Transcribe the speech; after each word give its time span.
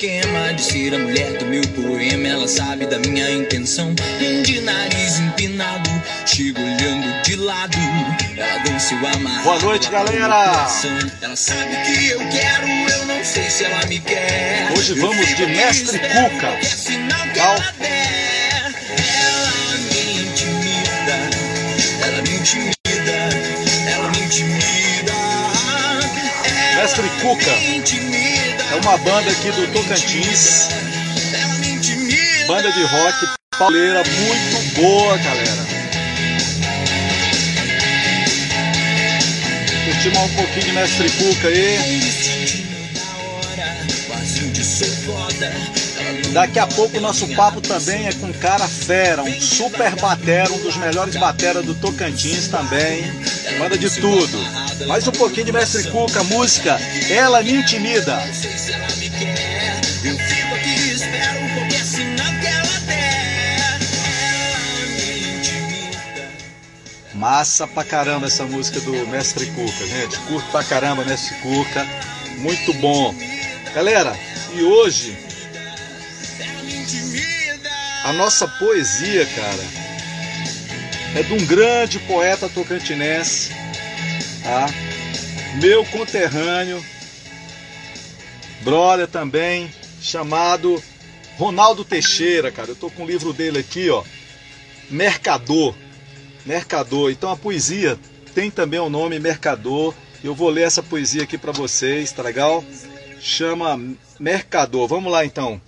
esquema 0.00 0.54
de 0.54 0.62
ser 0.62 0.94
a 0.94 0.98
mulher 0.98 1.36
do 1.36 1.44
meu 1.44 1.62
poema. 1.68 2.28
Ela 2.28 2.48
sabe 2.48 2.86
da 2.86 2.98
minha 3.00 3.30
intenção. 3.30 3.94
De 4.44 4.60
nariz 4.62 5.18
empinado, 5.18 5.90
chego 6.24 6.58
olhando 6.58 7.22
de 7.22 7.36
lado. 7.36 7.76
Ela 8.34 8.58
dança 8.64 8.94
o 8.94 9.06
amarrado. 9.06 9.44
Boa 9.44 9.58
noite, 9.58 9.90
galera. 9.90 10.68
Ela 11.20 11.36
sabe 11.36 11.76
que 11.84 12.08
eu 12.08 12.18
quero, 12.30 12.66
eu 12.66 13.06
não 13.06 13.22
sei 13.22 13.50
se 13.50 13.64
ela 13.64 13.84
me 13.86 13.98
quer. 13.98 14.72
Hoje 14.74 14.94
vamos 14.94 15.36
de 15.36 15.46
Mestre 15.46 15.98
Cuca. 15.98 16.48
Legal. 17.28 17.56
Ela 19.20 19.76
me 19.92 20.22
intimida, 20.22 21.16
ela 22.06 22.22
me 22.22 22.36
intimida, 22.36 23.12
ela 23.92 24.08
me 24.10 24.18
intimida. 24.18 25.12
Mestre 26.76 27.08
Cuca 27.20 27.56
me 27.56 27.76
intimida, 27.76 28.39
é 28.70 28.74
uma 28.76 28.96
banda 28.98 29.30
aqui 29.30 29.50
do 29.50 29.66
Tocantins, 29.72 30.68
banda 32.46 32.70
de 32.70 32.82
rock 32.84 33.28
pauleira 33.58 34.02
muito 34.04 34.80
boa, 34.80 35.16
galera. 35.18 35.66
Curtimos 39.84 40.18
um 40.18 40.34
pouquinho 40.36 40.64
de 40.66 40.72
Mestre 40.72 41.10
Cuca 41.10 41.48
aí. 41.48 42.60
Daqui 46.32 46.58
a 46.58 46.66
pouco 46.66 46.96
o 46.96 47.00
nosso 47.00 47.26
papo 47.34 47.60
também 47.60 48.06
é 48.06 48.12
com 48.12 48.32
cara 48.34 48.68
fera, 48.68 49.22
um 49.22 49.40
super 49.40 49.94
batera, 49.96 50.52
um 50.52 50.58
dos 50.58 50.76
melhores 50.76 51.16
batera 51.16 51.62
do 51.62 51.74
Tocantins 51.74 52.48
também. 52.48 53.02
Manda 53.58 53.76
de 53.76 53.90
tudo. 53.90 54.38
Mais 54.86 55.06
um 55.08 55.12
pouquinho 55.12 55.46
de 55.46 55.52
Mestre 55.52 55.90
Cuca, 55.90 56.22
música 56.24 56.78
Ela 57.10 57.42
Me 57.42 57.52
Intimida. 57.52 58.22
Eu 60.04 60.16
ela. 60.16 60.40
Massa 67.14 67.66
pra 67.66 67.84
caramba 67.84 68.28
essa 68.28 68.44
música 68.44 68.80
do 68.80 69.06
Mestre 69.08 69.44
Cuca, 69.46 69.86
gente. 69.86 70.18
Curto 70.20 70.50
pra 70.50 70.64
caramba 70.64 71.04
Mestre 71.04 71.34
Cuca. 71.42 71.86
Muito 72.38 72.72
bom. 72.74 73.14
Galera, 73.74 74.16
e 74.54 74.62
hoje. 74.62 75.29
A 78.04 78.12
nossa 78.12 78.46
poesia, 78.46 79.26
cara, 79.26 79.64
é 81.16 81.22
de 81.22 81.32
um 81.32 81.46
grande 81.46 81.98
poeta 82.00 82.48
tocantinense, 82.48 83.50
tá? 84.42 84.66
Meu 85.60 85.84
conterrâneo, 85.86 86.84
brother 88.62 89.08
também, 89.08 89.72
chamado 90.00 90.82
Ronaldo 91.36 91.84
Teixeira, 91.84 92.52
cara. 92.52 92.70
Eu 92.70 92.76
tô 92.76 92.90
com 92.90 93.04
o 93.04 93.06
livro 93.06 93.32
dele 93.32 93.58
aqui, 93.58 93.90
ó. 93.90 94.04
Mercador. 94.90 95.74
Mercador. 96.44 97.10
Então 97.10 97.30
a 97.30 97.36
poesia 97.36 97.98
tem 98.34 98.50
também 98.50 98.78
o 98.78 98.90
nome 98.90 99.18
Mercador. 99.18 99.94
Eu 100.22 100.34
vou 100.34 100.50
ler 100.50 100.62
essa 100.62 100.82
poesia 100.82 101.22
aqui 101.22 101.38
pra 101.38 101.52
vocês, 101.52 102.12
tá 102.12 102.22
legal? 102.22 102.64
Chama 103.20 103.80
Mercador. 104.18 104.86
Vamos 104.86 105.10
lá 105.10 105.24
então. 105.24 105.60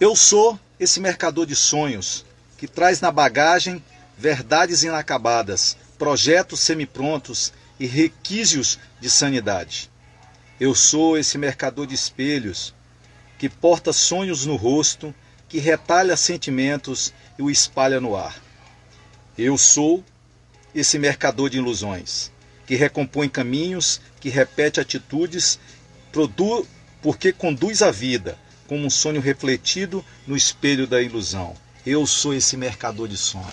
Eu 0.00 0.14
sou 0.14 0.58
esse 0.78 1.00
mercador 1.00 1.46
de 1.46 1.54
sonhos 1.54 2.24
que 2.58 2.66
traz 2.66 3.00
na 3.00 3.10
bagagem 3.10 3.82
verdades 4.16 4.82
inacabadas, 4.82 5.76
projetos 5.98 6.60
semiprontos 6.60 7.52
e 7.78 7.86
requisitos 7.86 8.78
de 9.00 9.10
sanidade. 9.10 9.90
Eu 10.58 10.74
sou 10.74 11.18
esse 11.18 11.36
mercador 11.36 11.86
de 11.86 11.94
espelhos 11.94 12.74
que 13.38 13.48
porta 13.48 13.92
sonhos 13.92 14.46
no 14.46 14.56
rosto, 14.56 15.14
que 15.48 15.58
retalha 15.58 16.16
sentimentos 16.16 17.12
e 17.38 17.42
o 17.42 17.50
espalha 17.50 18.00
no 18.00 18.16
ar. 18.16 18.40
Eu 19.36 19.58
sou 19.58 20.04
esse 20.74 20.98
mercador 20.98 21.50
de 21.50 21.58
ilusões 21.58 22.32
que 22.66 22.76
recompõe 22.76 23.28
caminhos, 23.28 24.00
que 24.20 24.30
repete 24.30 24.80
atitudes, 24.80 25.58
produ 26.10 26.66
porque 27.02 27.32
conduz 27.32 27.82
a 27.82 27.90
vida 27.90 28.38
como 28.66 28.86
um 28.86 28.90
sonho 28.90 29.20
refletido 29.20 30.04
no 30.26 30.36
espelho 30.36 30.86
da 30.86 31.00
ilusão. 31.00 31.54
Eu 31.86 32.06
sou 32.06 32.32
esse 32.32 32.56
mercador 32.56 33.08
de 33.08 33.16
sonho. 33.16 33.44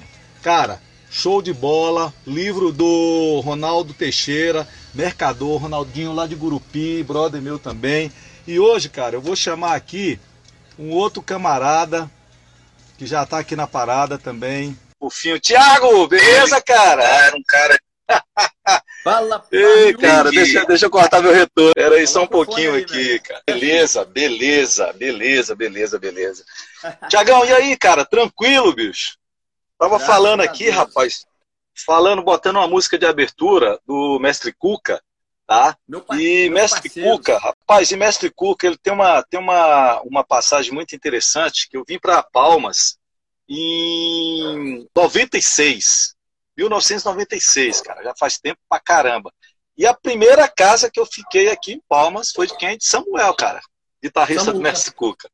Cara, 0.41 0.81
show 1.09 1.41
de 1.41 1.53
bola, 1.53 2.13
livro 2.25 2.72
do 2.72 3.41
Ronaldo 3.44 3.94
Teixeira, 3.94 4.67
mercador, 4.94 5.61
Ronaldinho 5.61 6.13
lá 6.13 6.25
de 6.25 6.35
Gurupi, 6.35 7.03
brother 7.03 7.41
meu 7.41 7.59
também. 7.59 8.11
E 8.47 8.59
hoje, 8.59 8.89
cara, 8.89 9.16
eu 9.16 9.22
vou 9.22 9.35
chamar 9.35 9.75
aqui 9.75 10.19
um 10.79 10.91
outro 10.91 11.22
camarada 11.22 12.09
que 12.97 13.05
já 13.05 13.25
tá 13.25 13.39
aqui 13.39 13.55
na 13.55 13.67
parada 13.67 14.17
também. 14.17 14.78
O 14.99 15.09
Finho. 15.09 15.39
Tiago, 15.39 16.07
beleza, 16.07 16.61
cara? 16.61 17.03
Era 17.03 17.35
um 17.35 17.43
cara. 17.43 17.78
Fala, 19.03 19.44
Ei, 19.51 19.94
cara, 19.95 20.29
deixa, 20.29 20.63
deixa 20.66 20.85
eu 20.85 20.89
cortar 20.91 21.22
meu 21.22 21.33
retorno. 21.33 21.73
Pera 21.73 21.95
aí, 21.95 22.05
só 22.05 22.23
um 22.23 22.27
pouquinho 22.27 22.75
aí, 22.75 22.83
aqui, 22.83 23.03
velho. 23.03 23.23
cara. 23.23 23.44
Beleza, 23.47 24.05
beleza, 24.05 24.94
beleza, 24.94 25.55
beleza, 25.55 25.99
beleza. 25.99 26.45
Tiagão, 27.09 27.44
e 27.44 27.51
aí, 27.51 27.77
cara? 27.77 28.05
Tranquilo, 28.05 28.73
bicho? 28.73 29.17
Tava 29.77 29.97
Graças 29.97 30.07
falando 30.07 30.41
aqui, 30.41 30.66
Deus. 30.66 30.75
rapaz, 30.75 31.25
falando, 31.85 32.22
botando 32.22 32.57
uma 32.57 32.67
música 32.67 32.97
de 32.97 33.05
abertura 33.05 33.79
do 33.88 34.19
Mestre 34.19 34.53
Cuca, 34.53 35.01
tá? 35.47 35.75
E 36.13 36.49
Mestre 36.51 36.83
parceiros. 36.83 37.11
Cuca, 37.11 37.39
rapaz, 37.39 37.91
e 37.91 37.97
Mestre 37.97 38.29
Cuca, 38.29 38.67
ele 38.67 38.78
tem 38.78 38.93
uma, 38.93 39.23
tem 39.23 39.39
uma, 39.39 39.99
uma 40.01 40.23
passagem 40.23 40.72
muito 40.72 40.95
interessante 40.95 41.67
que 41.67 41.75
eu 41.75 41.83
vim 41.88 41.97
para 41.97 42.22
Palmas 42.22 42.99
em 43.49 44.88
96, 44.95 46.16
1996, 46.63 47.81
cara, 47.81 48.03
já 48.03 48.13
faz 48.17 48.38
tempo 48.38 48.59
pra 48.69 48.79
caramba. 48.79 49.31
E 49.77 49.85
a 49.85 49.94
primeira 49.94 50.47
casa 50.47 50.89
que 50.91 50.99
eu 50.99 51.05
fiquei 51.05 51.49
aqui 51.49 51.73
em 51.73 51.81
Palmas 51.88 52.31
foi 52.31 52.47
de 52.47 52.55
quem? 52.57 52.77
De 52.77 52.85
Samuel, 52.85 53.33
cara, 53.33 53.61
guitarrista 54.03 54.45
do 54.45 54.51
Samuca. 54.51 54.69
Mestre 54.69 54.94
Cuca. 54.94 55.29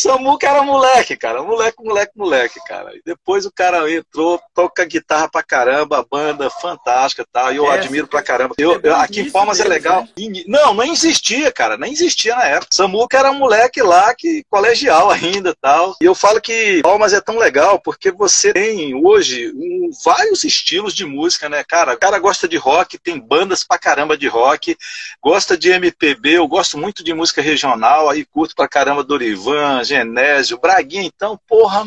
Samuca 0.00 0.46
era 0.46 0.62
moleque, 0.62 1.16
cara, 1.16 1.42
moleque, 1.42 1.82
moleque, 1.82 2.12
moleque, 2.14 2.60
cara. 2.68 2.94
E 2.94 3.00
depois 3.02 3.46
o 3.46 3.50
cara 3.50 3.90
entrou, 3.90 4.38
toca 4.54 4.84
guitarra 4.84 5.26
pra 5.26 5.42
caramba, 5.42 6.06
banda 6.08 6.50
fantástica 6.50 7.22
e 7.22 7.26
tal, 7.32 7.50
e 7.50 7.56
eu 7.56 7.72
É, 7.72 7.76
admiro 7.78 8.06
pra 8.06 8.22
caramba. 8.22 8.54
Eu, 8.58 8.78
eu- 8.82 8.94
aqui 8.96 9.20
em 9.22 9.30
Palmas 9.30 9.58
é 9.58 9.64
legal. 9.64 10.02
né? 10.02 10.42
Não, 10.46 10.74
não 10.74 10.84
existia, 10.84 11.50
cara, 11.50 11.78
nem 11.78 11.92
existia 11.92 12.36
na 12.36 12.44
época. 12.44 12.68
Samuca 12.74 13.16
era 13.18 13.32
moleque 13.32 13.80
lá, 13.80 14.14
que 14.14 14.44
colegial 14.50 15.10
ainda 15.10 15.50
e 15.50 15.54
tal. 15.54 15.96
E 15.98 16.04
eu 16.04 16.14
falo 16.14 16.42
que 16.42 16.82
Palmas 16.82 17.14
é 17.14 17.20
tão 17.22 17.38
legal 17.38 17.80
porque 17.80 18.10
você 18.10 18.52
tem 18.52 18.94
hoje 18.94 19.50
um- 19.54 19.90
vários 20.04 20.44
estilos 20.44 20.94
de 20.94 21.06
música, 21.06 21.48
né, 21.48 21.64
cara? 21.66 21.94
O 21.94 21.98
cara 21.98 22.18
gosta 22.18 22.46
de 22.46 22.58
rock, 22.58 22.98
tem 22.98 23.18
bandas 23.18 23.64
pra 23.64 23.78
caramba 23.78 24.14
de 24.14 24.28
rock, 24.28 24.76
gosta 25.22 25.56
de 25.56 25.70
MPB, 25.70 26.32
eu 26.36 26.46
gosto 26.46 26.76
muito 26.76 27.02
de 27.02 27.14
música 27.14 27.40
regional, 27.40 28.10
aí 28.10 28.26
curto 28.26 28.54
pra 28.54 28.68
caramba 28.68 29.02
Dorivan, 29.02 29.78
Genésio, 29.86 30.58
Braguinha, 30.58 31.04
então, 31.04 31.38
porra, 31.46 31.86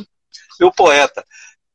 meu 0.59 0.71
poeta. 0.71 1.23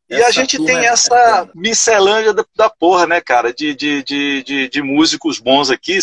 E 0.09 0.15
a 0.17 0.19
Essa 0.21 0.33
gente 0.33 0.57
turma 0.57 0.73
tem 0.73 0.81
é- 0.85 0.89
essa 0.91 1.49
miscelânea 1.55 2.33
da, 2.35 2.45
da 2.55 2.69
porra, 2.69 3.07
né, 3.07 3.21
cara, 3.21 3.53
de, 3.55 3.75
de, 3.75 4.03
de, 4.03 4.43
de, 4.43 4.69
de 4.69 4.83
músicos 4.83 5.39
bons 5.39 5.71
aqui. 5.71 5.99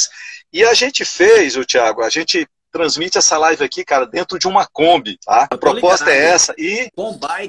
E 0.52 0.64
a 0.64 0.74
gente 0.74 1.06
fez, 1.06 1.56
o 1.56 1.66
Thiago, 1.66 2.02
a 2.02 2.10
gente 2.10 2.48
transmite 2.72 3.18
essa 3.18 3.38
live 3.38 3.64
aqui, 3.64 3.84
cara, 3.84 4.06
dentro 4.06 4.40
de 4.40 4.48
uma 4.48 4.66
Kombi, 4.66 5.18
tá? 5.24 5.48
A 5.52 5.58
proposta 5.58 6.10
é 6.10 6.14
ligado. 6.16 6.34
essa. 6.34 6.56
E. 6.58 6.90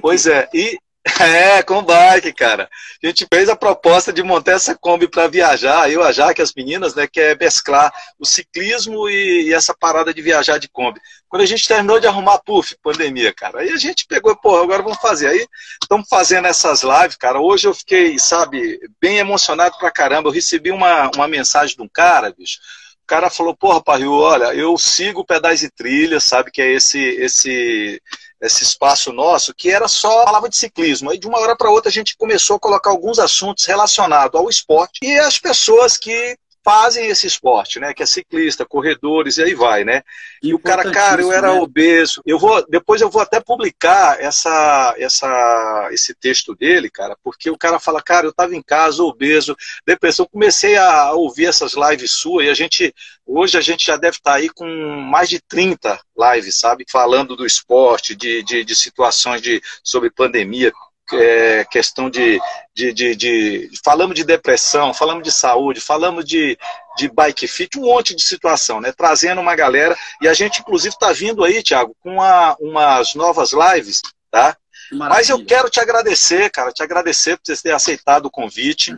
Pois 0.00 0.26
é, 0.26 0.48
e 0.52 0.78
é, 1.20 1.62
com 1.64 1.82
bike, 1.82 2.32
cara. 2.32 2.68
A 3.02 3.06
gente 3.06 3.26
fez 3.32 3.48
a 3.48 3.56
proposta 3.56 4.12
de 4.12 4.22
montar 4.22 4.52
essa 4.52 4.74
Kombi 4.74 5.08
para 5.08 5.26
viajar, 5.26 5.90
eu, 5.90 6.02
a 6.02 6.12
Jaque, 6.12 6.40
as 6.40 6.54
meninas, 6.54 6.94
né, 6.94 7.08
que 7.08 7.20
é 7.20 7.34
mesclar 7.34 7.92
o 8.18 8.24
ciclismo 8.24 9.08
e, 9.08 9.48
e 9.48 9.54
essa 9.54 9.74
parada 9.74 10.14
de 10.14 10.22
viajar 10.22 10.58
de 10.58 10.68
Kombi. 10.68 11.00
Quando 11.28 11.42
a 11.42 11.46
gente 11.46 11.66
terminou 11.66 11.98
de 11.98 12.06
arrumar, 12.06 12.38
puf, 12.40 12.76
pandemia, 12.82 13.32
cara. 13.34 13.60
Aí 13.60 13.70
a 13.70 13.76
gente 13.76 14.06
pegou, 14.06 14.36
pô, 14.36 14.56
agora 14.56 14.82
vamos 14.82 14.98
fazer. 14.98 15.28
Aí 15.28 15.46
estamos 15.82 16.06
fazendo 16.08 16.46
essas 16.46 16.82
lives, 16.82 17.16
cara. 17.16 17.40
Hoje 17.40 17.66
eu 17.66 17.74
fiquei, 17.74 18.18
sabe, 18.18 18.78
bem 19.00 19.18
emocionado 19.18 19.76
pra 19.78 19.90
caramba. 19.90 20.28
Eu 20.28 20.32
recebi 20.32 20.70
uma, 20.70 21.10
uma 21.14 21.26
mensagem 21.26 21.74
de 21.74 21.82
um 21.82 21.88
cara, 21.88 22.32
bicho. 22.32 22.58
O 23.02 23.06
cara 23.06 23.28
falou, 23.28 23.56
porra, 23.56 23.82
Parril, 23.82 24.12
olha, 24.12 24.54
eu 24.54 24.78
sigo 24.78 25.24
Pedais 25.24 25.62
e 25.62 25.70
Trilhas, 25.70 26.22
sabe, 26.22 26.50
que 26.50 26.62
é 26.62 26.72
esse, 26.72 27.00
esse, 27.00 28.00
esse 28.42 28.64
espaço 28.64 29.12
nosso, 29.12 29.54
que 29.54 29.70
era 29.70 29.86
só 29.86 30.24
palavra 30.24 30.48
de 30.50 30.56
ciclismo. 30.56 31.10
Aí 31.10 31.18
de 31.18 31.28
uma 31.28 31.38
hora 31.38 31.56
para 31.56 31.70
outra 31.70 31.88
a 31.88 31.92
gente 31.92 32.16
começou 32.16 32.56
a 32.56 32.60
colocar 32.60 32.90
alguns 32.90 33.20
assuntos 33.20 33.64
relacionados 33.64 34.38
ao 34.38 34.50
esporte 34.50 34.98
e 35.00 35.18
as 35.18 35.38
pessoas 35.38 35.96
que 35.96 36.36
fazem 36.64 37.06
esse 37.06 37.26
esporte, 37.26 37.80
né? 37.80 37.92
Que 37.92 38.02
é 38.02 38.06
ciclista, 38.06 38.64
corredores 38.64 39.36
e 39.36 39.42
aí 39.42 39.54
vai, 39.54 39.84
né? 39.84 40.02
E 40.42 40.54
o 40.54 40.58
cara, 40.58 40.90
cara, 40.90 41.20
eu 41.20 41.32
era 41.32 41.52
né? 41.52 41.60
obeso. 41.60 42.22
Eu 42.24 42.38
vou, 42.38 42.64
depois 42.68 43.00
eu 43.00 43.10
vou 43.10 43.20
até 43.20 43.40
publicar 43.40 44.20
essa, 44.20 44.94
essa, 44.98 45.88
esse 45.92 46.14
texto 46.14 46.54
dele, 46.54 46.90
cara, 46.90 47.16
porque 47.22 47.50
o 47.50 47.58
cara 47.58 47.78
fala, 47.78 48.02
cara, 48.02 48.26
eu 48.26 48.30
estava 48.30 48.54
em 48.54 48.62
casa 48.62 49.02
obeso, 49.02 49.56
depressão. 49.86 50.26
Comecei 50.30 50.76
a 50.76 51.12
ouvir 51.12 51.46
essas 51.46 51.74
lives 51.74 52.12
suas 52.12 52.46
e 52.46 52.50
a 52.50 52.54
gente, 52.54 52.94
hoje 53.26 53.58
a 53.58 53.60
gente 53.60 53.86
já 53.86 53.96
deve 53.96 54.16
estar 54.16 54.32
tá 54.32 54.36
aí 54.36 54.48
com 54.48 54.66
mais 54.66 55.28
de 55.28 55.40
30 55.40 56.00
lives, 56.16 56.58
sabe? 56.58 56.84
Falando 56.90 57.36
do 57.36 57.46
esporte, 57.46 58.14
de, 58.14 58.42
de, 58.42 58.64
de 58.64 58.74
situações 58.74 59.42
de, 59.42 59.60
sobre 59.82 60.10
pandemia, 60.10 60.72
é, 61.12 61.64
questão 61.64 62.08
de, 62.10 62.40
de, 62.74 62.92
de, 62.92 63.16
de, 63.16 63.70
Falamos 63.84 64.14
de 64.14 64.24
depressão, 64.24 64.94
falamos 64.94 65.22
de 65.22 65.32
saúde, 65.32 65.80
falamos 65.80 66.24
de, 66.24 66.58
de 66.96 67.08
bike 67.08 67.46
fit, 67.46 67.78
um 67.78 67.82
monte 67.82 68.14
de 68.14 68.22
situação, 68.22 68.80
né? 68.80 68.92
Trazendo 68.92 69.40
uma 69.40 69.54
galera. 69.54 69.96
E 70.20 70.28
a 70.28 70.34
gente, 70.34 70.60
inclusive, 70.60 70.94
está 70.94 71.12
vindo 71.12 71.44
aí, 71.44 71.62
Thiago, 71.62 71.96
com 72.00 72.14
uma, 72.14 72.56
umas 72.60 73.14
novas 73.14 73.52
lives, 73.52 74.00
tá? 74.30 74.56
Maravilha. 74.90 75.18
Mas 75.18 75.28
eu 75.28 75.44
quero 75.44 75.70
te 75.70 75.80
agradecer, 75.80 76.50
cara, 76.50 76.72
te 76.72 76.82
agradecer 76.82 77.36
por 77.36 77.44
você 77.46 77.62
ter 77.62 77.72
aceitado 77.72 78.26
o 78.26 78.30
convite 78.30 78.96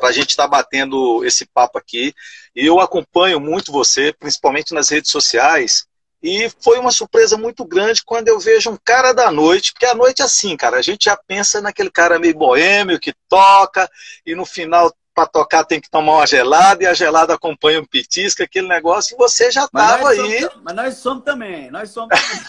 para 0.00 0.08
a 0.08 0.12
gente 0.12 0.30
estar 0.30 0.44
tá 0.44 0.48
batendo 0.48 1.24
esse 1.24 1.46
papo 1.46 1.78
aqui. 1.78 2.14
E 2.54 2.66
eu 2.66 2.80
acompanho 2.80 3.40
muito 3.40 3.72
você, 3.72 4.12
principalmente 4.12 4.74
nas 4.74 4.88
redes 4.88 5.10
sociais. 5.10 5.86
E 6.26 6.50
foi 6.58 6.78
uma 6.78 6.90
surpresa 6.90 7.36
muito 7.36 7.66
grande 7.66 8.02
quando 8.02 8.28
eu 8.28 8.40
vejo 8.40 8.70
um 8.70 8.78
cara 8.82 9.12
da 9.12 9.30
noite, 9.30 9.74
porque 9.74 9.84
a 9.84 9.94
noite 9.94 10.22
é 10.22 10.24
assim, 10.24 10.56
cara, 10.56 10.78
a 10.78 10.82
gente 10.82 11.04
já 11.04 11.14
pensa 11.14 11.60
naquele 11.60 11.90
cara 11.90 12.18
meio 12.18 12.34
boêmio 12.34 12.98
que 12.98 13.12
toca 13.28 13.86
e 14.24 14.34
no 14.34 14.46
final 14.46 14.90
para 15.14 15.26
tocar 15.26 15.64
tem 15.64 15.78
que 15.78 15.90
tomar 15.90 16.12
uma 16.14 16.26
gelada 16.26 16.82
e 16.82 16.86
a 16.86 16.94
gelada 16.94 17.34
acompanha 17.34 17.78
um 17.78 17.84
petisco, 17.84 18.42
aquele 18.42 18.66
negócio, 18.66 19.14
e 19.14 19.18
você 19.18 19.50
já 19.50 19.66
estava 19.66 20.08
aí. 20.08 20.40
Somos, 20.40 20.62
mas 20.64 20.74
nós 20.74 20.94
somos 20.94 21.24
também, 21.24 21.70
nós 21.70 21.90
somos 21.90 22.18
também. 22.18 22.40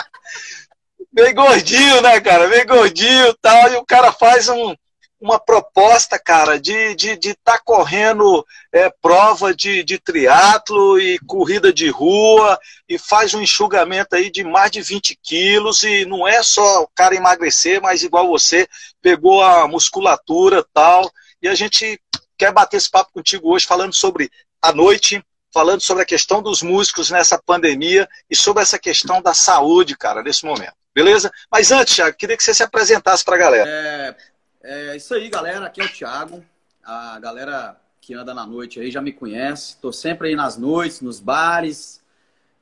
meio 1.12 1.34
gordinho, 1.34 2.00
né, 2.00 2.18
cara? 2.22 2.48
Meio 2.48 2.66
gordinho 2.66 3.28
e 3.28 3.36
tal, 3.42 3.72
e 3.72 3.76
o 3.76 3.84
cara 3.84 4.10
faz 4.10 4.48
um, 4.48 4.74
uma 5.20 5.38
proposta, 5.38 6.18
cara, 6.18 6.58
de 6.60 6.94
de, 6.94 7.16
de 7.16 7.34
tá 7.34 7.58
correndo 7.58 8.44
é, 8.72 8.90
prova 8.90 9.54
de, 9.54 9.82
de 9.82 9.98
triatlo 9.98 11.00
e 11.00 11.18
corrida 11.20 11.72
de 11.72 11.88
rua 11.88 12.58
e 12.88 12.98
faz 12.98 13.32
um 13.32 13.40
enxugamento 13.40 14.14
aí 14.14 14.30
de 14.30 14.44
mais 14.44 14.70
de 14.70 14.82
20 14.82 15.18
quilos 15.22 15.82
e 15.82 16.04
não 16.04 16.26
é 16.26 16.42
só 16.42 16.82
o 16.82 16.88
cara 16.94 17.14
emagrecer, 17.14 17.80
mas 17.80 18.02
igual 18.02 18.28
você, 18.28 18.68
pegou 19.00 19.42
a 19.42 19.66
musculatura 19.66 20.64
tal. 20.72 21.10
E 21.40 21.48
a 21.48 21.54
gente 21.54 22.00
quer 22.36 22.52
bater 22.52 22.76
esse 22.76 22.90
papo 22.90 23.12
contigo 23.12 23.52
hoje 23.52 23.66
falando 23.66 23.94
sobre 23.94 24.30
a 24.60 24.72
noite, 24.72 25.22
falando 25.52 25.80
sobre 25.80 26.02
a 26.02 26.06
questão 26.06 26.42
dos 26.42 26.62
músicos 26.62 27.10
nessa 27.10 27.38
pandemia 27.38 28.08
e 28.28 28.34
sobre 28.34 28.62
essa 28.62 28.78
questão 28.78 29.22
da 29.22 29.32
saúde, 29.32 29.96
cara, 29.96 30.22
nesse 30.22 30.44
momento. 30.44 30.74
Beleza? 30.94 31.30
Mas 31.50 31.72
antes, 31.72 31.94
Thiago, 31.94 32.16
queria 32.16 32.36
que 32.36 32.42
você 32.42 32.54
se 32.54 32.62
apresentasse 32.62 33.24
para 33.24 33.34
a 33.34 33.38
galera. 33.38 33.68
É, 33.68 34.16
é 34.64 34.96
isso 34.96 35.14
aí, 35.14 35.28
galera. 35.28 35.66
Aqui 35.66 35.80
é 35.80 35.84
o 35.84 35.92
Thiago. 35.92 36.44
A 36.82 37.18
galera 37.20 37.80
que 38.00 38.14
anda 38.14 38.34
na 38.34 38.46
noite 38.46 38.80
aí 38.80 38.90
já 38.90 39.00
me 39.00 39.12
conhece. 39.12 39.74
Estou 39.74 39.92
sempre 39.92 40.28
aí 40.28 40.36
nas 40.36 40.56
noites, 40.56 41.00
nos 41.00 41.20
bares, 41.20 42.02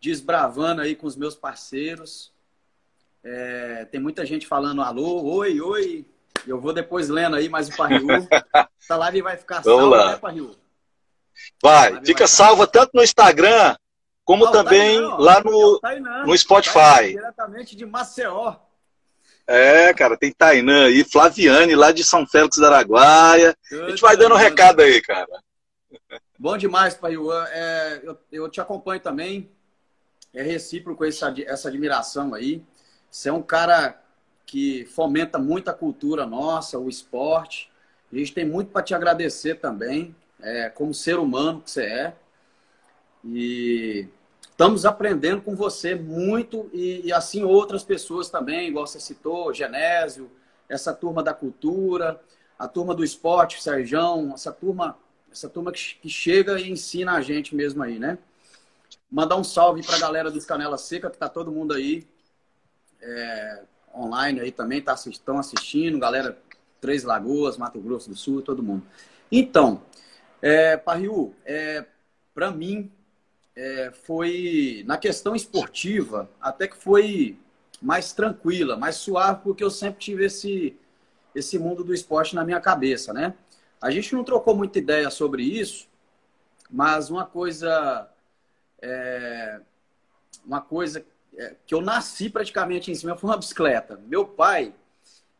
desbravando 0.01 0.83
aí 0.83 0.95
com 0.95 1.07
os 1.07 1.17
meus 1.17 1.35
parceiros. 1.35 2.33
É, 3.25 3.85
tem 3.91 4.01
muita 4.01 4.27
gente 4.27 4.47
falando 4.47 4.83
alô, 4.83 5.23
oi, 5.23 5.61
oi. 5.61 6.07
Eu 6.47 6.61
vou 6.61 6.73
depois 6.73 7.09
lendo 7.09 7.37
aí 7.37 7.49
mais 7.49 7.69
o 7.69 7.77
Parriu. 7.77 8.09
Essa 8.81 8.97
live 8.97 9.23
vai 9.23 9.37
ficar 9.37 9.61
Vamos 9.61 9.81
salva, 9.81 9.97
lá. 9.97 10.11
né, 10.11 10.17
Parriu? 10.17 10.57
Vai, 11.63 12.05
fica 12.05 12.21
vai 12.21 12.29
salva 12.29 12.67
tanto 12.67 12.91
no 12.95 13.03
Instagram 13.03 13.77
como 14.25 14.51
também 14.51 15.01
Tainan, 15.01 15.17
lá 15.17 15.43
no, 15.43 15.81
Tainan, 15.81 16.27
no 16.27 16.37
Spotify. 16.37 17.09
diretamente 17.09 17.77
de 17.77 17.85
Maceió. 17.87 18.57
É, 19.47 19.93
cara, 19.93 20.17
tem 20.17 20.33
Tainã 20.33 20.87
aí, 20.87 21.05
Flaviane, 21.05 21.75
lá 21.75 21.93
de 21.93 22.05
São 22.05 22.27
Félix 22.27 22.59
da 22.59 22.69
Araguaia. 22.69 23.57
a 23.71 23.91
gente 23.91 24.01
vai 24.01 24.17
dando 24.17 24.35
um 24.35 24.39
recado 24.39 24.81
aí, 24.81 25.01
cara. 25.01 25.27
Bom 26.39 26.57
demais, 26.57 26.95
Paiuan. 26.95 27.45
É, 27.51 28.01
eu, 28.03 28.19
eu, 28.31 28.49
te 28.49 28.61
acompanho 28.61 29.01
também. 29.01 29.51
É 30.35 30.43
recíproco 30.43 31.05
essa, 31.05 31.33
essa 31.47 31.69
admiração 31.69 32.35
aí. 32.35 32.63
Você 33.11 33.29
é 33.29 33.33
um 33.33 33.43
cara 33.43 34.01
que 34.47 34.85
fomenta 34.87 35.39
muito 35.39 35.69
a 35.69 35.75
cultura 35.75 36.27
nossa, 36.27 36.79
o 36.79 36.89
esporte. 36.89 37.71
A 38.13 38.17
gente 38.17 38.35
tem 38.35 38.45
muito 38.45 38.71
para 38.71 38.83
te 38.83 38.95
agradecer 38.95 39.57
também, 39.57 40.15
é, 40.41 40.69
como 40.69 40.93
ser 40.93 41.19
humano 41.19 41.61
que 41.61 41.71
você 41.71 41.85
é. 41.85 42.15
E 43.25 44.09
estamos 44.63 44.87
aprendendo 44.87 45.43
com 45.43 45.57
você 45.57 45.97
muito 45.97 46.71
e, 46.73 47.09
e, 47.09 47.13
assim 47.13 47.43
outras 47.43 47.83
pessoas 47.83 48.31
também, 48.31 48.69
igual 48.69 48.87
você 48.87 49.01
citou, 49.01 49.53
Genésio, 49.53 50.31
essa 50.69 50.95
turma 50.95 51.21
da 51.21 51.35
cultura, 51.35 52.23
a 52.57 52.69
turma 52.69 52.95
do 52.95 53.03
esporte, 53.03 53.61
Serjão, 53.61 54.31
essa 54.33 54.53
turma, 54.53 54.97
essa 55.33 55.49
turma 55.49 55.73
que, 55.73 55.97
que 55.97 56.09
chega 56.09 56.61
e 56.61 56.71
ensina 56.71 57.15
a 57.15 57.21
gente 57.21 57.57
mesmo 57.57 57.83
aí, 57.83 57.99
né? 57.99 58.19
Mandar 59.11 59.35
um 59.35 59.43
salve 59.43 59.85
para 59.85 59.97
a 59.97 59.99
galera 59.99 60.31
dos 60.31 60.45
Canela 60.45 60.79
Seca, 60.79 61.11
que 61.11 61.19
tá 61.19 61.29
todo 61.29 61.51
mundo 61.51 61.75
aí 61.75 62.07
é, 63.03 63.63
online 63.93 64.39
aí 64.39 64.53
também, 64.53 64.81
tá, 64.81 64.95
estão 64.95 65.39
assistindo, 65.39 65.99
galera 65.99 66.39
Três 66.81 67.03
Lagoas, 67.03 67.57
Mato 67.57 67.81
Grosso 67.81 68.09
do 68.09 68.15
Sul, 68.15 68.41
todo 68.43 68.63
mundo. 68.63 68.87
Então, 69.31 69.83
é, 70.41 70.77
Parriu, 70.77 71.35
é, 71.45 71.85
para 72.33 72.53
mim, 72.53 72.93
é, 73.55 73.91
foi, 74.05 74.83
na 74.87 74.97
questão 74.97 75.35
esportiva, 75.35 76.29
até 76.41 76.67
que 76.67 76.77
foi 76.77 77.39
mais 77.81 78.13
tranquila, 78.13 78.77
mais 78.77 78.97
suave, 78.97 79.41
porque 79.43 79.63
eu 79.63 79.71
sempre 79.71 79.99
tive 80.01 80.25
esse, 80.25 80.77
esse 81.35 81.59
mundo 81.59 81.83
do 81.85 81.93
esporte 81.93 82.35
na 82.35 82.45
minha 82.45 82.61
cabeça, 82.61 83.13
né? 83.13 83.35
A 83.81 83.91
gente 83.91 84.15
não 84.15 84.23
trocou 84.23 84.55
muita 84.57 84.79
ideia 84.79 85.11
sobre 85.11 85.43
isso, 85.43 85.89
mas 86.71 87.11
uma 87.11 87.27
coisa, 87.27 88.09
é, 88.81 89.61
uma 90.47 90.61
coisa 90.61 91.05
é, 91.37 91.57
que 91.67 91.75
eu 91.75 91.81
nasci 91.81 92.31
praticamente 92.31 92.91
em 92.91 92.95
cima 92.95 93.17
foi 93.17 93.29
uma 93.29 93.37
bicicleta. 93.37 94.01
Meu 94.07 94.25
pai, 94.25 94.73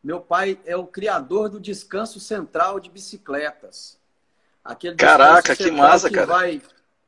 meu 0.03 0.19
pai 0.19 0.59
é 0.65 0.75
o 0.75 0.85
criador 0.85 1.49
do 1.49 1.59
descanso 1.59 2.19
central 2.19 2.79
de 2.79 2.89
bicicletas. 2.89 3.97
Aquele 4.63 4.95
Caraca, 4.95 5.55
que 5.55 5.71
massa, 5.71 6.09
que 6.09 6.15
cara. 6.15 6.27
Vai, 6.27 6.61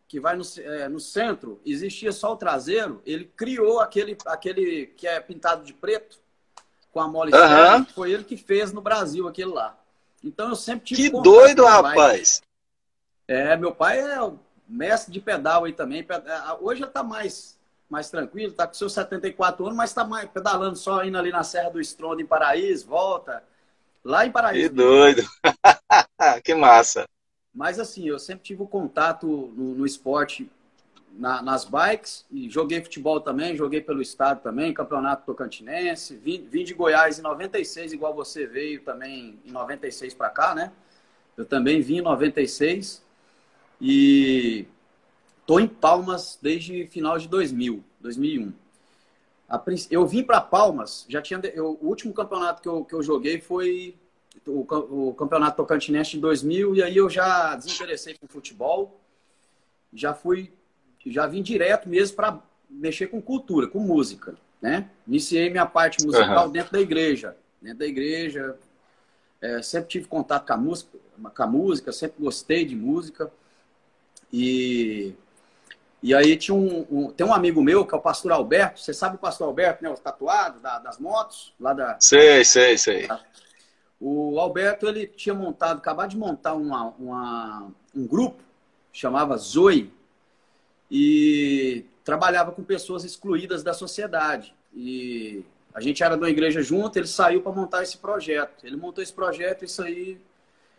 que 0.07 0.19
vai 0.19 0.35
no, 0.35 0.43
é, 0.59 0.87
no 0.87 0.99
centro, 0.99 1.59
existia 1.65 2.11
só 2.11 2.33
o 2.33 2.37
traseiro, 2.37 3.01
ele 3.05 3.25
criou 3.35 3.79
aquele, 3.79 4.17
aquele 4.27 4.87
que 4.87 5.07
é 5.07 5.19
pintado 5.19 5.65
de 5.65 5.73
preto, 5.73 6.19
com 6.91 7.01
a 7.01 7.07
mola 7.07 7.29
externa, 7.29 7.77
uhum. 7.77 7.85
foi 7.85 8.11
ele 8.11 8.23
que 8.23 8.37
fez 8.37 8.71
no 8.71 8.81
Brasil 8.81 9.27
aquele 9.27 9.51
lá. 9.51 9.77
Então 10.23 10.49
eu 10.49 10.55
sempre 10.55 10.85
tive. 10.85 11.09
Que 11.09 11.21
doido, 11.21 11.65
rapaz! 11.65 12.41
É, 13.27 13.57
meu 13.57 13.73
pai 13.73 13.99
é 13.99 14.31
mestre 14.67 15.11
de 15.11 15.19
pedal 15.19 15.65
aí 15.65 15.73
também. 15.73 16.05
É, 16.09 16.57
hoje 16.61 16.83
ele 16.83 16.91
tá 16.91 17.03
mais, 17.03 17.59
mais 17.89 18.09
tranquilo, 18.09 18.53
tá 18.53 18.65
com 18.65 18.73
seus 18.73 18.93
74 18.93 19.65
anos, 19.65 19.77
mas 19.77 19.93
tá 19.93 20.03
mais 20.03 20.29
pedalando 20.29 20.77
só 20.77 21.03
indo 21.03 21.17
ali 21.17 21.31
na 21.31 21.43
Serra 21.43 21.69
do 21.69 21.81
Estrondo 21.81 22.21
em 22.21 22.25
Paraíso, 22.25 22.87
volta. 22.87 23.43
Lá 24.03 24.25
em 24.25 24.31
Paraíso. 24.31 24.69
Que 24.69 24.75
doido! 24.75 25.23
que 26.43 26.55
massa! 26.55 27.05
Mas 27.55 27.79
assim, 27.79 28.07
eu 28.07 28.19
sempre 28.19 28.43
tive 28.43 28.61
o 28.61 28.67
contato 28.67 29.25
no, 29.55 29.75
no 29.75 29.85
esporte 29.85 30.51
na, 31.17 31.41
nas 31.41 31.63
bikes 31.63 32.25
e 32.29 32.49
joguei 32.49 32.83
futebol 32.83 33.21
também, 33.21 33.55
joguei 33.55 33.79
pelo 33.79 34.01
estado 34.01 34.41
também, 34.41 34.73
campeonato 34.73 35.25
tocantinense. 35.25 36.17
Vim, 36.17 36.45
vim 36.45 36.65
de 36.65 36.73
Goiás 36.73 37.17
em 37.17 37.21
96, 37.21 37.93
igual 37.93 38.13
você 38.13 38.45
veio 38.45 38.81
também 38.81 39.39
em 39.45 39.51
96 39.51 40.13
para 40.13 40.29
cá, 40.29 40.53
né? 40.53 40.73
Eu 41.37 41.45
também 41.45 41.81
vim 41.81 41.99
em 41.99 42.01
96 42.01 43.01
e 43.79 44.65
tô 45.45 45.57
em 45.59 45.67
Palmas 45.67 46.37
desde 46.41 46.87
final 46.87 47.17
de 47.17 47.29
2000, 47.29 47.83
2001. 48.01 48.53
Eu 49.89 50.05
vim 50.05 50.23
para 50.23 50.41
Palmas, 50.41 51.05
já 51.07 51.21
tinha 51.21 51.39
eu, 51.53 51.77
o 51.81 51.87
último 51.87 52.13
campeonato 52.13 52.61
que 52.61 52.67
eu, 52.67 52.83
que 52.83 52.93
eu 52.93 53.01
joguei 53.01 53.39
foi 53.39 53.95
o, 54.47 55.09
o 55.09 55.13
Campeonato 55.13 55.57
Tocantinense 55.57 56.11
de 56.11 56.19
2000 56.19 56.75
e 56.75 56.83
aí 56.83 56.97
eu 56.97 57.09
já 57.09 57.55
desinteressei 57.55 58.15
com 58.17 58.27
futebol, 58.27 58.99
já 59.93 60.13
fui, 60.13 60.51
já 61.05 61.25
vim 61.27 61.41
direto 61.41 61.87
mesmo 61.87 62.15
para 62.15 62.39
mexer 62.69 63.07
com 63.07 63.21
cultura, 63.21 63.67
com 63.67 63.79
música, 63.79 64.35
né? 64.61 64.89
Iniciei 65.07 65.49
minha 65.49 65.65
parte 65.65 66.05
musical 66.05 66.45
uhum. 66.45 66.51
dentro 66.51 66.71
da 66.73 66.79
igreja, 66.79 67.35
dentro 67.61 67.79
da 67.79 67.85
igreja, 67.85 68.57
é, 69.41 69.61
sempre 69.61 69.89
tive 69.89 70.07
contato 70.07 70.47
com 70.47 70.53
a 70.53 70.57
música, 70.57 70.97
com 71.35 71.43
a 71.43 71.47
música, 71.47 71.91
sempre 71.91 72.21
gostei 72.21 72.65
de 72.65 72.75
música 72.75 73.31
e 74.31 75.15
e 76.05 76.13
aí 76.13 76.37
tinha 76.37 76.53
um, 76.53 76.85
um, 76.91 77.11
tem 77.11 77.25
um 77.25 77.33
amigo 77.33 77.63
meu 77.63 77.83
que 77.83 77.95
é 77.95 77.97
o 77.97 78.01
pastor 78.01 78.31
Alberto. 78.31 78.79
Você 78.79 78.93
sabe 78.93 79.15
o 79.15 79.17
pastor 79.17 79.47
Alberto, 79.47 79.83
né? 79.83 79.89
O 79.89 79.95
tatuado 79.95 80.59
da, 80.59 80.77
das 80.77 80.99
motos 80.99 81.51
lá 81.59 81.73
da. 81.73 81.97
Sei, 81.99 82.45
sei, 82.45 82.77
sei. 82.77 83.07
O 84.07 84.39
Alberto 84.39 84.87
ele 84.87 85.07
tinha 85.07 85.33
montado, 85.33 85.79
acabado 85.79 86.11
de 86.11 86.17
montar 86.17 86.53
uma, 86.53 86.89
uma, 86.99 87.71
um 87.95 88.05
grupo, 88.05 88.39
chamava 88.93 89.35
Zoe, 89.35 89.91
e 90.91 91.83
trabalhava 92.03 92.51
com 92.51 92.63
pessoas 92.63 93.03
excluídas 93.03 93.63
da 93.63 93.73
sociedade. 93.73 94.53
E 94.75 95.43
a 95.73 95.81
gente 95.81 96.03
era 96.03 96.15
uma 96.15 96.29
igreja 96.29 96.61
junto, 96.61 96.99
ele 96.99 97.07
saiu 97.07 97.41
para 97.41 97.51
montar 97.51 97.81
esse 97.81 97.97
projeto. 97.97 98.63
Ele 98.63 98.77
montou 98.77 99.03
esse 99.03 99.11
projeto, 99.11 99.65
isso 99.65 99.81
aí 99.81 100.21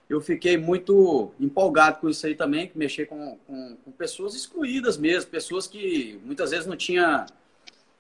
eu 0.08 0.20
fiquei 0.20 0.56
muito 0.56 1.32
empolgado 1.40 1.98
com 1.98 2.08
isso 2.08 2.24
aí 2.28 2.36
também, 2.36 2.68
que 2.68 2.78
mexer 2.78 3.06
com, 3.06 3.36
com, 3.44 3.76
com, 3.84 3.90
pessoas 3.90 4.36
excluídas 4.36 4.96
mesmo, 4.96 5.32
pessoas 5.32 5.66
que 5.66 6.20
muitas 6.24 6.52
vezes 6.52 6.64
não 6.64 6.76
tinha, 6.76 7.26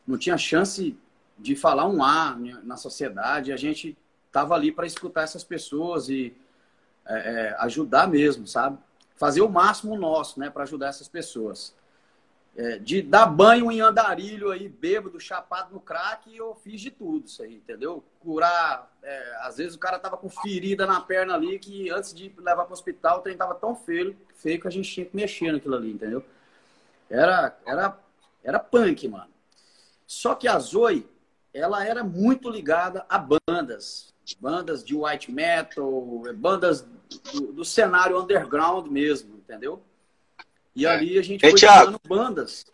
não 0.06 0.16
tinha 0.16 0.38
chance 0.38 0.96
de 1.36 1.56
falar 1.56 1.88
um 1.88 2.00
A 2.04 2.38
na 2.62 2.76
sociedade. 2.76 3.52
A 3.52 3.56
gente 3.56 3.98
estava 4.36 4.54
ali 4.54 4.70
para 4.70 4.86
escutar 4.86 5.22
essas 5.22 5.42
pessoas 5.42 6.10
e 6.10 6.36
é, 7.06 7.14
é, 7.14 7.56
ajudar 7.60 8.06
mesmo, 8.06 8.46
sabe? 8.46 8.78
Fazer 9.16 9.40
o 9.40 9.48
máximo 9.48 9.96
nosso, 9.96 10.38
né, 10.38 10.50
para 10.50 10.64
ajudar 10.64 10.88
essas 10.88 11.08
pessoas 11.08 11.74
é, 12.54 12.78
de 12.78 13.00
dar 13.00 13.26
banho 13.26 13.72
em 13.72 13.80
andarilho 13.80 14.50
aí, 14.50 14.68
bêbado, 14.68 15.18
chapado 15.18 15.72
no 15.72 15.80
crack, 15.80 16.34
eu 16.34 16.54
fiz 16.54 16.80
de 16.80 16.90
tudo 16.90 17.26
isso 17.26 17.42
aí, 17.42 17.56
entendeu? 17.56 18.04
Curar. 18.20 18.90
É, 19.02 19.36
às 19.40 19.56
vezes 19.56 19.74
o 19.74 19.78
cara 19.78 19.98
tava 19.98 20.18
com 20.18 20.28
ferida 20.28 20.86
na 20.86 21.00
perna 21.00 21.34
ali 21.34 21.58
que 21.58 21.90
antes 21.90 22.12
de 22.12 22.30
levar 22.38 22.64
para 22.64 22.70
o 22.70 22.72
hospital 22.72 23.18
o 23.18 23.22
trem 23.22 23.36
tava 23.36 23.54
tão 23.54 23.74
feio, 23.74 24.16
feio 24.34 24.60
que 24.60 24.68
a 24.68 24.70
gente 24.70 24.90
tinha 24.90 25.06
que 25.06 25.16
mexer 25.16 25.52
naquilo 25.52 25.76
ali, 25.76 25.92
entendeu? 25.92 26.22
Era, 27.08 27.56
era, 27.64 27.98
era 28.42 28.58
punk, 28.58 29.08
mano. 29.08 29.30
Só 30.06 30.34
que 30.34 30.48
a 30.48 30.58
Zoe, 30.58 31.08
ela 31.54 31.86
era 31.86 32.04
muito 32.04 32.50
ligada 32.50 33.06
a 33.08 33.18
bandas. 33.18 34.15
Bandas 34.34 34.84
de 34.84 34.94
white 34.94 35.30
metal, 35.30 36.22
bandas 36.34 36.82
do, 37.32 37.52
do 37.52 37.64
cenário 37.64 38.18
underground 38.18 38.88
mesmo, 38.88 39.36
entendeu? 39.36 39.82
E 40.74 40.84
é. 40.84 40.88
ali 40.88 41.18
a 41.18 41.22
gente 41.22 41.44
Ei, 41.44 41.50
foi 41.50 41.60
Thiago, 41.60 42.00
bandas. 42.06 42.66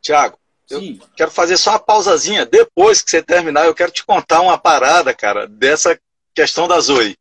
Tiago, 0.00 0.38
eu 0.70 0.98
quero 1.16 1.30
fazer 1.30 1.56
só 1.56 1.70
uma 1.70 1.78
pausazinha. 1.78 2.44
Depois 2.44 3.02
que 3.02 3.10
você 3.10 3.22
terminar, 3.22 3.66
eu 3.66 3.74
quero 3.74 3.90
te 3.90 4.04
contar 4.04 4.40
uma 4.42 4.58
parada, 4.58 5.14
cara, 5.14 5.46
dessa 5.46 5.98
questão 6.34 6.68
da 6.68 6.78
Zoe. 6.78 7.16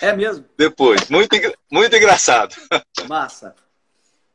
É 0.00 0.12
mesmo? 0.14 0.44
Depois. 0.56 1.08
Muito, 1.08 1.36
muito 1.70 1.94
engraçado. 1.94 2.56
Massa. 3.06 3.54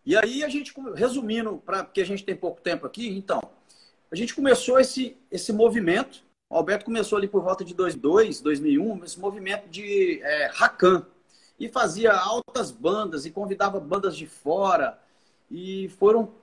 E 0.05 0.15
aí 0.15 0.43
a 0.43 0.49
gente, 0.49 0.73
resumindo, 0.95 1.57
pra, 1.65 1.83
porque 1.83 2.01
a 2.01 2.05
gente 2.05 2.23
tem 2.23 2.35
pouco 2.35 2.61
tempo 2.61 2.87
aqui, 2.87 3.09
então, 3.09 3.41
a 4.11 4.15
gente 4.15 4.33
começou 4.33 4.79
esse, 4.79 5.17
esse 5.29 5.51
movimento. 5.51 6.23
O 6.49 6.55
Alberto 6.55 6.85
começou 6.85 7.17
ali 7.17 7.27
por 7.27 7.43
volta 7.43 7.63
de 7.63 7.75
2002, 7.75 8.41
2001, 8.41 9.03
esse 9.03 9.19
movimento 9.19 9.69
de 9.69 10.19
é, 10.23 10.47
Rakan 10.47 11.05
e 11.59 11.69
fazia 11.69 12.11
altas 12.13 12.71
bandas 12.71 13.25
e 13.25 13.31
convidava 13.31 13.79
bandas 13.79 14.17
de 14.17 14.25
fora. 14.25 14.99
E 15.51 15.89
foram 15.99 16.33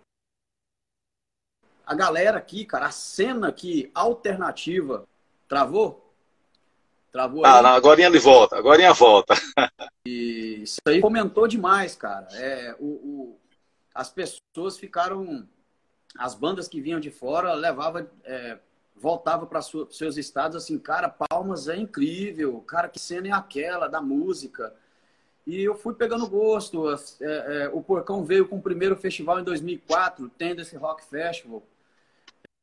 a 1.85 1.95
galera 1.95 2.39
aqui, 2.39 2.65
cara, 2.65 2.87
a 2.87 2.91
cena 2.91 3.49
aqui 3.49 3.91
alternativa 3.95 5.09
travou? 5.49 6.13
Travou 7.11 7.47
ah, 7.47 7.57
aí? 7.57 7.63
não, 7.63 7.71
agora 7.71 8.03
ele 8.03 8.19
volta, 8.19 8.57
agora 8.57 8.83
ele 8.83 8.93
volta. 8.93 9.35
e 10.07 10.63
isso 10.63 10.81
aí 10.87 11.01
comentou 11.01 11.49
demais, 11.49 11.97
cara. 11.97 12.29
É, 12.33 12.77
o, 12.79 12.87
o, 12.87 13.41
as 13.95 14.11
pessoas 14.11 14.79
ficaram. 14.79 15.49
As 16.19 16.35
bandas 16.35 16.67
que 16.67 16.81
vinham 16.81 16.99
de 16.99 17.11
fora 17.11 17.53
levava, 17.53 18.11
é, 18.25 18.59
voltava 18.97 19.47
para 19.47 19.61
seus 19.63 20.17
estados 20.17 20.57
assim, 20.57 20.79
cara, 20.79 21.09
Palmas 21.09 21.69
é 21.69 21.77
incrível, 21.77 22.61
cara, 22.63 22.89
que 22.89 22.99
cena 22.99 23.29
é 23.29 23.33
aquela 23.33 23.89
da 23.89 24.01
música. 24.01 24.75
E 25.47 25.63
eu 25.63 25.77
fui 25.77 25.95
pegando 25.95 26.29
gosto. 26.29 26.91
É, 26.91 26.97
é, 27.21 27.71
o 27.73 27.81
Porcão 27.81 28.25
veio 28.25 28.49
com 28.49 28.57
o 28.57 28.63
primeiro 28.63 28.97
festival 28.97 29.39
em 29.39 29.45
2004, 29.45 30.29
tendo 30.37 30.61
esse 30.61 30.77
Rock 30.77 31.05
Festival. 31.05 31.63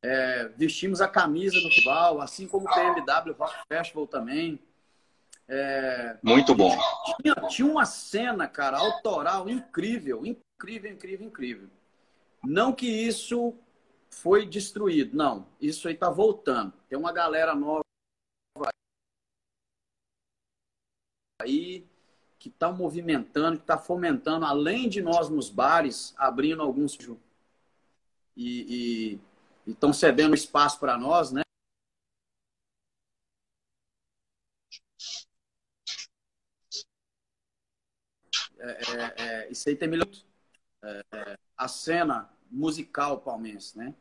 É, 0.02 0.50
vestimos 0.54 1.00
a 1.00 1.08
camisa 1.08 1.58
do 1.60 1.68
festival, 1.68 2.20
assim 2.20 2.46
como 2.46 2.68
o 2.68 2.74
PMW 2.74 3.34
Rock 3.38 3.54
Festival 3.72 4.06
também. 4.06 4.60
É, 5.48 6.16
Muito 6.22 6.54
bom. 6.54 6.76
Tinha, 7.22 7.34
tinha, 7.48 7.66
uma 7.66 7.86
cena, 7.86 8.46
cara, 8.46 8.78
autoral 8.78 9.48
incrível, 9.48 10.24
incrível, 10.26 10.92
incrível, 10.92 11.26
incrível. 11.26 11.68
Não 12.42 12.72
que 12.72 12.86
isso 12.86 13.54
foi 14.14 14.46
destruído, 14.46 15.16
não. 15.16 15.46
Isso 15.60 15.88
aí 15.88 15.94
tá 15.94 16.08
voltando. 16.10 16.72
Tem 16.88 16.98
uma 16.98 17.12
galera 17.12 17.54
nova 17.54 17.82
aí 21.40 21.86
que 22.38 22.48
está 22.48 22.70
movimentando, 22.72 23.56
que 23.56 23.64
está 23.64 23.78
fomentando, 23.78 24.44
além 24.44 24.88
de 24.88 25.02
nós 25.02 25.28
nos 25.28 25.50
bares, 25.50 26.14
abrindo 26.16 26.62
alguns 26.62 26.96
e 28.36 29.20
estão 29.66 29.92
cedendo 29.92 30.34
espaço 30.34 30.78
para 30.78 30.96
nós, 30.96 31.32
né? 31.32 31.42
É, 38.58 38.70
é, 38.70 39.46
é, 39.46 39.50
isso 39.50 39.68
aí 39.68 39.76
tem 39.76 39.88
melhor 39.88 40.08
é, 40.82 41.38
a 41.56 41.68
cena 41.68 42.30
musical 42.54 43.18
palmense, 43.18 43.76
né? 43.76 43.94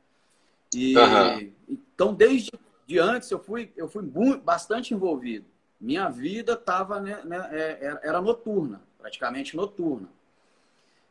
E, 0.74 0.98
uhum. 0.98 1.52
Então, 1.68 2.14
desde 2.14 2.52
de 2.86 3.00
antes, 3.00 3.30
eu 3.32 3.40
fui, 3.40 3.72
eu 3.78 3.88
fui 3.88 4.04
muito, 4.04 4.44
bastante 4.44 4.94
envolvido 4.94 5.46
minha 5.84 6.08
vida 6.08 6.56
tava, 6.56 7.02
né, 7.02 7.22
né, 7.26 7.50
é, 7.52 8.00
era 8.04 8.22
noturna, 8.22 8.82
praticamente 8.98 9.54
noturna. 9.54 10.08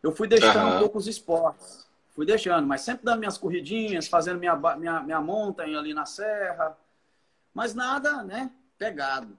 Eu 0.02 0.12
fui 0.12 0.26
deixando 0.26 0.70
uhum. 0.70 0.76
um 0.76 0.78
pouco 0.78 0.96
os 0.96 1.06
esportes, 1.06 1.86
fui 2.14 2.24
deixando, 2.24 2.66
mas 2.66 2.80
sempre 2.80 3.04
dando 3.04 3.18
minhas 3.18 3.36
corridinhas, 3.36 4.08
fazendo 4.08 4.38
minha, 4.38 4.56
minha, 4.56 5.02
minha 5.02 5.20
montanha 5.20 5.78
ali 5.78 5.92
na 5.92 6.06
serra, 6.06 6.74
mas 7.52 7.74
nada, 7.74 8.22
né, 8.22 8.50
pegado. 8.78 9.36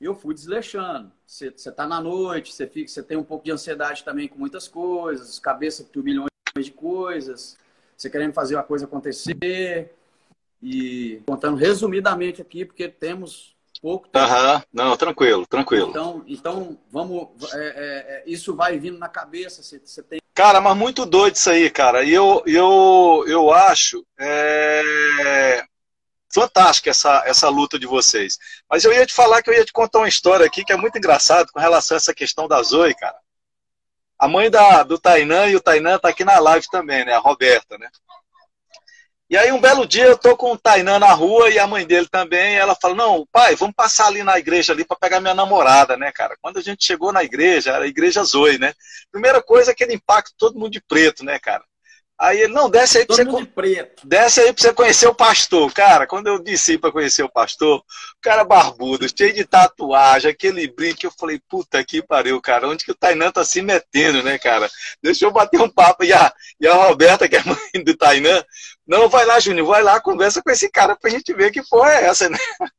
Eu 0.00 0.14
fui 0.14 0.34
desleixando. 0.34 1.10
Você 1.26 1.48
está 1.48 1.84
na 1.84 2.00
noite, 2.00 2.52
você 2.52 2.66
fica, 2.66 2.88
você 2.88 3.02
tem 3.02 3.16
um 3.16 3.24
pouco 3.24 3.44
de 3.44 3.50
ansiedade 3.50 4.04
também 4.04 4.28
com 4.28 4.38
muitas 4.38 4.68
coisas, 4.68 5.40
cabeça 5.40 5.82
por 5.82 6.04
milhões 6.04 6.30
de 6.64 6.70
coisas, 6.72 7.56
você 7.96 8.10
querendo 8.10 8.32
fazer 8.32 8.56
a 8.56 8.62
coisa 8.62 8.84
acontecer. 8.84 9.92
E 10.62 11.20
contando 11.26 11.56
resumidamente 11.56 12.40
aqui, 12.40 12.64
porque 12.64 12.88
temos 12.88 13.54
pouco 13.80 14.08
tempo. 14.08 14.24
Aham, 14.24 14.62
não, 14.72 14.96
tranquilo, 14.96 15.46
tranquilo. 15.46 15.90
Então, 15.90 16.24
então 16.26 16.78
vamos. 16.90 17.28
É, 17.52 17.58
é, 17.58 17.62
é 17.66 18.22
isso 18.26 18.54
vai 18.54 18.78
vindo 18.78 18.98
na 18.98 19.08
cabeça. 19.08 19.62
Você, 19.62 19.80
você 19.84 20.02
tem. 20.02 20.20
Cara, 20.34 20.60
mas 20.60 20.76
muito 20.76 21.06
doido 21.06 21.36
isso 21.36 21.48
aí, 21.48 21.70
cara. 21.70 22.04
E 22.04 22.12
eu, 22.12 22.42
eu, 22.46 23.24
eu 23.26 23.52
acho 23.52 24.04
é, 24.18 25.64
fantástica 26.32 26.90
essa, 26.90 27.22
essa 27.26 27.48
luta 27.48 27.78
de 27.78 27.86
vocês. 27.86 28.38
Mas 28.68 28.84
eu 28.84 28.92
ia 28.92 29.06
te 29.06 29.14
falar 29.14 29.42
que 29.42 29.48
eu 29.48 29.54
ia 29.54 29.64
te 29.64 29.72
contar 29.72 29.98
uma 30.00 30.08
história 30.08 30.44
aqui 30.44 30.64
que 30.64 30.72
é 30.72 30.76
muito 30.76 30.98
engraçado 30.98 31.50
com 31.52 31.60
relação 31.60 31.96
a 31.96 31.98
essa 31.98 32.14
questão 32.14 32.46
da 32.46 32.62
Zoe, 32.62 32.94
cara. 32.94 33.16
A 34.18 34.26
mãe 34.28 34.50
da, 34.50 34.82
do 34.82 34.98
Tainan 34.98 35.46
e 35.48 35.56
o 35.56 35.60
Tainan 35.60 35.98
tá 35.98 36.08
aqui 36.08 36.24
na 36.24 36.38
live 36.38 36.66
também, 36.70 37.04
né? 37.04 37.12
A 37.12 37.18
Roberta, 37.18 37.76
né? 37.78 37.88
E 39.28 39.36
aí 39.36 39.50
um 39.50 39.60
belo 39.60 39.84
dia 39.84 40.04
eu 40.04 40.16
tô 40.16 40.36
com 40.36 40.52
o 40.52 40.58
Tainan 40.58 41.00
na 41.00 41.12
rua 41.12 41.50
e 41.50 41.58
a 41.58 41.66
mãe 41.66 41.84
dele 41.84 42.06
também, 42.08 42.54
ela 42.54 42.76
fala: 42.80 42.94
"Não, 42.94 43.26
pai, 43.32 43.56
vamos 43.56 43.74
passar 43.74 44.06
ali 44.06 44.22
na 44.22 44.38
igreja 44.38 44.72
ali 44.72 44.84
para 44.84 44.96
pegar 44.96 45.20
minha 45.20 45.34
namorada, 45.34 45.96
né, 45.96 46.12
cara?". 46.12 46.36
Quando 46.40 46.58
a 46.58 46.62
gente 46.62 46.86
chegou 46.86 47.12
na 47.12 47.24
igreja, 47.24 47.72
era 47.72 47.84
a 47.84 47.88
igreja 47.88 48.22
Zoe, 48.22 48.56
né? 48.58 48.72
Primeira 49.10 49.42
coisa 49.42 49.72
aquele 49.72 49.94
impacto 49.94 50.32
todo 50.38 50.58
mundo 50.58 50.70
de 50.70 50.80
preto, 50.80 51.24
né, 51.24 51.38
cara? 51.40 51.64
Aí 52.18 52.40
ele, 52.40 52.52
não, 52.54 52.70
desce 52.70 52.98
aí 52.98 53.06
pra 53.06 53.16
Todo 53.16 53.30
você. 53.30 53.44
Preto. 53.44 54.06
Desce 54.06 54.40
aí 54.40 54.52
pra 54.52 54.62
você 54.62 54.72
conhecer 54.72 55.06
o 55.06 55.14
pastor. 55.14 55.70
Cara, 55.74 56.06
quando 56.06 56.28
eu 56.28 56.38
desci 56.38 56.78
pra 56.78 56.90
conhecer 56.90 57.22
o 57.22 57.28
pastor, 57.28 57.78
o 57.78 57.84
cara 58.22 58.42
barbudo, 58.42 59.06
cheio 59.14 59.34
de 59.34 59.44
tatuagem, 59.44 60.30
aquele 60.30 60.66
brinco, 60.66 61.04
eu 61.04 61.10
falei, 61.10 61.38
puta 61.46 61.84
que 61.84 62.02
pariu, 62.02 62.40
cara, 62.40 62.68
onde 62.68 62.86
que 62.86 62.90
o 62.90 62.94
Tainan 62.94 63.30
tá 63.30 63.44
se 63.44 63.60
metendo, 63.60 64.22
né, 64.22 64.38
cara? 64.38 64.70
Deixa 65.02 65.26
eu 65.26 65.30
bater 65.30 65.60
um 65.60 65.68
papo. 65.68 66.04
E 66.04 66.12
a, 66.12 66.32
e 66.58 66.66
a 66.66 66.74
Roberta, 66.74 67.28
que 67.28 67.36
é 67.36 67.42
mãe 67.44 67.84
do 67.84 67.94
Tainan, 67.94 68.42
não, 68.86 69.10
vai 69.10 69.26
lá, 69.26 69.38
Júnior, 69.38 69.66
vai 69.66 69.82
lá, 69.82 70.00
conversa 70.00 70.42
com 70.42 70.50
esse 70.50 70.70
cara 70.70 70.96
pra 70.96 71.10
gente 71.10 71.34
ver 71.34 71.50
que 71.50 71.62
porra 71.68 71.92
é 71.92 72.04
essa, 72.06 72.28
né? 72.30 72.38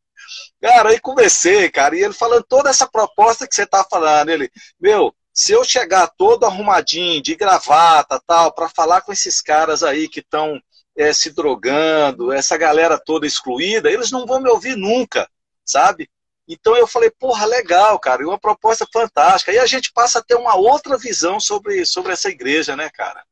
Cara, 0.61 0.89
aí 0.89 0.99
conversei, 0.99 1.69
cara, 1.69 1.95
e 1.95 2.03
ele 2.03 2.13
falando 2.13 2.43
toda 2.43 2.69
essa 2.69 2.87
proposta 2.87 3.47
que 3.47 3.55
você 3.55 3.65
tá 3.65 3.85
falando, 3.89 4.29
ele, 4.29 4.51
meu, 4.79 5.13
se 5.37 5.51
eu 5.51 5.63
chegar 5.63 6.07
todo 6.17 6.45
arrumadinho, 6.45 7.21
de 7.21 7.35
gravata, 7.35 8.19
tal, 8.25 8.51
para 8.51 8.67
falar 8.69 9.01
com 9.01 9.13
esses 9.13 9.39
caras 9.39 9.83
aí 9.83 10.09
que 10.09 10.19
estão 10.19 10.59
é, 10.97 11.13
se 11.13 11.29
drogando, 11.29 12.33
essa 12.33 12.57
galera 12.57 12.97
toda 12.97 13.27
excluída, 13.27 13.91
eles 13.91 14.09
não 14.09 14.25
vão 14.25 14.41
me 14.41 14.49
ouvir 14.49 14.75
nunca, 14.75 15.29
sabe? 15.63 16.09
Então 16.47 16.75
eu 16.75 16.87
falei, 16.87 17.11
porra, 17.11 17.45
legal, 17.45 17.99
cara, 17.99 18.23
e 18.23 18.25
uma 18.25 18.39
proposta 18.39 18.87
fantástica. 18.91 19.53
E 19.53 19.59
a 19.59 19.67
gente 19.67 19.91
passa 19.93 20.17
a 20.17 20.23
ter 20.23 20.33
uma 20.33 20.55
outra 20.55 20.97
visão 20.97 21.39
sobre, 21.39 21.85
sobre 21.85 22.13
essa 22.13 22.29
igreja, 22.29 22.75
né, 22.75 22.89
cara? 22.89 23.23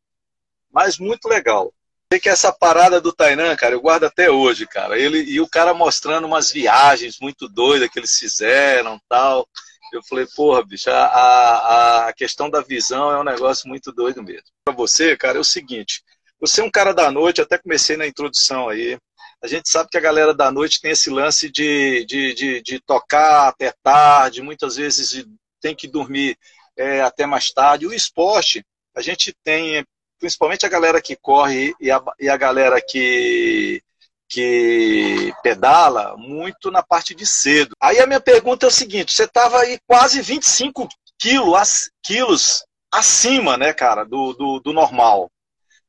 Mas 0.71 0.99
muito 0.99 1.27
legal. 1.27 1.73
Sei 2.13 2.19
que 2.19 2.29
essa 2.29 2.53
parada 2.53 3.01
do 3.01 3.11
Tainan, 3.11 3.55
cara, 3.55 3.73
eu 3.73 3.81
guardo 3.81 4.03
até 4.03 4.29
hoje, 4.29 4.67
cara. 4.67 4.99
Ele 4.99 5.23
e 5.23 5.41
o 5.41 5.49
cara 5.49 5.73
mostrando 5.73 6.25
umas 6.25 6.51
viagens 6.51 7.17
muito 7.19 7.49
doidas 7.49 7.89
que 7.89 7.97
eles 7.97 8.15
fizeram, 8.15 9.01
tal 9.09 9.49
Eu 9.97 10.03
falei, 10.03 10.25
porra, 10.35 10.63
bicho, 10.65 10.89
a, 10.89 11.05
a, 11.05 12.07
a 12.07 12.13
questão 12.13 12.49
da 12.49 12.61
visão 12.61 13.11
é 13.11 13.19
um 13.19 13.23
negócio 13.23 13.67
muito 13.67 13.91
doido 13.91 14.23
mesmo. 14.23 14.47
Para 14.63 14.75
você, 14.75 15.15
cara, 15.15 15.37
é 15.37 15.41
o 15.41 15.43
seguinte: 15.43 16.03
você 16.39 16.61
é 16.61 16.63
um 16.63 16.71
cara 16.71 16.93
da 16.93 17.09
noite, 17.11 17.41
até 17.41 17.57
comecei 17.57 17.97
na 17.97 18.07
introdução 18.07 18.69
aí. 18.69 18.97
A 19.41 19.47
gente 19.47 19.69
sabe 19.69 19.89
que 19.89 19.97
a 19.97 20.01
galera 20.01 20.33
da 20.33 20.51
noite 20.51 20.81
tem 20.81 20.91
esse 20.91 21.09
lance 21.09 21.49
de, 21.49 22.05
de, 22.05 22.33
de, 22.33 22.61
de 22.61 22.79
tocar 22.79 23.47
até 23.47 23.73
tarde, 23.83 24.41
muitas 24.41 24.75
vezes 24.75 25.25
tem 25.61 25.75
que 25.75 25.87
dormir 25.87 26.37
é, 26.77 27.01
até 27.01 27.25
mais 27.25 27.51
tarde. 27.51 27.87
O 27.87 27.93
esporte, 27.93 28.65
a 28.95 29.01
gente 29.01 29.33
tem, 29.43 29.85
principalmente 30.19 30.65
a 30.65 30.69
galera 30.69 31.01
que 31.01 31.15
corre 31.15 31.73
e 31.79 31.91
a, 31.91 32.01
e 32.19 32.29
a 32.29 32.37
galera 32.37 32.81
que, 32.81 33.81
que 34.27 35.33
pedala, 35.43 36.15
muito 36.17 36.71
na 36.71 36.81
parte 36.81 37.13
de 37.13 37.25
cedo. 37.25 37.75
Aí 37.79 37.99
a 37.99 38.07
minha 38.07 38.19
pergunta 38.19 38.65
é 38.65 38.69
o 38.69 38.71
seguinte: 38.71 39.13
você 39.13 39.25
estava 39.25 39.59
aí 39.59 39.79
quase 39.87 40.21
25 40.21 40.87
quilos, 41.17 41.89
quilos 42.03 42.65
acima, 42.91 43.57
né, 43.57 43.73
cara, 43.73 44.03
do, 44.03 44.33
do, 44.33 44.59
do 44.59 44.73
normal. 44.73 45.29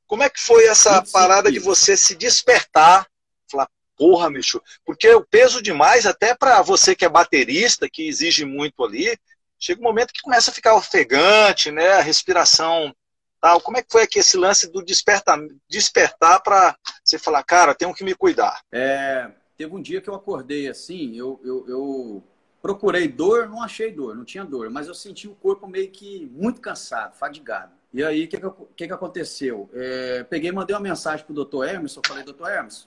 Como 0.06 0.22
é 0.22 0.30
que 0.30 0.40
foi 0.40 0.66
essa 0.66 1.02
parada 1.12 1.50
de 1.50 1.58
você 1.58 1.96
se 1.96 2.14
despertar, 2.14 3.06
falar, 3.50 3.68
porra, 3.96 4.30
Micho, 4.30 4.62
porque 4.84 5.06
eu 5.08 5.24
peso 5.24 5.60
demais, 5.60 6.06
até 6.06 6.34
para 6.34 6.62
você 6.62 6.94
que 6.94 7.04
é 7.04 7.08
baterista, 7.08 7.88
que 7.90 8.06
exige 8.06 8.44
muito 8.44 8.84
ali, 8.84 9.18
chega 9.58 9.80
um 9.80 9.84
momento 9.84 10.12
que 10.12 10.20
começa 10.20 10.50
a 10.50 10.54
ficar 10.54 10.74
ofegante, 10.74 11.70
né, 11.70 11.92
a 11.92 12.02
respiração 12.02 12.94
tal. 13.40 13.60
Como 13.60 13.76
é 13.76 13.82
que 13.82 13.90
foi 13.90 14.02
aqui 14.02 14.18
esse 14.18 14.36
lance 14.36 14.70
do 14.70 14.84
despertar, 14.84 15.38
despertar 15.68 16.42
para 16.42 16.76
você 17.04 17.18
falar, 17.18 17.42
cara, 17.42 17.74
tenho 17.74 17.94
que 17.94 18.04
me 18.04 18.14
cuidar? 18.14 18.60
É, 18.72 19.30
teve 19.56 19.74
um 19.74 19.82
dia 19.82 20.00
que 20.00 20.08
eu 20.08 20.14
acordei 20.14 20.68
assim, 20.68 21.16
eu, 21.16 21.40
eu, 21.44 21.64
eu 21.68 22.24
procurei 22.60 23.08
dor, 23.08 23.48
não 23.48 23.62
achei 23.62 23.92
dor, 23.92 24.16
não 24.16 24.24
tinha 24.24 24.44
dor, 24.44 24.70
mas 24.70 24.88
eu 24.88 24.94
senti 24.94 25.28
o 25.28 25.34
corpo 25.34 25.66
meio 25.66 25.90
que 25.90 26.26
muito 26.32 26.60
cansado, 26.60 27.14
fadigado. 27.14 27.72
E 27.92 28.02
aí, 28.02 28.24
o 28.24 28.28
que, 28.28 28.38
que, 28.76 28.86
que, 28.88 28.92
aconteceu? 28.92 29.70
É, 29.72 30.24
peguei 30.24 30.52
mandei 30.52 30.74
uma 30.74 30.82
mensagem 30.82 31.24
pro 31.24 31.34
doutor 31.34 31.66
Emerson, 31.68 32.02
falei, 32.06 32.24
doutor 32.24 32.50
Emerson, 32.50 32.86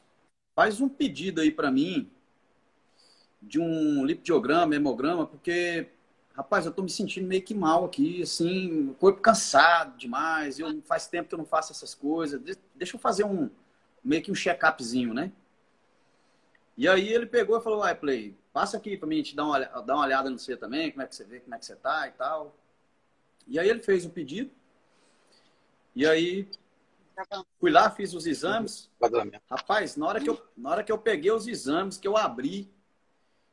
faz 0.56 0.80
um 0.82 0.90
pedido 0.90 1.42
aí 1.42 1.52
para 1.52 1.72
mim 1.72 2.12
de 3.42 3.60
um 3.60 4.06
lipidograma, 4.06 4.76
hemograma, 4.76 5.26
porque, 5.26 5.88
rapaz, 6.40 6.66
eu 6.66 6.72
tô 6.72 6.82
me 6.82 6.90
sentindo 6.90 7.28
meio 7.28 7.42
que 7.42 7.54
mal 7.54 7.84
aqui, 7.84 8.22
assim, 8.22 8.96
corpo 8.98 9.20
cansado 9.20 9.98
demais, 9.98 10.58
eu 10.58 10.82
faz 10.84 11.06
tempo 11.06 11.28
que 11.28 11.36
eu 11.36 11.38
não 11.38 11.46
faço 11.46 11.74
essas 11.74 11.94
coisas, 11.94 12.42
deixa 12.74 12.96
eu 12.96 13.00
fazer 13.00 13.26
um, 13.26 13.50
meio 14.02 14.24
que 14.24 14.32
um 14.32 14.34
check-upzinho, 14.36 15.14
né? 15.14 15.34
E 16.78 16.88
aí 16.88 17.12
ele 17.12 17.26
pegou 17.26 17.60
e 17.60 17.62
falou, 17.62 17.80
vai, 17.80 17.94
Play, 17.94 18.38
passa 18.54 18.78
aqui 18.78 18.96
para 18.96 19.06
mim 19.06 19.22
te 19.22 19.36
dar 19.36 19.44
uma, 19.44 19.60
dar 19.60 19.96
uma 19.96 20.06
olhada 20.06 20.30
no 20.30 20.40
você 20.40 20.56
também, 20.56 20.92
como 20.92 21.02
é 21.02 21.08
que 21.08 21.14
você 21.14 21.26
vê, 21.26 21.42
como 21.42 21.54
é 21.56 21.60
que 21.60 21.66
você 21.66 21.76
tá 21.76 22.08
e 22.08 22.12
tal. 22.12 22.56
E 23.46 23.60
aí 23.60 23.68
ele 23.68 23.82
fez 23.82 24.06
o 24.06 24.10
pedido, 24.10 24.50
e 25.94 26.08
aí 26.08 26.48
fui 27.60 27.70
lá, 27.70 27.92
fiz 27.92 28.14
os 28.14 28.26
exames. 28.26 28.90
Rapaz, 29.52 29.98
na 29.98 30.08
hora, 30.08 30.22
que 30.22 30.30
eu, 30.30 30.42
na 30.56 30.70
hora 30.70 30.84
que 30.86 30.92
eu 30.92 30.98
peguei 30.98 31.32
os 31.34 31.50
exames, 31.50 31.98
que 31.98 32.08
eu 32.08 32.16
abri, 32.16 32.72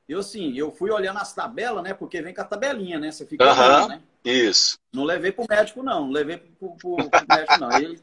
eu 0.09 0.21
assim, 0.21 0.57
eu 0.57 0.71
fui 0.71 0.91
olhando 0.91 1.19
as 1.19 1.33
tabelas, 1.33 1.83
né? 1.83 1.95
Porque 1.95 2.23
vem 2.23 2.35
com 2.35 2.41
a 2.41 2.45
tabelinha, 2.45 2.99
né? 2.99 3.11
Você 3.11 3.27
fica 3.27 3.45
uhum, 3.45 3.51
olhando, 3.51 3.89
né? 3.89 4.03
Isso. 4.25 4.79
Não 4.93 5.05
levei 5.05 5.33
pro 5.33 5.47
médico, 5.49 5.83
não. 5.83 6.07
Não 6.07 6.11
levei 6.11 6.39
pro, 6.39 6.77
pro, 6.77 6.97
pro 6.97 7.27
médico, 7.29 7.59
não. 7.59 7.71
Aí, 7.71 8.01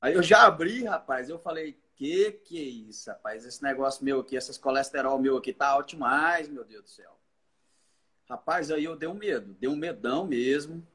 aí 0.00 0.14
eu 0.14 0.22
já 0.22 0.46
abri, 0.46 0.84
rapaz. 0.84 1.28
Eu 1.28 1.38
falei, 1.38 1.78
que 1.94 2.32
que 2.44 2.58
é 2.58 2.88
isso, 2.88 3.10
rapaz? 3.10 3.44
Esse 3.44 3.62
negócio 3.62 4.04
meu 4.04 4.20
aqui, 4.20 4.36
essas 4.36 4.58
colesterol 4.58 5.18
meu 5.18 5.36
aqui 5.36 5.52
tá 5.52 5.68
alto 5.68 5.90
demais, 5.90 6.48
meu 6.48 6.64
Deus 6.64 6.84
do 6.84 6.90
céu. 6.90 7.16
Rapaz, 8.28 8.70
aí 8.70 8.84
eu 8.84 8.96
dei 8.96 9.08
um 9.08 9.14
medo. 9.14 9.54
Dei 9.60 9.68
um 9.68 9.76
medão 9.76 10.26
mesmo 10.26 10.86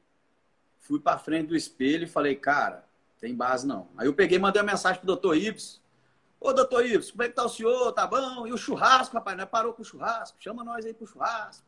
fui 0.82 1.00
para 1.00 1.18
frente 1.18 1.48
do 1.48 1.56
espelho 1.56 2.04
e 2.04 2.08
falei, 2.08 2.34
cara, 2.34 2.84
tem 3.18 3.34
base 3.34 3.66
não. 3.66 3.88
Aí 3.96 4.06
eu 4.06 4.14
peguei 4.14 4.36
e 4.36 4.40
mandei 4.40 4.60
uma 4.60 4.70
mensagem 4.72 4.98
pro 4.98 5.06
doutor 5.06 5.36
Ibs. 5.36 5.80
Ô, 6.42 6.52
doutor 6.52 6.84
Ibs, 6.84 7.10
como 7.10 7.22
é 7.22 7.28
que 7.28 7.34
tá 7.34 7.44
o 7.44 7.48
senhor? 7.48 7.92
Tá 7.92 8.06
bom? 8.06 8.46
E 8.46 8.52
o 8.52 8.56
churrasco, 8.56 9.14
rapaz? 9.14 9.38
É 9.38 9.46
parou 9.46 9.72
com 9.72 9.82
o 9.82 9.84
churrasco? 9.84 10.36
Chama 10.40 10.64
nós 10.64 10.84
aí 10.84 10.92
pro 10.92 11.06
churrasco. 11.06 11.64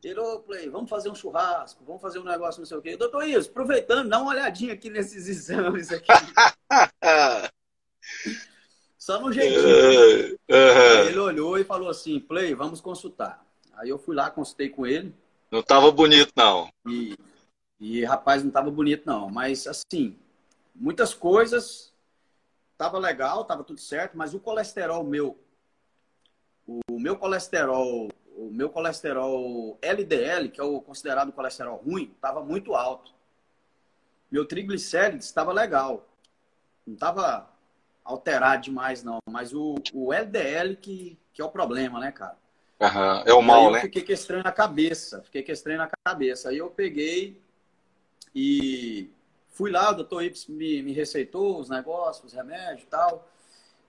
Tirou, 0.00 0.40
play, 0.40 0.68
vamos 0.68 0.88
fazer 0.88 1.10
um 1.10 1.14
churrasco, 1.14 1.82
vamos 1.84 2.00
fazer 2.00 2.18
um 2.18 2.24
negócio, 2.24 2.60
não 2.60 2.66
sei 2.66 2.76
o 2.76 2.82
quê. 2.82 2.96
Doutor 2.96 3.26
Ibs, 3.26 3.48
aproveitando, 3.48 4.08
dá 4.08 4.20
uma 4.20 4.30
olhadinha 4.30 4.74
aqui 4.74 4.90
nesses 4.90 5.26
exames 5.28 5.90
aqui. 5.90 6.12
Só 8.98 9.20
no 9.20 9.32
jeitinho. 9.32 10.38
Aí 10.48 11.08
ele 11.08 11.18
olhou 11.18 11.58
e 11.58 11.64
falou 11.64 11.88
assim, 11.88 12.20
Play, 12.20 12.54
vamos 12.54 12.80
consultar. 12.80 13.44
Aí 13.74 13.88
eu 13.88 13.98
fui 13.98 14.14
lá, 14.14 14.30
consultei 14.30 14.68
com 14.68 14.86
ele. 14.86 15.14
Não 15.50 15.62
tava 15.62 15.90
bonito, 15.90 16.30
não. 16.36 16.70
E 16.86 17.16
e, 17.80 18.04
rapaz, 18.04 18.42
não 18.42 18.48
estava 18.48 18.70
bonito, 18.70 19.04
não. 19.06 19.30
Mas, 19.30 19.66
assim, 19.66 20.16
muitas 20.74 21.14
coisas. 21.14 21.87
Tava 22.78 22.98
legal, 22.98 23.44
tava 23.44 23.64
tudo 23.64 23.80
certo, 23.80 24.16
mas 24.16 24.32
o 24.32 24.40
colesterol 24.40 25.02
meu, 25.02 25.36
o 26.66 26.98
meu 26.98 27.16
colesterol, 27.16 28.08
o 28.36 28.50
meu 28.52 28.70
colesterol 28.70 29.76
LDL, 29.82 30.48
que 30.48 30.60
é 30.60 30.64
o 30.64 30.80
considerado 30.80 31.32
colesterol 31.32 31.76
ruim, 31.76 32.12
estava 32.14 32.40
muito 32.40 32.76
alto. 32.76 33.12
Meu 34.30 34.46
triglicérides 34.46 35.26
estava 35.26 35.52
legal. 35.52 36.06
Não 36.86 36.94
estava 36.94 37.50
alterado 38.04 38.62
demais, 38.62 39.02
não. 39.02 39.18
Mas 39.28 39.52
o, 39.52 39.74
o 39.92 40.12
LDL 40.12 40.76
que, 40.76 41.18
que 41.32 41.42
é 41.42 41.44
o 41.44 41.50
problema, 41.50 41.98
né, 41.98 42.12
cara? 42.12 42.36
Uhum. 42.80 43.22
É 43.26 43.34
o 43.34 43.42
mal, 43.42 43.72
né? 43.72 43.80
Fiquei 43.80 44.02
que 44.02 44.12
estranho 44.12 44.44
na 44.44 44.52
cabeça. 44.52 45.20
Fiquei 45.22 45.42
que 45.42 45.50
estranho 45.50 45.78
na 45.78 45.90
cabeça. 46.04 46.50
Aí 46.50 46.58
eu 46.58 46.70
peguei, 46.70 47.42
e 48.34 49.10
fui 49.58 49.72
lá, 49.72 49.90
o 49.90 49.94
doutor 49.94 50.22
Ips 50.22 50.46
me, 50.46 50.80
me 50.84 50.92
receitou 50.92 51.58
os 51.58 51.68
negócios, 51.68 52.26
os 52.26 52.32
remédios 52.32 52.84
e 52.84 52.86
tal. 52.86 53.28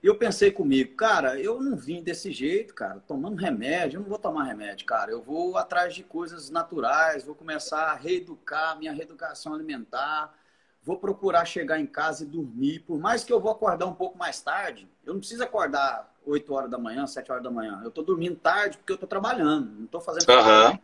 E 0.02 0.08
eu 0.08 0.18
pensei 0.18 0.52
comigo, 0.52 0.96
cara, 0.96 1.40
eu 1.40 1.62
não 1.62 1.78
vim 1.78 2.02
desse 2.02 2.32
jeito, 2.32 2.74
cara, 2.74 3.00
tomando 3.08 3.36
remédio, 3.36 3.98
eu 3.98 4.02
não 4.02 4.10
vou 4.10 4.18
tomar 4.18 4.46
remédio, 4.46 4.88
cara. 4.88 5.12
Eu 5.12 5.22
vou 5.22 5.58
atrás 5.58 5.94
de 5.94 6.04
coisas 6.04 6.50
naturais, 6.50 7.24
vou 7.24 7.36
começar 7.36 7.92
a 7.92 7.94
reeducar 7.94 8.80
minha 8.80 8.92
reeducação 8.92 9.54
alimentar, 9.54 10.34
vou 10.82 10.98
procurar 10.98 11.46
chegar 11.46 11.80
em 11.80 11.86
casa 11.86 12.24
e 12.24 12.28
dormir. 12.28 12.80
Por 12.80 12.98
mais 12.98 13.24
que 13.24 13.32
eu 13.32 13.40
vou 13.40 13.52
acordar 13.52 13.86
um 13.86 13.94
pouco 13.94 14.18
mais 14.18 14.42
tarde, 14.42 14.90
eu 15.06 15.14
não 15.14 15.20
preciso 15.20 15.44
acordar 15.44 16.12
8 16.26 16.52
horas 16.52 16.72
da 16.72 16.80
manhã, 16.80 17.06
7 17.06 17.32
horas 17.32 17.44
da 17.44 17.52
manhã. 17.52 17.80
Eu 17.84 17.92
tô 17.92 18.02
dormindo 18.02 18.38
tarde 18.38 18.78
porque 18.80 18.94
eu 18.94 18.98
tô 18.98 19.06
trabalhando, 19.06 19.70
não 19.70 19.86
tô 19.86 20.02
fazendo 20.02 20.28
uhum. 20.30 20.80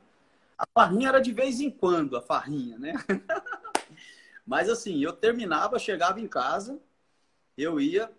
A 0.57 0.65
farrinha 0.73 1.09
era 1.09 1.19
de 1.19 1.31
vez 1.31 1.59
em 1.59 1.71
quando, 1.71 2.15
a 2.15 2.21
farrinha, 2.21 2.77
né? 2.77 2.93
Mas 4.45 4.69
assim, 4.69 5.01
eu 5.01 5.11
terminava, 5.11 5.79
chegava 5.79 6.19
em 6.19 6.27
casa, 6.27 6.79
eu 7.57 7.79
ia 7.79 8.11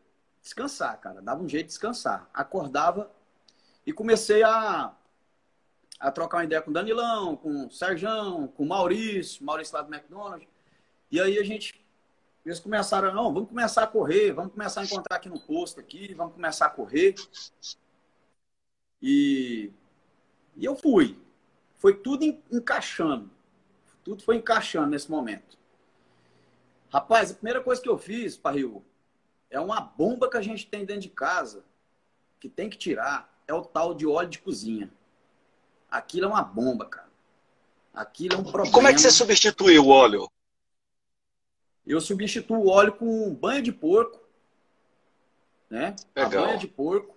descansar, 0.42 0.98
cara. 1.00 1.22
Dava 1.22 1.42
um 1.42 1.48
jeito 1.48 1.66
de 1.66 1.72
descansar. 1.72 2.28
Acordava 2.34 3.10
e 3.86 3.92
comecei 3.92 4.42
a, 4.42 4.94
a 6.00 6.10
trocar 6.10 6.38
uma 6.38 6.44
ideia 6.44 6.62
com 6.62 6.70
o 6.70 6.74
Danilão, 6.74 7.36
com 7.36 7.66
o 7.66 7.70
Serjão, 7.70 8.48
com 8.48 8.64
o 8.64 8.68
Maurício, 8.68 9.44
Maurício 9.44 9.74
lá 9.74 9.82
do 9.82 9.94
McDonald's. 9.94 10.48
E 11.10 11.20
aí 11.20 11.38
a 11.38 11.44
gente, 11.44 11.80
eles 12.44 12.58
começaram, 12.58 13.14
não, 13.14 13.32
vamos 13.32 13.48
começar 13.48 13.84
a 13.84 13.86
correr, 13.86 14.32
vamos 14.32 14.52
começar 14.52 14.80
a 14.80 14.84
encontrar 14.84 15.16
aqui 15.16 15.28
no 15.28 15.40
posto 15.40 15.78
aqui, 15.78 16.12
vamos 16.14 16.34
começar 16.34 16.66
a 16.66 16.70
correr. 16.70 17.14
E, 19.00 19.70
e 20.56 20.64
eu 20.64 20.74
fui. 20.74 21.16
Foi 21.76 21.94
tudo 21.94 22.24
encaixando. 22.50 23.30
Tudo 24.02 24.22
foi 24.22 24.36
encaixando 24.36 24.88
nesse 24.88 25.10
momento. 25.10 25.56
Rapaz, 26.90 27.30
a 27.30 27.34
primeira 27.34 27.60
coisa 27.60 27.82
que 27.82 27.88
eu 27.88 27.98
fiz, 27.98 28.36
Parril, 28.36 28.84
é 29.50 29.60
uma 29.60 29.80
bomba 29.80 30.30
que 30.30 30.36
a 30.36 30.42
gente 30.42 30.66
tem 30.66 30.84
dentro 30.84 31.02
de 31.02 31.10
casa, 31.10 31.64
que 32.40 32.48
tem 32.48 32.68
que 32.70 32.76
tirar, 32.76 33.32
é 33.46 33.54
o 33.54 33.62
tal 33.62 33.94
de 33.94 34.06
óleo 34.06 34.28
de 34.28 34.38
cozinha. 34.38 34.92
Aquilo 35.90 36.26
é 36.26 36.28
uma 36.28 36.42
bomba, 36.42 36.86
cara. 36.86 37.08
Aquilo 37.94 38.34
é 38.34 38.38
um 38.38 38.44
problema. 38.44 38.72
Como 38.72 38.88
é 38.88 38.92
que 38.92 39.00
você 39.00 39.10
substitui 39.10 39.78
o 39.78 39.88
óleo? 39.88 40.30
Eu 41.86 42.00
substituo 42.00 42.58
o 42.58 42.68
óleo 42.68 42.92
com 42.92 43.32
banho 43.34 43.62
de 43.62 43.72
porco, 43.72 44.20
né? 45.70 45.94
Legal. 46.14 46.44
A 46.44 46.46
banha 46.46 46.58
de 46.58 46.68
porco. 46.68 47.16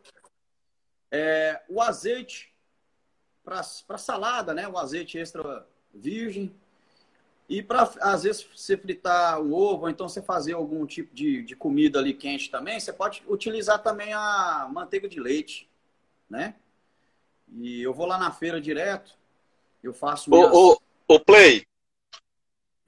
É, 1.12 1.64
o 1.68 1.82
azeite 1.82 2.54
para 3.44 3.98
salada, 3.98 4.54
né? 4.54 4.68
O 4.68 4.78
azeite 4.78 5.18
extra 5.18 5.68
virgem. 5.94 6.56
E 7.50 7.64
para, 7.64 7.92
às 8.02 8.22
vezes, 8.22 8.48
você 8.56 8.78
fritar 8.78 9.42
o 9.42 9.52
ovo, 9.54 9.84
ou 9.84 9.90
então 9.90 10.08
você 10.08 10.22
fazer 10.22 10.54
algum 10.54 10.86
tipo 10.86 11.16
de, 11.16 11.42
de 11.42 11.56
comida 11.56 11.98
ali 11.98 12.14
quente 12.14 12.52
também, 12.52 12.80
você 12.80 12.94
pode 12.94 13.24
utilizar 13.28 13.82
também 13.82 14.14
a 14.14 14.70
manteiga 14.72 15.10
de 15.10 15.20
leite, 15.20 15.68
né? 16.30 16.54
E 17.58 17.82
eu 17.82 17.92
vou 17.92 18.06
lá 18.06 18.20
na 18.20 18.32
feira 18.32 18.62
direto, 18.62 19.18
eu 19.84 19.92
faço 19.96 20.30
minhas... 20.30 20.54
O, 20.54 20.74
o, 20.74 21.16
o 21.16 21.20
Play, 21.20 21.66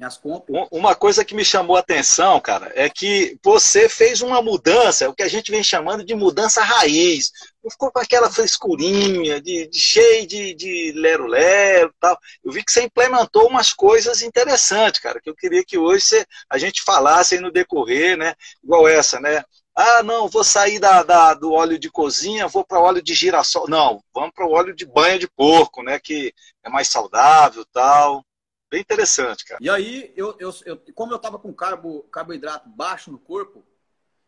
minhas 0.01 0.17
compras. 0.17 0.67
Uma 0.71 0.95
coisa 0.95 1.23
que 1.23 1.35
me 1.35 1.45
chamou 1.45 1.77
a 1.77 1.79
atenção, 1.79 2.39
cara, 2.39 2.71
é 2.75 2.89
que 2.89 3.37
você 3.43 3.87
fez 3.87 4.21
uma 4.21 4.41
mudança, 4.41 5.07
o 5.07 5.13
que 5.13 5.21
a 5.21 5.27
gente 5.27 5.51
vem 5.51 5.63
chamando 5.63 6.03
de 6.03 6.15
mudança 6.15 6.63
raiz. 6.63 7.31
Não 7.63 7.69
ficou 7.69 7.91
com 7.91 7.99
aquela 7.99 8.29
frescurinha, 8.31 9.39
de, 9.39 9.67
de 9.67 9.79
cheio 9.79 10.25
de, 10.25 10.55
de 10.55 10.91
lero-lero 10.95 11.93
tal. 11.99 12.17
Eu 12.43 12.51
vi 12.51 12.63
que 12.63 12.71
você 12.71 12.81
implementou 12.81 13.47
umas 13.47 13.71
coisas 13.71 14.23
interessantes, 14.23 14.99
cara, 14.99 15.21
que 15.21 15.29
eu 15.29 15.35
queria 15.35 15.63
que 15.63 15.77
hoje 15.77 16.03
você, 16.03 16.25
a 16.49 16.57
gente 16.57 16.81
falasse 16.81 17.35
aí 17.35 17.41
no 17.41 17.51
decorrer, 17.51 18.17
né? 18.17 18.33
Igual 18.63 18.87
essa, 18.87 19.19
né? 19.19 19.43
Ah, 19.75 20.01
não, 20.03 20.27
vou 20.27 20.43
sair 20.43 20.79
da, 20.79 21.01
da 21.03 21.33
do 21.33 21.53
óleo 21.53 21.79
de 21.79 21.89
cozinha, 21.89 22.47
vou 22.47 22.65
para 22.65 22.79
óleo 22.79 23.01
de 23.01 23.13
girassol. 23.13 23.69
Não, 23.69 24.03
vamos 24.13 24.31
para 24.33 24.45
o 24.45 24.51
óleo 24.51 24.75
de 24.75 24.85
banha 24.85 25.19
de 25.19 25.29
porco, 25.29 25.83
né? 25.83 25.99
Que 25.99 26.33
é 26.63 26.69
mais 26.69 26.89
saudável 26.89 27.63
tal. 27.71 28.25
Bem 28.71 28.79
interessante, 28.79 29.43
cara. 29.43 29.59
E 29.61 29.69
aí, 29.69 30.13
eu, 30.15 30.33
eu, 30.39 30.49
eu 30.65 30.81
como 30.95 31.11
eu 31.11 31.17
estava 31.17 31.37
com 31.37 31.53
carbo, 31.53 32.03
carboidrato 32.03 32.69
baixo 32.69 33.11
no 33.11 33.19
corpo, 33.19 33.65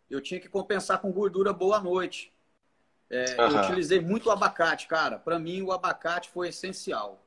eu 0.10 0.20
tinha 0.20 0.38
que 0.38 0.50
compensar 0.50 1.00
com 1.00 1.14
gordura 1.14 1.54
boa 1.54 1.78
à 1.78 1.82
noite. 1.82 2.34
É, 3.10 3.24
uhum. 3.40 3.52
Eu 3.52 3.64
utilizei 3.64 4.02
muito 4.02 4.28
o 4.28 4.32
abacate, 4.32 4.86
cara. 4.86 5.18
Para 5.18 5.40
mim, 5.40 5.62
o 5.62 5.72
abacate 5.72 6.30
foi 6.30 6.50
essencial. 6.50 7.24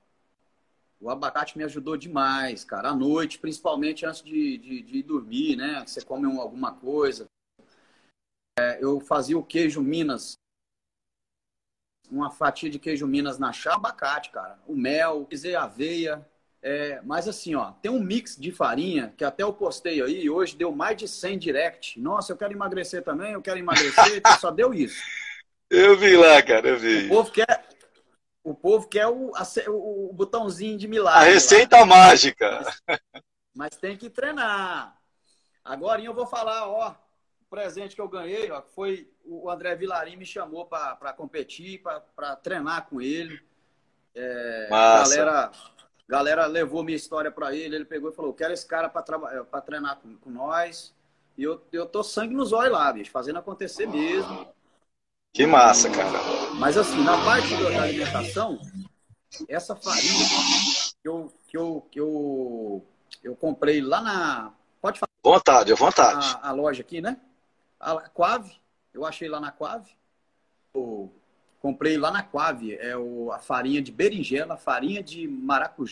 O 1.00 1.08
abacate 1.08 1.56
me 1.56 1.64
ajudou 1.64 1.96
demais, 1.96 2.64
cara. 2.64 2.90
À 2.90 2.94
noite, 2.94 3.38
principalmente 3.38 4.04
antes 4.04 4.22
de, 4.22 4.58
de, 4.58 4.82
de 4.82 5.02
dormir, 5.02 5.56
né? 5.56 5.82
Você 5.86 6.04
come 6.04 6.26
um, 6.26 6.38
alguma 6.38 6.74
coisa. 6.74 7.26
É, 8.58 8.78
eu 8.82 9.00
fazia 9.00 9.38
o 9.38 9.44
queijo 9.44 9.80
Minas. 9.80 10.34
Uma 12.10 12.30
fatia 12.30 12.68
de 12.68 12.78
queijo 12.78 13.06
Minas 13.06 13.38
na 13.38 13.52
chá, 13.52 13.74
abacate, 13.74 14.30
cara. 14.30 14.60
O 14.66 14.76
mel, 14.76 15.26
a 15.56 15.62
aveia, 15.62 16.26
é, 16.68 17.00
mas 17.04 17.28
assim, 17.28 17.54
ó, 17.54 17.70
tem 17.80 17.92
um 17.92 18.00
mix 18.00 18.34
de 18.36 18.50
farinha 18.50 19.14
que 19.16 19.24
até 19.24 19.44
eu 19.44 19.52
postei 19.52 20.02
aí, 20.02 20.28
hoje 20.28 20.56
deu 20.56 20.72
mais 20.72 20.96
de 20.96 21.06
100 21.06 21.38
direct. 21.38 22.00
Nossa, 22.00 22.32
eu 22.32 22.36
quero 22.36 22.52
emagrecer 22.52 23.04
também, 23.04 23.34
eu 23.34 23.40
quero 23.40 23.60
emagrecer, 23.60 24.20
só 24.40 24.50
deu 24.50 24.74
isso. 24.74 25.00
Eu 25.70 25.96
vi 25.96 26.16
lá, 26.16 26.42
cara, 26.42 26.70
eu 26.70 26.76
vi. 26.76 27.06
O 27.06 27.08
povo 27.08 27.30
quer, 27.30 27.68
o, 28.42 28.52
povo 28.52 28.88
quer 28.88 29.06
o, 29.06 29.30
o 29.70 30.12
botãozinho 30.12 30.76
de 30.76 30.88
milagre. 30.88 31.20
A 31.20 31.32
receita 31.32 31.78
lá. 31.78 31.86
mágica. 31.86 32.60
Mas, 32.84 33.00
mas, 33.54 33.76
tem 33.76 33.96
que 33.96 34.10
treinar. 34.10 34.98
Agora 35.64 36.02
eu 36.02 36.12
vou 36.12 36.26
falar, 36.26 36.66
ó, 36.66 36.96
o 37.42 37.44
presente 37.48 37.94
que 37.94 38.00
eu 38.00 38.08
ganhei, 38.08 38.50
ó, 38.50 38.60
foi 38.60 39.08
o 39.24 39.48
André 39.48 39.76
Vilarim 39.76 40.16
me 40.16 40.26
chamou 40.26 40.66
para 40.66 41.12
competir, 41.12 41.80
para 42.16 42.34
treinar 42.34 42.88
com 42.88 43.00
ele. 43.00 43.40
É, 44.16 44.68
Massa. 44.68 45.14
galera 45.14 45.52
galera 46.08 46.46
levou 46.46 46.82
minha 46.82 46.96
história 46.96 47.30
para 47.30 47.54
ele, 47.54 47.76
ele 47.76 47.84
pegou 47.84 48.10
e 48.10 48.14
falou: 48.14 48.32
quero 48.32 48.52
esse 48.52 48.66
cara 48.66 48.88
para 48.88 49.60
treinar 49.60 49.96
com, 49.96 50.16
com, 50.16 50.30
nós. 50.30 50.94
E 51.36 51.42
eu, 51.42 51.60
eu 51.72 51.86
tô 51.86 52.02
sangue 52.02 52.34
nos 52.34 52.52
olhos 52.52 52.72
lá, 52.72 52.92
bicho, 52.92 53.10
fazendo 53.10 53.38
acontecer 53.38 53.86
mesmo. 53.86 54.48
Que 55.32 55.46
massa, 55.46 55.90
cara. 55.90 56.18
Mas 56.54 56.78
assim, 56.78 57.02
na 57.04 57.22
parte 57.24 57.50
da 57.56 57.82
alimentação, 57.82 58.58
essa 59.48 59.76
farinha 59.76 60.26
que 61.02 61.08
eu, 61.08 61.32
que 61.46 61.56
eu, 61.56 61.88
que 61.90 62.00
eu, 62.00 62.86
eu 63.22 63.36
comprei 63.36 63.82
lá 63.82 64.00
na. 64.00 64.52
Pode 64.80 64.98
falar? 64.98 65.10
Vontade, 65.22 65.74
vontade. 65.74 66.38
A, 66.40 66.48
a 66.48 66.52
loja 66.52 66.80
aqui, 66.80 67.00
né? 67.00 67.20
A 67.78 68.08
Quave, 68.08 68.58
eu 68.94 69.04
achei 69.04 69.28
lá 69.28 69.38
na 69.38 69.52
Quave. 69.52 69.90
O, 70.72 71.10
comprei 71.66 71.98
lá 71.98 72.12
na 72.12 72.22
Quave, 72.22 72.76
é 72.76 72.96
o, 72.96 73.32
a 73.32 73.40
farinha 73.40 73.82
de 73.82 73.90
berinjela, 73.90 74.56
farinha 74.56 75.02
de 75.02 75.26
maracujá. 75.26 75.90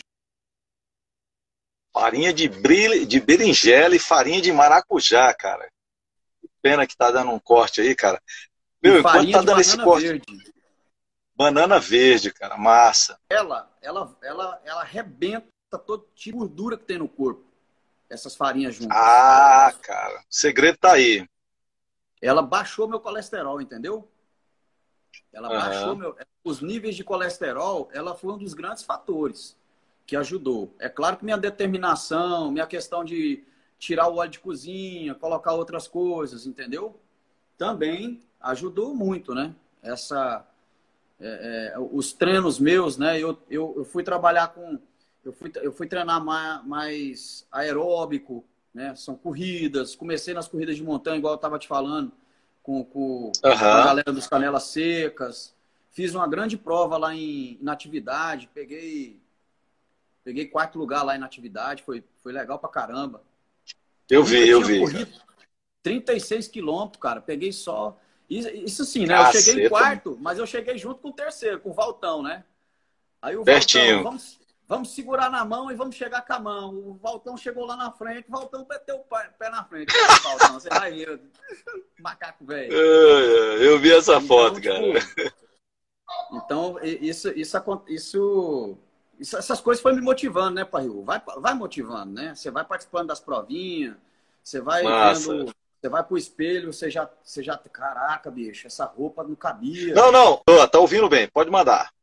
Farinha 1.93 2.33
de, 2.33 2.47
brilho, 2.47 3.05
de 3.05 3.19
berinjela 3.19 3.93
e 3.93 3.99
farinha 3.99 4.41
de 4.41 4.53
maracujá, 4.53 5.33
cara. 5.33 5.69
Pena 6.61 6.87
que 6.87 6.95
tá 6.95 7.11
dando 7.11 7.31
um 7.31 7.39
corte 7.39 7.81
aí, 7.81 7.93
cara. 7.93 8.23
Meu, 8.81 8.99
enquanto 8.99 9.31
tá 9.31 9.41
dando 9.41 9.59
esse 9.59 9.77
corte. 9.77 10.07
Verde. 10.07 10.53
Banana 11.35 11.77
verde, 11.77 12.31
cara, 12.31 12.55
massa. 12.55 13.19
Ela, 13.29 13.69
ela, 13.81 14.17
ela, 14.23 14.61
ela 14.63 14.81
arrebenta 14.81 15.45
todo 15.85 16.07
tipo 16.15 16.37
de 16.37 16.45
gordura 16.45 16.77
que 16.77 16.85
tem 16.85 16.99
no 16.99 17.09
corpo. 17.09 17.43
Essas 18.09 18.33
farinhas 18.33 18.75
juntas. 18.75 18.95
Ah, 18.97 19.73
cara, 19.81 20.21
o 20.21 20.23
segredo 20.29 20.77
tá 20.77 20.93
aí. 20.93 21.27
Ela 22.21 22.41
baixou 22.41 22.87
meu 22.87 23.01
colesterol, 23.01 23.59
entendeu? 23.59 24.09
Ela 25.35 25.49
uhum. 25.49 25.55
baixou 25.55 25.95
meu, 25.97 26.15
os 26.45 26.61
níveis 26.61 26.95
de 26.95 27.03
colesterol, 27.03 27.89
ela 27.91 28.15
foi 28.15 28.33
um 28.33 28.37
dos 28.37 28.53
grandes 28.53 28.83
fatores 28.83 29.57
que 30.07 30.15
ajudou. 30.15 30.73
É 30.79 30.87
claro 30.87 31.17
que 31.17 31.25
minha 31.25 31.37
determinação, 31.37 32.49
minha 32.51 32.65
questão 32.65 33.03
de 33.03 33.43
tirar 33.77 34.07
o 34.07 34.15
óleo 34.15 34.31
de 34.31 34.39
cozinha, 34.39 35.13
colocar 35.13 35.53
outras 35.53 35.89
coisas, 35.89 36.45
entendeu? 36.45 36.97
Também 37.57 38.21
ajudou 38.39 38.95
muito, 38.95 39.35
né? 39.35 39.53
Essa, 39.83 40.47
é, 41.19 41.73
é, 41.75 41.79
os 41.79 42.13
treinos 42.13 42.57
meus, 42.57 42.97
né? 42.97 43.19
Eu, 43.19 43.37
eu, 43.49 43.73
eu, 43.75 43.83
fui 43.83 44.03
trabalhar 44.03 44.47
com, 44.49 44.79
eu 45.23 45.33
fui, 45.33 45.51
eu 45.55 45.73
fui 45.73 45.85
treinar 45.85 46.23
mais, 46.23 46.65
mais 46.65 47.47
aeróbico, 47.51 48.45
né? 48.73 48.95
São 48.95 49.15
corridas. 49.15 49.95
Comecei 49.95 50.33
nas 50.33 50.47
corridas 50.47 50.77
de 50.77 50.83
montanha, 50.83 51.17
igual 51.17 51.33
eu 51.33 51.37
estava 51.37 51.59
te 51.59 51.67
falando, 51.67 52.13
com, 52.65 52.83
com, 52.83 52.99
uhum. 52.99 53.31
com 53.41 53.47
a 53.47 53.85
galera 53.85 54.11
dos 54.11 54.27
canelas 54.27 54.63
secas. 54.63 55.53
Fiz 55.91 56.13
uma 56.13 56.27
grande 56.27 56.57
prova 56.57 56.97
lá 56.97 57.15
em, 57.15 57.57
na 57.61 57.71
atividade, 57.71 58.49
peguei 58.53 59.21
Peguei 60.25 60.47
quarto 60.47 60.79
lugar 60.79 61.03
lá 61.03 61.15
na 61.19 61.27
atividade, 61.27 61.83
foi, 61.83 62.03
foi 62.23 62.33
legal 62.33 62.57
pra 62.57 62.67
caramba. 62.67 63.21
Eu 64.09 64.23
vi, 64.23 64.39
eu, 64.39 64.59
eu 64.59 64.65
vi. 64.65 64.79
Corri 64.79 65.07
36 65.83 66.47
quilômetros, 66.47 66.99
cara. 66.99 67.21
Peguei 67.21 67.53
só. 67.53 67.95
Isso, 68.27 68.49
isso 68.49 68.85
sim, 68.85 69.05
né? 69.05 69.15
Caceta. 69.15 69.37
Eu 69.37 69.43
cheguei 69.43 69.65
em 69.67 69.69
quarto, 69.69 70.17
mas 70.19 70.39
eu 70.39 70.47
cheguei 70.47 70.79
junto 70.79 70.99
com 70.99 71.09
o 71.09 71.13
terceiro, 71.13 71.59
com 71.59 71.69
o 71.69 71.73
Valtão, 71.73 72.23
né? 72.23 72.43
Aí 73.21 73.37
o 73.37 73.43
Valtão, 73.43 74.01
vamos, 74.01 74.39
vamos 74.67 74.93
segurar 74.93 75.29
na 75.29 75.43
mão 75.45 75.71
e 75.71 75.75
vamos 75.75 75.95
chegar 75.95 76.25
com 76.25 76.33
a 76.33 76.39
mão. 76.39 76.73
O 76.73 76.99
Valtão 77.01 77.37
chegou 77.37 77.65
lá 77.65 77.75
na 77.75 77.91
frente, 77.91 78.27
o 78.29 78.31
Valtão 78.31 78.65
meteu 78.69 78.97
o 78.97 79.03
pé 79.03 79.49
na 79.49 79.63
frente. 79.63 79.93
Valtão, 80.23 80.53
você 80.53 80.69
vai 80.69 80.93
eu, 80.99 81.19
macaco 81.99 82.45
velho. 82.45 82.73
Eu 82.73 83.79
vi 83.79 83.91
essa 83.91 84.15
então, 84.15 84.27
foto, 84.27 84.61
tipo, 84.61 84.73
cara. 84.73 85.33
Então, 86.33 86.79
isso, 86.83 87.29
isso, 87.29 87.57
isso 87.87 88.77
isso, 89.19 89.37
essas 89.37 89.61
coisas 89.61 89.81
foi 89.81 89.93
me 89.93 90.01
motivando, 90.01 90.55
né, 90.55 90.65
Pai? 90.65 90.87
Vai, 91.03 91.21
vai 91.37 91.53
motivando, 91.53 92.13
né? 92.13 92.35
Você 92.35 92.51
vai 92.51 92.65
participando 92.65 93.07
das 93.07 93.19
provinhas, 93.19 93.95
você 94.43 94.59
vai 94.59 94.83
Massa. 94.83 95.31
vendo, 95.31 95.53
você 95.79 95.89
vai 95.89 96.03
pro 96.03 96.17
espelho, 96.17 96.73
você 96.73 96.89
já, 96.89 97.09
você 97.23 97.41
já, 97.41 97.57
caraca, 97.57 98.29
bicho, 98.29 98.67
essa 98.67 98.85
roupa 98.85 99.23
não 99.23 99.35
cabia. 99.35 99.93
Não, 99.93 100.11
não, 100.11 100.41
tá 100.67 100.79
ouvindo 100.79 101.07
bem, 101.07 101.29
pode 101.29 101.49
mandar. 101.49 101.93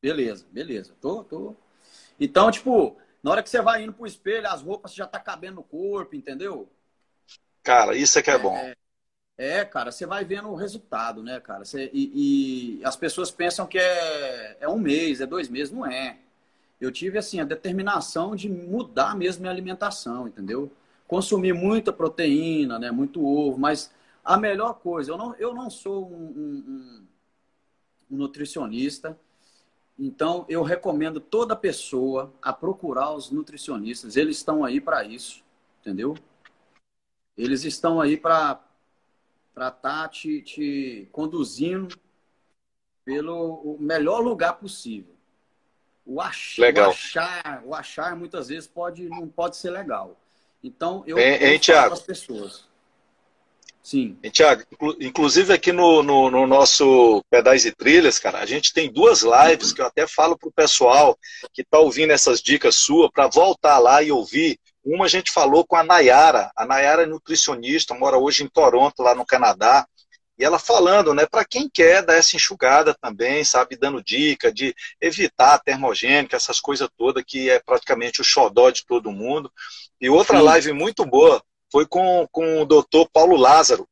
Beleza, 0.00 0.46
beleza. 0.50 0.94
Tô, 1.00 1.24
tô. 1.24 1.56
Então, 2.20 2.50
tipo, 2.50 2.96
na 3.22 3.32
hora 3.32 3.42
que 3.42 3.50
você 3.50 3.60
vai 3.60 3.82
indo 3.82 3.92
pro 3.92 4.06
espelho, 4.06 4.46
as 4.46 4.62
roupas 4.62 4.94
já 4.94 5.06
tá 5.06 5.18
cabendo 5.18 5.56
no 5.56 5.62
corpo, 5.62 6.14
entendeu? 6.14 6.68
Cara, 7.62 7.96
isso 7.96 8.18
é 8.18 8.22
que 8.22 8.30
é 8.30 8.38
bom. 8.38 8.54
É, 8.54 8.74
é 9.38 9.64
cara, 9.64 9.90
você 9.90 10.06
vai 10.06 10.24
vendo 10.24 10.48
o 10.48 10.54
resultado, 10.54 11.22
né, 11.22 11.40
cara? 11.40 11.64
Você, 11.64 11.90
e, 11.92 12.78
e, 12.80 12.84
as 12.84 12.94
pessoas 12.94 13.30
pensam 13.30 13.66
que 13.66 13.78
é, 13.78 14.58
é 14.60 14.68
um 14.68 14.78
mês, 14.78 15.20
é 15.20 15.26
dois 15.26 15.48
meses, 15.48 15.72
não 15.72 15.86
é 15.86 16.18
eu 16.80 16.90
tive 16.90 17.18
assim 17.18 17.40
a 17.40 17.44
determinação 17.44 18.34
de 18.34 18.48
mudar 18.48 19.14
mesmo 19.14 19.42
minha 19.42 19.52
alimentação, 19.52 20.26
entendeu? 20.26 20.72
Consumir 21.06 21.52
muita 21.52 21.92
proteína, 21.92 22.78
né, 22.78 22.90
muito 22.90 23.24
ovo, 23.24 23.58
mas 23.58 23.92
a 24.24 24.38
melhor 24.38 24.74
coisa, 24.74 25.12
eu 25.12 25.18
não, 25.18 25.34
eu 25.36 25.52
não 25.52 25.68
sou 25.68 26.10
um, 26.10 26.24
um, 26.24 27.06
um 28.10 28.16
nutricionista, 28.16 29.18
então 30.02 30.46
eu 30.48 30.62
recomendo 30.62 31.20
toda 31.20 31.54
pessoa 31.54 32.32
a 32.40 32.54
procurar 32.54 33.12
os 33.12 33.30
nutricionistas, 33.30 34.16
eles 34.16 34.38
estão 34.38 34.64
aí 34.64 34.80
para 34.80 35.04
isso, 35.04 35.44
entendeu? 35.80 36.16
Eles 37.36 37.64
estão 37.64 38.00
aí 38.00 38.16
para 38.16 38.58
estar 39.50 39.70
tá 39.72 40.08
te, 40.08 40.40
te 40.40 41.06
conduzindo 41.12 41.94
pelo 43.04 43.76
melhor 43.78 44.20
lugar 44.20 44.54
possível. 44.54 45.14
O, 46.06 46.18
ach, 46.18 46.58
legal. 46.58 46.88
o 46.88 46.92
achar, 46.92 47.62
o 47.66 47.74
achar 47.74 48.16
muitas 48.16 48.48
vezes 48.48 48.66
pode 48.66 49.06
não 49.06 49.28
pode 49.28 49.58
ser 49.58 49.68
legal. 49.68 50.18
Então 50.64 51.04
eu, 51.06 51.18
é, 51.18 51.54
eu 51.54 51.62
falo 51.62 51.92
as 51.92 52.02
pessoas. 52.02 52.69
Sim. 53.82 54.18
E, 54.22 54.30
Thiago, 54.30 54.62
inclusive 55.00 55.52
aqui 55.52 55.72
no, 55.72 56.02
no, 56.02 56.30
no, 56.30 56.46
nosso 56.46 57.24
Pedais 57.30 57.64
e 57.64 57.72
Trilhas, 57.72 58.18
cara, 58.18 58.38
a 58.38 58.46
gente 58.46 58.72
tem 58.72 58.92
duas 58.92 59.22
lives 59.22 59.72
que 59.72 59.80
eu 59.80 59.86
até 59.86 60.06
falo 60.06 60.38
pro 60.38 60.52
pessoal 60.52 61.18
que 61.52 61.64
tá 61.64 61.78
ouvindo 61.78 62.12
essas 62.12 62.42
dicas 62.42 62.74
suas 62.76 63.10
para 63.10 63.26
voltar 63.26 63.78
lá 63.78 64.02
e 64.02 64.12
ouvir. 64.12 64.58
Uma 64.84 65.06
a 65.06 65.08
gente 65.08 65.32
falou 65.32 65.66
com 65.66 65.76
a 65.76 65.82
Nayara. 65.82 66.50
A 66.56 66.66
Nayara 66.66 67.02
é 67.02 67.06
nutricionista, 67.06 67.94
mora 67.94 68.18
hoje 68.18 68.44
em 68.44 68.48
Toronto, 68.48 69.02
lá 69.02 69.14
no 69.14 69.26
Canadá. 69.26 69.86
E 70.38 70.44
ela 70.44 70.58
falando, 70.58 71.12
né, 71.12 71.26
para 71.26 71.44
quem 71.44 71.68
quer 71.68 72.02
dar 72.02 72.14
essa 72.14 72.34
enxugada 72.34 72.94
também, 72.98 73.44
sabe, 73.44 73.76
dando 73.76 74.02
dica 74.02 74.50
de 74.50 74.74
evitar 74.98 75.54
a 75.54 75.58
termogênica, 75.58 76.36
essas 76.36 76.58
coisas 76.58 76.88
todas 76.96 77.22
que 77.26 77.50
é 77.50 77.60
praticamente 77.60 78.22
o 78.22 78.24
xodó 78.24 78.70
de 78.70 78.86
todo 78.86 79.12
mundo. 79.12 79.52
E 80.00 80.08
outra 80.08 80.38
Sim. 80.38 80.44
live 80.44 80.72
muito 80.72 81.04
boa 81.04 81.42
foi 81.70 81.86
com, 81.86 82.26
com 82.30 82.62
o 82.62 82.66
doutor 82.66 83.08
Paulo 83.10 83.36
Lázaro, 83.36 83.88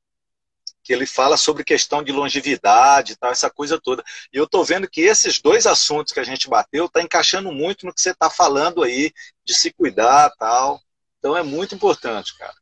que 0.82 0.92
ele 0.92 1.06
fala 1.06 1.36
sobre 1.36 1.64
questão 1.64 2.02
de 2.02 2.12
longevidade, 2.12 3.16
tal, 3.16 3.30
essa 3.30 3.50
coisa 3.50 3.78
toda. 3.78 4.02
E 4.32 4.38
eu 4.38 4.44
estou 4.44 4.64
vendo 4.64 4.88
que 4.88 5.02
esses 5.02 5.40
dois 5.40 5.66
assuntos 5.66 6.12
que 6.12 6.20
a 6.20 6.24
gente 6.24 6.48
bateu 6.48 6.86
está 6.86 7.02
encaixando 7.02 7.52
muito 7.52 7.84
no 7.84 7.92
que 7.92 8.00
você 8.00 8.10
está 8.10 8.30
falando 8.30 8.82
aí, 8.82 9.12
de 9.44 9.54
se 9.54 9.70
cuidar 9.70 10.30
tal. 10.38 10.80
Então 11.18 11.36
é 11.36 11.42
muito 11.42 11.74
importante, 11.74 12.36
cara. 12.38 12.54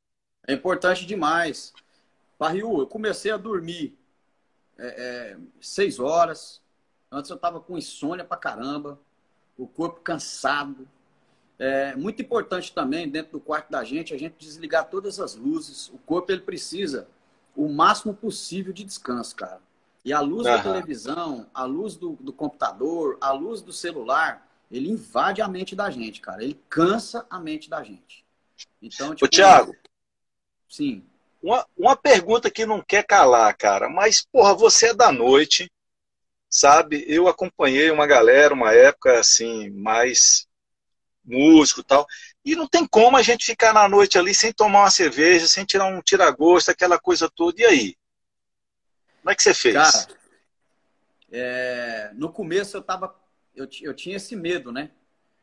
É 0.46 0.52
importante 0.52 1.06
demais. 1.06 1.72
Barril, 2.38 2.80
eu 2.80 2.86
comecei 2.86 3.30
a 3.30 3.36
dormir 3.36 3.96
é, 4.78 4.86
é, 4.86 5.36
seis 5.60 5.98
horas. 5.98 6.60
Antes 7.10 7.30
eu 7.30 7.36
estava 7.36 7.60
com 7.60 7.78
insônia 7.78 8.24
pra 8.24 8.36
caramba, 8.36 9.00
o 9.56 9.66
corpo 9.66 10.00
cansado. 10.00 10.88
É 11.58 11.96
muito 11.96 12.20
importante 12.20 12.72
também, 12.72 13.08
dentro 13.08 13.32
do 13.32 13.40
quarto 13.40 13.70
da 13.70 13.82
gente, 13.82 14.12
a 14.12 14.18
gente 14.18 14.34
desligar 14.38 14.88
todas 14.90 15.18
as 15.18 15.34
luzes. 15.34 15.88
O 15.88 15.98
corpo 15.98 16.30
ele 16.30 16.42
precisa 16.42 17.08
o 17.54 17.68
máximo 17.68 18.12
possível 18.12 18.72
de 18.72 18.84
descanso, 18.84 19.34
cara. 19.34 19.60
E 20.04 20.12
a 20.12 20.20
luz 20.20 20.44
da 20.44 20.62
televisão, 20.62 21.48
a 21.52 21.64
luz 21.64 21.96
do, 21.96 22.12
do, 22.20 22.32
computador, 22.32 23.18
a 23.20 23.32
luz 23.32 23.60
do 23.60 23.72
celular, 23.72 24.46
ele 24.70 24.88
invade 24.88 25.42
a 25.42 25.48
mente 25.48 25.74
da 25.74 25.90
gente, 25.90 26.20
cara. 26.20 26.44
Ele 26.44 26.60
cansa 26.68 27.26
a 27.28 27.40
mente 27.40 27.68
da 27.68 27.82
gente. 27.82 28.24
Então, 28.80 29.14
tipo, 29.14 29.26
Ô, 29.26 29.28
Thiago. 29.28 29.74
Sim. 30.68 31.04
Uma, 31.42 31.66
uma 31.76 31.96
pergunta 31.96 32.50
que 32.50 32.64
não 32.64 32.82
quer 32.82 33.04
calar, 33.04 33.56
cara. 33.56 33.88
Mas, 33.88 34.24
porra, 34.24 34.54
você 34.54 34.90
é 34.90 34.94
da 34.94 35.10
noite, 35.10 35.68
sabe? 36.48 37.04
Eu 37.08 37.26
acompanhei 37.26 37.90
uma 37.90 38.06
galera, 38.06 38.54
uma 38.54 38.72
época 38.72 39.18
assim, 39.18 39.70
mais 39.70 40.45
músico 41.26 41.80
e 41.80 41.84
tal. 41.84 42.06
E 42.44 42.54
não 42.54 42.66
tem 42.66 42.86
como 42.86 43.16
a 43.16 43.22
gente 43.22 43.44
ficar 43.44 43.72
na 43.72 43.88
noite 43.88 44.16
ali 44.16 44.34
sem 44.34 44.52
tomar 44.52 44.80
uma 44.80 44.90
cerveja, 44.90 45.48
sem 45.48 45.64
tirar 45.64 45.86
um 45.86 46.00
tira-gosto, 46.00 46.70
aquela 46.70 46.98
coisa 46.98 47.28
toda. 47.28 47.60
E 47.60 47.64
aí? 47.64 47.96
Como 49.20 49.32
é 49.32 49.34
que 49.34 49.42
você 49.42 49.52
fez? 49.52 49.74
Cara, 49.74 50.06
é, 51.32 52.10
no 52.14 52.32
começo 52.32 52.76
eu 52.76 52.82
tava. 52.82 53.14
Eu, 53.54 53.68
eu 53.82 53.94
tinha 53.94 54.16
esse 54.16 54.36
medo, 54.36 54.70
né? 54.70 54.90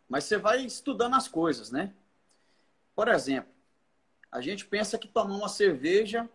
Mas 0.07 0.23
você 0.23 0.37
vai 0.37 0.63
estudando 0.63 1.15
as 1.15 1.27
coisas, 1.27 1.71
né? 1.71 1.93
Por 2.95 3.07
exemplo, 3.07 3.51
a 4.31 4.39
gente 4.39 4.65
pensa 4.65 4.97
que 4.97 5.07
tomar 5.07 5.35
uma 5.35 5.49
cerveja 5.49 6.29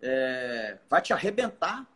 é, 0.00 0.78
vai 0.88 1.02
te 1.02 1.12
arrebentar. 1.12 1.86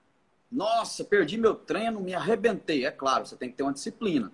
Nossa, 0.51 1.05
perdi 1.05 1.37
meu 1.37 1.55
treino, 1.55 2.01
me 2.01 2.15
arrebentei. 2.15 2.85
É 2.85 2.91
claro, 2.91 3.27
você 3.27 3.37
tem 3.37 3.51
que 3.51 3.57
ter 3.57 3.63
uma 3.63 3.73
disciplina. 3.73 4.31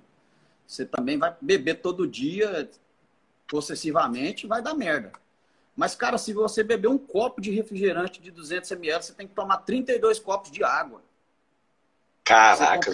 Você 0.71 0.87
também 0.87 1.19
vai 1.19 1.37
beber 1.41 1.81
todo 1.81 2.07
dia, 2.07 2.71
possessivamente, 3.49 4.47
vai 4.47 4.63
dar 4.63 4.73
merda. 4.73 5.11
Mas, 5.75 5.97
cara, 5.97 6.17
se 6.17 6.33
você 6.33 6.63
beber 6.63 6.87
um 6.87 6.97
copo 6.97 7.41
de 7.41 7.51
refrigerante 7.51 8.23
de 8.23 8.31
200 8.31 8.71
ml, 8.71 9.03
você 9.03 9.13
tem 9.13 9.27
que 9.27 9.35
tomar 9.35 9.57
32 9.59 10.21
copos 10.21 10.49
de 10.49 10.63
água. 10.63 11.03
Caraca! 12.23 12.93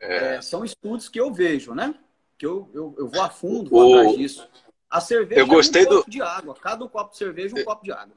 É. 0.00 0.34
É, 0.34 0.42
são 0.42 0.64
estudos 0.64 1.08
que 1.08 1.20
eu 1.20 1.32
vejo, 1.32 1.74
né? 1.74 1.94
Que 2.36 2.44
eu, 2.44 2.68
eu, 2.74 2.96
eu 2.98 3.06
vou 3.06 3.22
a 3.22 3.30
fundo 3.30 3.72
o... 3.72 3.98
atrás 3.98 4.16
disso. 4.16 4.48
A 4.90 5.00
cerveja 5.00 5.40
eu 5.40 5.46
gostei 5.46 5.84
é 5.84 5.86
um 5.86 5.90
do... 5.90 5.96
copo 5.98 6.10
de 6.10 6.22
água. 6.22 6.54
Cada 6.56 6.84
um 6.84 6.88
copo 6.88 7.12
de 7.12 7.18
cerveja, 7.18 7.54
um 7.56 7.64
copo 7.64 7.84
de 7.84 7.92
água. 7.92 8.16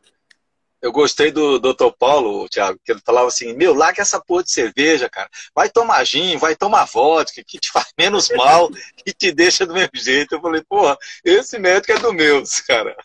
Eu 0.82 0.94
gostei 0.94 1.30
do 1.30 1.60
Dr. 1.60 1.92
Paulo, 1.98 2.48
Thiago, 2.48 2.80
que 2.84 2.92
ele 2.92 3.02
falava 3.06 3.28
assim: 3.28 3.54
meu, 3.54 3.76
que 3.94 4.00
essa 4.00 4.20
porra 4.22 4.44
de 4.44 4.52
cerveja, 4.52 5.10
cara, 5.10 5.30
vai 5.54 5.70
tomar 5.70 6.04
gin, 6.06 6.38
vai 6.38 6.56
tomar 6.56 6.86
vodka, 6.86 7.44
que 7.46 7.60
te 7.60 7.70
faz 7.72 7.92
menos 7.98 8.30
mal 8.30 8.70
e 9.06 9.12
te 9.12 9.32
deixa 9.32 9.66
do 9.66 9.74
mesmo 9.74 9.96
jeito. 9.96 10.36
Eu 10.36 10.42
falei, 10.42 10.64
porra, 10.68 10.98
esse 11.24 11.60
médico 11.60 11.92
é 11.92 12.00
do 12.00 12.14
meu, 12.14 12.42
cara. 12.66 12.96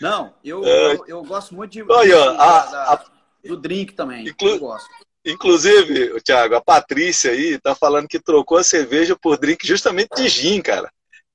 Não, 0.00 0.34
eu, 0.44 0.64
é... 0.64 0.94
eu, 0.94 1.04
eu, 1.06 1.22
gosto 1.24 1.54
muito 1.54 1.72
de, 1.72 1.82
Olha, 1.82 2.06
de, 2.06 2.14
a, 2.14 2.66
da, 2.66 2.92
a, 2.94 3.04
do 3.44 3.56
drink 3.56 3.94
também. 3.94 4.28
Inclu... 4.28 4.48
Eu 4.48 4.58
gosto. 4.58 4.88
Inclusive, 5.24 6.18
Thiago, 6.22 6.54
a 6.54 6.62
Patrícia 6.62 7.30
aí 7.30 7.58
tá 7.58 7.74
falando 7.74 8.08
que 8.08 8.18
trocou 8.18 8.56
a 8.56 8.64
cerveja 8.64 9.14
por 9.14 9.38
drink 9.38 9.66
justamente 9.66 10.16
de 10.16 10.28
gin, 10.28 10.62
cara. 10.62 10.90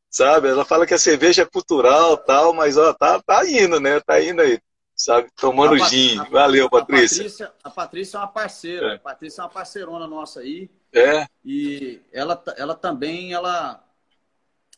Sabe? 0.10 0.48
Ela 0.48 0.66
fala 0.66 0.88
que 0.88 0.94
a 0.94 0.98
cerveja 0.98 1.44
é 1.44 1.46
cultural 1.46 2.18
tal, 2.18 2.54
mas 2.54 2.78
ó, 2.78 2.94
tá, 2.94 3.22
tá 3.22 3.48
indo, 3.48 3.80
né? 3.80 4.00
Tá 4.00 4.20
indo 4.22 4.42
aí 4.42 4.60
sabe? 4.96 5.30
Tomando 5.36 5.76
a, 5.76 5.88
gin. 5.88 6.20
A, 6.20 6.24
Valeu, 6.24 6.70
Patrícia. 6.70 7.18
A 7.18 7.24
Patrícia, 7.24 7.54
a 7.64 7.70
Patrícia 7.70 8.18
é 8.18 8.20
uma 8.20 8.28
parceira. 8.28 8.88
É. 8.94 8.96
A 8.96 9.00
Patrícia 9.00 9.42
é 9.42 9.44
uma 9.44 9.50
parceirona 9.50 10.08
nossa 10.08 10.40
aí. 10.40 10.70
É. 10.94 11.28
E 11.44 12.02
ela, 12.14 12.42
ela 12.56 12.74
também, 12.74 13.34
ela, 13.34 13.84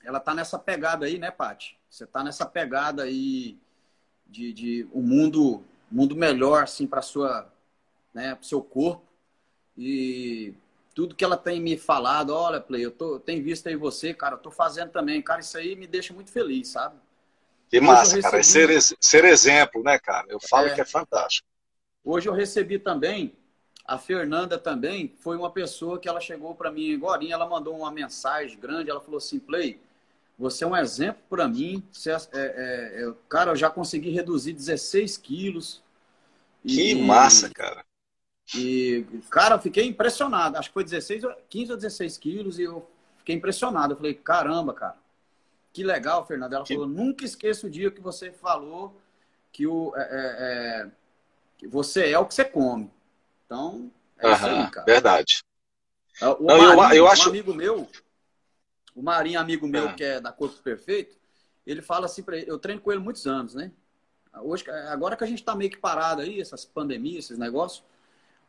ela 0.04 0.20
tá 0.20 0.34
nessa 0.34 0.58
pegada 0.58 1.06
aí, 1.06 1.20
né, 1.20 1.30
Paty? 1.30 1.78
Você 1.90 2.08
tá 2.08 2.24
nessa 2.24 2.46
pegada 2.46 3.04
aí 3.04 3.58
de, 4.26 4.52
de 4.52 4.88
um 4.94 5.02
mundo, 5.02 5.64
mundo 5.92 6.16
melhor, 6.16 6.64
assim, 6.64 6.88
para 6.88 7.02
sua, 7.02 7.48
né, 8.14 8.34
pro 8.34 8.46
seu 8.46 8.62
corpo. 8.62 9.06
E 9.78 10.56
tudo 10.96 11.14
que 11.14 11.24
ela 11.24 11.38
tem 11.38 11.62
me 11.62 11.78
falado, 11.78 12.34
olha, 12.34 12.60
Play, 12.60 12.84
eu 12.84 12.92
tô, 12.92 13.20
tenho 13.20 13.44
visto 13.44 13.68
aí 13.68 13.76
você, 13.76 14.14
cara, 14.14 14.34
eu 14.34 14.40
tô 14.40 14.50
fazendo 14.50 14.90
também. 14.90 15.22
Cara, 15.22 15.42
isso 15.42 15.56
aí 15.56 15.76
me 15.76 15.86
deixa 15.86 16.14
muito 16.14 16.32
feliz, 16.32 16.70
sabe? 16.70 16.96
Que 17.70 17.82
massa, 17.82 18.16
recebi... 18.16 18.22
cara. 18.22 18.40
É 18.40 18.44
ser, 18.44 18.98
ser 19.00 19.26
exemplo, 19.26 19.84
né, 19.84 20.00
cara? 20.00 20.26
Eu 20.30 20.40
falo 20.40 20.68
é. 20.68 20.76
que 20.76 20.82
é 20.82 20.86
fantástico. 20.86 21.48
Hoje 22.04 22.30
eu 22.30 22.34
recebi 22.34 22.80
também, 22.80 23.34
a 23.86 23.98
Fernanda 23.98 24.58
também, 24.58 25.14
foi 25.20 25.36
uma 25.36 25.52
pessoa 25.52 26.00
que 26.00 26.08
ela 26.08 26.22
chegou 26.22 26.56
para 26.56 26.72
mim 26.72 26.94
agora, 26.94 27.26
ela 27.30 27.48
mandou 27.48 27.78
uma 27.78 27.92
mensagem 27.92 28.58
grande, 28.58 28.90
ela 28.90 29.02
falou 29.02 29.18
assim, 29.18 29.40
Play, 29.40 29.80
você 30.38 30.64
é 30.64 30.68
um 30.68 30.76
exemplo 30.76 31.22
para 31.30 31.48
mim. 31.48 31.84
Você 31.92 32.12
é, 32.12 32.16
é, 32.34 33.04
é, 33.04 33.14
cara, 33.28 33.52
eu 33.52 33.56
já 33.56 33.70
consegui 33.70 34.12
reduzir 34.12 34.54
16 34.54 35.18
quilos. 35.18 35.82
Que 36.66 36.92
e, 36.92 36.96
massa, 37.02 37.50
cara. 37.50 37.84
E, 38.56 39.04
cara, 39.30 39.56
eu 39.56 39.60
fiquei 39.60 39.86
impressionado. 39.86 40.58
Acho 40.58 40.70
que 40.70 40.74
foi 40.74 40.84
16, 40.84 41.24
15 41.50 41.72
ou 41.72 41.78
16 41.78 42.18
quilos 42.18 42.60
e 42.60 42.64
eu 42.64 42.88
fiquei 43.18 43.36
impressionado. 43.36 43.94
Eu 43.94 43.98
falei, 43.98 44.14
caramba, 44.14 44.74
cara. 44.74 44.96
Que 45.78 45.84
legal, 45.84 46.26
Fernanda. 46.26 46.56
Ela 46.56 46.66
que... 46.66 46.74
falou: 46.74 46.90
nunca 46.90 47.24
esqueça 47.24 47.68
o 47.68 47.70
dia 47.70 47.92
que 47.92 48.02
você 48.02 48.32
falou 48.32 49.00
que, 49.52 49.68
o, 49.68 49.96
é, 49.96 50.02
é, 50.02 50.82
é 50.88 50.92
que 51.56 51.68
você 51.68 52.10
é 52.10 52.18
o 52.18 52.26
que 52.26 52.34
você 52.34 52.44
come. 52.44 52.92
Então, 53.46 53.92
é 54.18 54.34
isso 54.34 54.46
aí, 54.48 54.72
cara. 54.72 54.86
Verdade. 54.88 55.44
Ah, 56.20 56.32
o 56.32 56.44
Não, 56.48 56.76
Marinho, 56.76 56.96
eu, 56.96 57.06
eu 57.06 57.08
acho... 57.08 57.28
um 57.28 57.30
amigo 57.30 57.54
meu, 57.54 57.88
o 58.96 59.04
Marinho, 59.04 59.40
amigo 59.40 59.68
meu, 59.68 59.90
ah. 59.90 59.94
que 59.94 60.04
é 60.04 60.20
da 60.20 60.32
Corpo 60.32 60.60
Perfeito, 60.64 61.16
ele 61.64 61.84
fala 61.84 62.08
assim 62.08 62.24
para 62.24 62.40
eu 62.40 62.58
treino 62.58 62.82
com 62.82 62.92
ele 62.92 63.00
muitos 63.00 63.28
anos, 63.28 63.54
né? 63.54 63.72
Hoje, 64.42 64.68
agora 64.90 65.16
que 65.16 65.24
a 65.24 65.28
gente 65.28 65.42
está 65.42 65.54
meio 65.54 65.70
que 65.70 65.78
parado 65.78 66.24
aí, 66.24 66.42
essas 66.42 66.66
pandemias, 66.66 67.26
esses 67.26 67.38
negócios, 67.38 67.84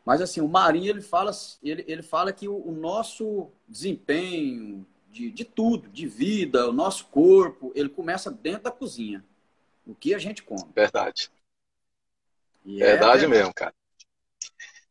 mas 0.02 0.22
assim, 0.22 0.40
o 0.40 0.48
Marinho 0.48 0.88
ele 0.88 1.02
fala, 1.02 1.30
ele, 1.62 1.84
ele 1.86 2.02
fala 2.02 2.32
que 2.32 2.48
o, 2.48 2.56
o 2.56 2.72
nosso 2.72 3.50
desempenho, 3.68 4.86
de, 5.10 5.30
de 5.30 5.44
tudo, 5.44 5.88
de 5.88 6.06
vida, 6.06 6.68
o 6.68 6.72
nosso 6.72 7.06
corpo, 7.06 7.72
ele 7.74 7.88
começa 7.88 8.30
dentro 8.30 8.64
da 8.64 8.70
cozinha. 8.70 9.24
O 9.86 9.94
que 9.94 10.14
a 10.14 10.18
gente 10.18 10.42
come. 10.42 10.70
Verdade. 10.74 11.30
E 12.64 12.82
é 12.82 12.86
verdade, 12.86 13.24
é 13.24 13.28
mesmo, 13.28 13.52
cara. 13.54 13.74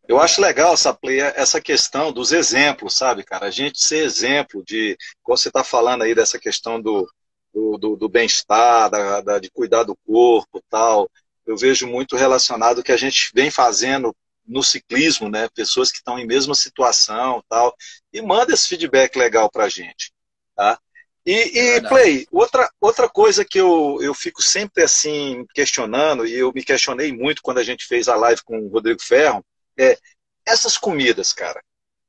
Eu 0.08 0.20
acho 0.20 0.42
legal 0.42 0.74
essa, 0.74 0.98
essa 1.36 1.62
questão 1.62 2.14
dos 2.14 2.32
exemplos, 2.32 2.96
sabe, 2.96 3.24
cara? 3.24 3.46
A 3.46 3.52
gente 3.52 3.80
ser 3.82 4.04
exemplo 4.04 4.64
de, 4.66 4.98
como 5.22 5.38
você 5.38 5.50
está 5.50 5.64
falando 5.64 6.04
aí 6.04 6.16
dessa 6.16 6.40
questão 6.40 6.82
do, 6.82 7.08
do, 7.54 7.78
do, 7.78 7.96
do 7.98 8.10
bem-estar, 8.10 8.90
da, 8.90 9.22
da, 9.22 9.40
de 9.40 9.52
cuidar 9.52 9.84
do 9.84 9.98
corpo 10.06 10.64
tal. 10.70 11.10
Eu 11.46 11.58
vejo 11.58 11.88
muito 11.88 12.16
relacionado 12.16 12.84
que 12.84 12.92
a 12.92 12.98
gente 12.98 13.32
vem 13.34 13.52
fazendo 13.52 14.16
no 14.48 14.64
ciclismo, 14.64 15.30
né? 15.30 15.50
Pessoas 15.50 15.92
que 15.92 15.98
estão 15.98 16.18
em 16.18 16.26
mesma 16.26 16.56
situação 16.56 17.44
tal. 17.50 17.76
E 18.14 18.22
manda 18.22 18.54
esse 18.54 18.68
feedback 18.68 19.18
legal 19.18 19.50
pra 19.52 19.70
gente. 19.70 20.12
Tá? 20.56 20.80
E, 21.26 21.60
é 21.60 21.78
e 21.78 21.82
Play, 21.82 22.26
outra, 22.32 22.72
outra 22.80 23.10
coisa 23.10 23.44
que 23.44 23.60
eu, 23.60 23.98
eu 24.02 24.14
fico 24.14 24.42
sempre 24.42 24.84
assim 24.84 25.46
questionando, 25.54 26.26
e 26.26 26.34
eu 26.34 26.54
me 26.54 26.64
questionei 26.64 27.12
muito 27.12 27.42
quando 27.42 27.58
a 27.58 27.64
gente 27.64 27.86
fez 27.86 28.08
a 28.08 28.16
live 28.16 28.42
com 28.44 28.60
o 28.60 28.70
Rodrigo 28.70 29.02
Ferro, 29.04 29.46
é 29.78 29.98
essas 30.46 30.78
comidas, 30.78 31.34
cara. 31.34 31.62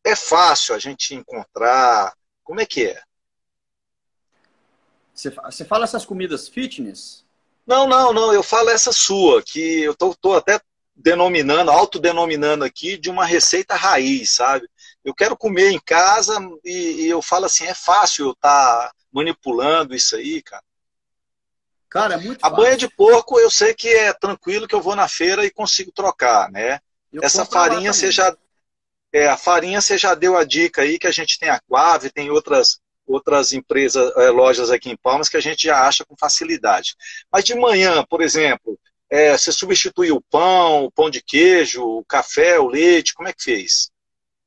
É 0.05 0.15
fácil 0.15 0.73
a 0.75 0.79
gente 0.79 1.17
encontrar? 1.17 2.15
Como 2.45 2.61
é 2.61 2.67
que 2.67 2.87
é? 2.87 3.03
Você 5.13 5.65
fala 5.65 5.83
essas 5.83 6.07
comidas 6.07 6.47
fitness? 6.47 7.27
Não, 7.67 7.89
não, 7.89 8.13
não. 8.13 8.33
Eu 8.33 8.43
falo 8.43 8.71
essa 8.71 8.93
sua, 8.93 9.43
que 9.43 9.83
eu 9.83 9.97
tô, 9.97 10.15
tô 10.15 10.35
até 10.35 10.61
denominando, 10.99 11.71
autodenominando 11.71 12.65
aqui 12.65 12.99
de 12.99 13.09
uma 13.09 13.25
receita 13.25 13.77
raiz, 13.77 14.33
sabe? 14.33 14.69
Eu 15.05 15.15
quero 15.15 15.37
comer 15.37 15.71
em 15.71 15.79
casa 15.79 16.37
e, 16.65 17.05
e 17.05 17.09
eu 17.09 17.23
falo 17.23 17.47
assim, 17.47 17.65
é 17.65 17.75
fácil 17.75 18.27
eu 18.27 18.33
estar 18.33 18.89
tá 18.89 18.93
manipulando 19.13 19.95
isso 19.95 20.17
aí, 20.17 20.43
cara. 20.43 20.63
Cara, 21.89 22.15
é 22.15 22.17
muito 22.19 22.45
A 22.45 22.51
fácil. 22.51 22.65
banha 22.65 22.77
de 22.77 22.89
porco 22.89 23.39
eu 23.39 23.51
sei 23.51 23.73
que 23.73 23.89
é 23.89 24.13
tranquilo 24.13 24.67
que 24.67 24.75
eu 24.75 24.83
vou 24.83 24.95
na 24.95 25.09
feira 25.09 25.47
e 25.47 25.51
consigo 25.51 25.93
trocar, 25.93 26.51
né? 26.51 26.81
Eu 27.13 27.23
Essa 27.23 27.47
farinha 27.47 27.93
você 27.93 28.11
já 28.11 28.37
é, 29.11 29.27
a 29.29 29.39
farinha 29.39 29.81
você 29.81 29.97
já 29.97 30.15
deu 30.15 30.37
a 30.37 30.45
dica 30.45 30.83
aí 30.83 30.99
que 30.99 31.07
a 31.07 31.13
gente 31.13 31.39
tem 31.39 31.49
a 31.49 31.61
Quave, 31.61 32.11
tem 32.11 32.31
outras 32.31 32.81
outras 33.07 33.55
empresas, 33.55 34.15
é, 34.17 34.29
lojas 34.29 34.71
aqui 34.71 34.91
em 34.91 34.97
Palmas 34.97 35.31
que 35.31 35.37
a 35.39 35.41
gente 35.41 35.63
já 35.63 35.87
acha 35.87 36.05
com 36.05 36.15
facilidade. 36.15 36.95
Mas 37.33 37.43
de 37.43 37.55
manhã, 37.55 38.05
por 38.05 38.21
exemplo, 38.21 38.79
é, 39.11 39.37
você 39.37 39.51
substituiu 39.53 40.17
o 40.17 40.21
pão, 40.21 40.85
o 40.85 40.91
pão 40.91 41.09
de 41.09 41.23
queijo, 41.23 41.83
o 41.83 42.05
café, 42.05 42.59
o 42.59 42.69
leite, 42.69 43.15
como 43.15 43.29
é 43.29 43.33
que 43.33 43.43
fez? 43.43 43.91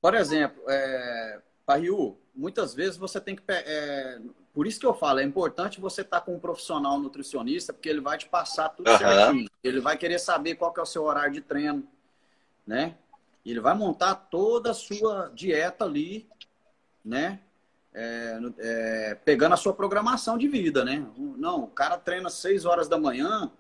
Por 0.02 0.14
exemplo, 0.16 0.62
é, 0.70 1.40
Pariu, 1.66 2.20
muitas 2.36 2.74
vezes 2.74 2.98
você 2.98 3.22
tem 3.22 3.36
que. 3.36 3.44
É, 3.48 4.20
por 4.54 4.68
isso 4.68 4.80
que 4.80 4.86
eu 4.86 4.94
falo, 4.94 5.20
é 5.20 5.24
importante 5.24 5.80
você 5.80 6.02
estar 6.02 6.20
tá 6.20 6.26
com 6.26 6.36
um 6.36 6.40
profissional 6.40 7.00
nutricionista, 7.00 7.72
porque 7.72 7.88
ele 7.88 8.02
vai 8.02 8.18
te 8.18 8.28
passar 8.28 8.70
tudo 8.70 8.90
uhum. 8.92 8.98
certinho. 8.98 9.50
Ele 9.64 9.80
vai 9.80 9.98
querer 9.98 10.20
saber 10.20 10.56
qual 10.56 10.74
que 10.74 10.80
é 10.80 10.84
o 10.84 10.86
seu 10.86 11.04
horário 11.04 11.34
de 11.34 11.42
treino, 11.42 11.88
né? 12.66 12.96
Ele 13.46 13.60
vai 13.60 13.74
montar 13.74 14.16
toda 14.16 14.72
a 14.72 14.74
sua 14.74 15.32
dieta 15.34 15.86
ali, 15.86 16.28
né? 17.04 17.40
É, 17.94 18.40
é, 18.60 19.16
pegando 19.24 19.54
a 19.54 19.58
sua 19.58 19.74
programação 19.74 20.38
de 20.38 20.48
vida, 20.48 20.84
né? 20.84 21.06
Não, 21.18 21.64
o 21.64 21.68
cara 21.68 21.98
treina 21.98 22.30
6 22.30 22.66
horas 22.66 22.88
da 22.88 22.98
manhã, 22.98 23.52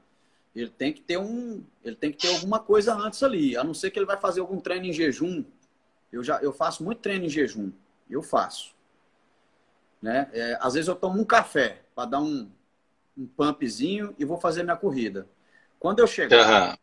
ele 0.55 0.69
tem 0.69 0.91
que 0.91 1.01
ter 1.01 1.17
um, 1.17 1.63
ele 1.83 1.95
tem 1.95 2.11
que 2.11 2.17
ter 2.17 2.33
alguma 2.33 2.59
coisa 2.59 2.93
antes 2.93 3.23
ali, 3.23 3.55
a 3.55 3.63
não 3.63 3.73
ser 3.73 3.91
que 3.91 3.97
ele 3.97 4.05
vai 4.05 4.17
fazer 4.17 4.41
algum 4.41 4.59
treino 4.59 4.85
em 4.85 4.93
jejum. 4.93 5.43
Eu 6.11 6.23
já 6.23 6.41
eu 6.41 6.51
faço 6.51 6.83
muito 6.83 6.99
treino 6.99 7.25
em 7.25 7.29
jejum, 7.29 7.71
eu 8.09 8.21
faço. 8.21 8.73
Né? 10.01 10.29
É, 10.33 10.57
às 10.59 10.73
vezes 10.73 10.87
eu 10.87 10.95
tomo 10.95 11.21
um 11.21 11.25
café 11.25 11.81
para 11.95 12.09
dar 12.09 12.19
um, 12.19 12.49
um 13.17 13.27
pumpzinho 13.27 14.13
e 14.17 14.25
vou 14.25 14.37
fazer 14.37 14.63
minha 14.63 14.75
corrida. 14.75 15.27
Quando 15.79 15.99
eu 15.99 16.07
chegar, 16.07 16.71
uhum. 16.71 16.77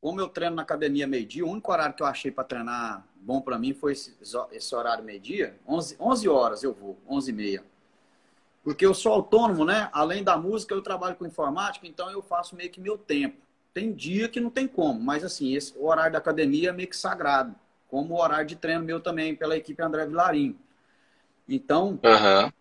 como 0.00 0.20
eu 0.20 0.28
treino 0.28 0.56
na 0.56 0.62
academia 0.62 1.06
meio-dia, 1.06 1.44
o 1.44 1.50
único 1.50 1.70
horário 1.70 1.94
que 1.94 2.02
eu 2.02 2.06
achei 2.06 2.30
para 2.30 2.44
treinar 2.44 3.06
bom 3.16 3.40
para 3.40 3.58
mim 3.58 3.74
foi 3.74 3.92
esse, 3.92 4.16
esse 4.52 4.74
horário 4.74 5.04
meio-dia. 5.04 5.58
11, 5.68 5.96
11 6.00 6.28
horas 6.28 6.62
eu 6.62 6.72
vou, 6.72 6.96
11 7.08 7.30
e 7.30 7.34
meia. 7.34 7.64
Porque 8.68 8.84
eu 8.84 8.92
sou 8.92 9.14
autônomo, 9.14 9.64
né? 9.64 9.88
Além 9.94 10.22
da 10.22 10.36
música, 10.36 10.74
eu 10.74 10.82
trabalho 10.82 11.16
com 11.16 11.24
informática, 11.24 11.86
então 11.86 12.10
eu 12.10 12.20
faço 12.20 12.54
meio 12.54 12.68
que 12.68 12.78
meu 12.78 12.98
tempo. 12.98 13.38
Tem 13.72 13.94
dia 13.94 14.28
que 14.28 14.40
não 14.40 14.50
tem 14.50 14.68
como, 14.68 15.00
mas 15.00 15.24
assim, 15.24 15.54
esse, 15.54 15.72
o 15.78 15.86
horário 15.86 16.12
da 16.12 16.18
academia 16.18 16.68
é 16.68 16.72
meio 16.72 16.86
que 16.86 16.94
sagrado. 16.94 17.54
Como 17.88 18.12
o 18.12 18.20
horário 18.20 18.44
de 18.44 18.56
treino 18.56 18.84
meu 18.84 19.00
também, 19.00 19.34
pela 19.34 19.56
equipe 19.56 19.82
André 19.82 20.04
Vilarim. 20.04 20.54
Então, 21.48 21.98
o 22.04 22.06
uhum. 22.06 22.52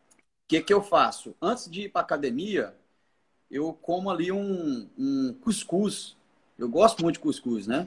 que, 0.47 0.61
que 0.61 0.73
eu 0.73 0.81
faço? 0.81 1.35
Antes 1.41 1.69
de 1.69 1.81
ir 1.81 1.89
para 1.89 2.03
academia, 2.03 2.73
eu 3.51 3.73
como 3.73 4.09
ali 4.09 4.31
um, 4.31 4.87
um 4.97 5.33
cuscuz. 5.41 6.15
Eu 6.57 6.69
gosto 6.69 7.03
muito 7.03 7.15
de 7.15 7.19
cuscuz, 7.19 7.67
né? 7.67 7.85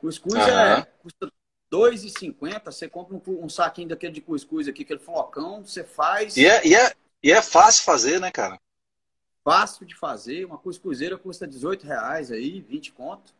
Cuscuz 0.00 0.32
uhum. 0.32 0.48
é, 0.48 0.88
custa 1.02 1.30
2,50, 1.70 2.72
você 2.72 2.88
compra 2.88 3.14
um, 3.14 3.44
um, 3.44 3.48
saquinho 3.50 3.88
daquele 3.88 4.14
de 4.14 4.22
cuscuz 4.22 4.66
aqui, 4.66 4.82
aquele 4.82 5.00
flocão, 5.00 5.62
você 5.62 5.84
faz. 5.84 6.38
E 6.38 6.46
é, 6.46 6.66
e, 6.66 6.74
é, 6.74 6.94
e 7.24 7.32
é 7.32 7.40
fácil 7.40 7.84
fazer, 7.84 8.20
né, 8.20 8.30
cara? 8.30 8.60
Fácil 9.42 9.86
de 9.86 9.96
fazer. 9.96 10.44
Uma 10.44 10.58
cuscuzeira 10.58 11.16
custa 11.16 11.46
18 11.46 11.86
reais 11.86 12.30
aí, 12.30 12.60
20 12.60 12.92
conto. 12.92 13.32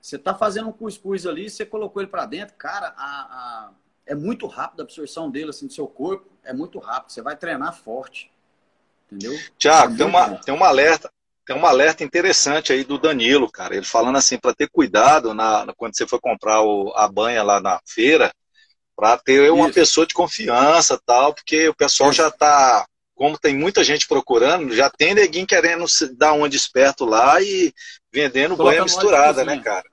Você 0.00 0.16
tá 0.16 0.32
fazendo 0.36 0.68
um 0.68 0.72
cuscuz 0.72 1.26
ali, 1.26 1.50
você 1.50 1.66
colocou 1.66 2.00
ele 2.00 2.08
para 2.10 2.24
dentro, 2.26 2.54
cara, 2.54 2.94
a, 2.96 3.02
a, 3.02 3.70
é 4.06 4.14
muito 4.14 4.46
rápido 4.46 4.78
a 4.78 4.82
absorção 4.84 5.28
dele 5.28 5.50
assim, 5.50 5.66
do 5.66 5.72
seu 5.72 5.88
corpo, 5.88 6.30
é 6.44 6.52
muito 6.52 6.78
rápido. 6.78 7.10
Você 7.10 7.20
vai 7.20 7.36
treinar 7.36 7.74
forte. 7.74 8.30
Entendeu? 9.10 9.36
Tiago, 9.58 9.94
é 9.94 9.96
tem, 9.96 10.06
uma, 10.06 10.34
tem 10.36 10.54
uma 10.54 10.68
alerta, 10.68 11.10
tem 11.44 11.56
um 11.56 11.66
alerta 11.66 12.04
interessante 12.04 12.72
aí 12.72 12.84
do 12.84 12.98
Danilo, 12.98 13.50
cara. 13.50 13.74
Ele 13.74 13.84
falando 13.84 14.16
assim, 14.16 14.38
para 14.38 14.54
ter 14.54 14.68
cuidado 14.70 15.34
na, 15.34 15.66
quando 15.76 15.96
você 15.96 16.06
for 16.06 16.20
comprar 16.20 16.62
o, 16.62 16.92
a 16.94 17.08
banha 17.08 17.42
lá 17.42 17.60
na 17.60 17.80
feira, 17.84 18.32
para 18.94 19.18
ter 19.18 19.50
uma 19.50 19.66
Isso. 19.66 19.74
pessoa 19.74 20.06
de 20.06 20.14
confiança 20.14 21.00
tal, 21.04 21.34
porque 21.34 21.68
o 21.68 21.74
pessoal 21.74 22.10
Isso. 22.10 22.18
já 22.18 22.28
está, 22.28 22.86
como 23.18 23.36
tem 23.36 23.56
muita 23.56 23.82
gente 23.82 24.06
procurando, 24.06 24.72
já 24.72 24.88
tem 24.88 25.12
neguinho 25.12 25.44
querendo 25.44 25.84
dar 26.16 26.34
uma 26.34 26.48
desperto 26.48 27.04
lá 27.04 27.42
e 27.42 27.74
vendendo 28.12 28.56
Coloca 28.56 28.70
banha 28.70 28.84
misturada, 28.84 29.44
né, 29.44 29.60
cara? 29.60 29.84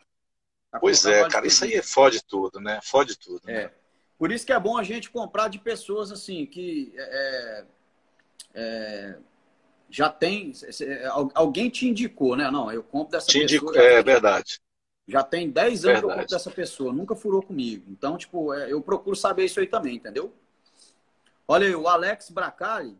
Tá 0.72 0.80
pois 0.80 1.04
é, 1.08 1.28
cara, 1.28 1.48
isso 1.48 1.64
aí 1.64 1.74
é 1.74 1.82
fode 1.82 2.24
tudo, 2.24 2.60
né? 2.60 2.80
Fode 2.84 3.18
tudo. 3.18 3.42
É. 3.50 3.64
Né? 3.64 3.72
Por 4.16 4.32
isso 4.32 4.46
que 4.46 4.54
é 4.54 4.60
bom 4.60 4.78
a 4.78 4.84
gente 4.84 5.10
comprar 5.10 5.48
de 5.48 5.58
pessoas 5.58 6.12
assim, 6.12 6.46
que 6.46 6.94
é, 6.96 7.66
é, 8.54 9.16
já 9.90 10.08
tem. 10.08 10.54
Alguém 11.34 11.68
te 11.68 11.88
indicou, 11.88 12.36
né? 12.36 12.52
Não, 12.52 12.72
eu 12.72 12.84
compro 12.84 13.14
dessa 13.14 13.26
te 13.26 13.40
pessoa. 13.40 13.72
Indico, 13.72 13.76
é 13.76 14.04
verdade. 14.04 14.60
Já 15.08 15.24
tem 15.24 15.50
10 15.50 15.66
anos 15.66 15.82
verdade. 15.82 16.00
que 16.00 16.06
eu 16.06 16.16
compro 16.16 16.30
dessa 16.30 16.52
pessoa, 16.52 16.94
nunca 16.94 17.16
furou 17.16 17.42
comigo. 17.42 17.86
Então, 17.90 18.20
tipo, 18.20 18.54
é, 18.54 18.72
eu 18.72 18.82
procuro 18.84 19.16
saber 19.16 19.46
isso 19.46 19.60
aí 19.60 19.66
também, 19.66 19.96
entendeu? 19.96 20.32
Olha 21.48 21.66
aí, 21.66 21.76
o 21.76 21.88
Alex 21.88 22.30
Bracali, 22.30 22.96